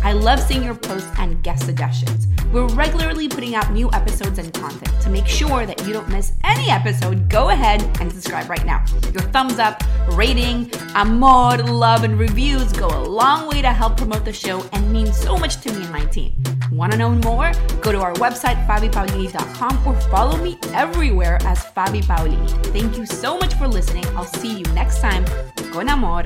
I 0.04 0.14
love 0.14 0.40
seeing 0.40 0.64
your 0.64 0.76
posts 0.76 1.12
and 1.18 1.44
guest 1.44 1.66
suggestions. 1.66 2.28
We're 2.54 2.68
regularly 2.68 3.28
putting 3.28 3.56
out 3.56 3.74
new 3.74 3.92
episodes 3.92 4.40
and 4.40 4.54
content. 4.54 5.02
To 5.02 5.10
make 5.10 5.28
sure 5.28 5.66
that 5.66 5.86
you 5.86 5.92
don't 5.92 6.08
miss 6.08 6.32
any 6.46 6.70
episode, 6.70 7.30
go 7.30 7.50
ahead 7.50 7.82
and 8.00 8.12
subscribe 8.12 8.50
right 8.50 8.66
now. 8.66 8.86
Your 9.12 9.24
thumbs 9.34 9.60
up, 9.60 9.84
rating, 10.12 10.72
amor, 10.96 11.58
love, 11.58 12.06
and 12.06 12.18
reviews 12.18 12.72
go 12.72 12.88
a 12.88 13.04
long 13.04 13.50
way 13.50 13.62
to 13.62 13.74
promote 13.98 14.24
the 14.26 14.34
show 14.34 14.64
and 14.72 14.92
mean 14.92 15.12
so 15.12 15.38
much 15.38 15.58
to 15.62 15.72
me 15.74 15.84
and 15.84 15.92
my 15.92 16.06
team. 16.06 16.34
Want 16.72 16.92
to 16.92 16.98
know 16.98 17.10
more? 17.10 17.52
Go 17.82 17.92
to 17.92 18.00
our 18.00 18.14
website, 18.16 18.66
fabipaolini.com, 18.68 19.88
or 19.88 20.00
follow 20.10 20.38
me 20.38 20.58
everywhere 20.74 21.38
as 21.42 21.64
Fabi 21.66 22.04
Paolini. 22.04 22.50
Thank 22.68 22.98
you 22.98 23.06
so 23.06 23.38
much 23.38 23.54
for 23.56 23.68
listening. 23.68 24.06
I'll 24.16 24.26
see 24.26 24.60
you 24.60 24.66
next 24.74 25.00
time. 25.00 25.26
Con 25.72 25.90
amor, 25.90 26.24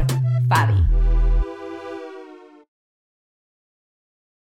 Fabi. 0.48 1.31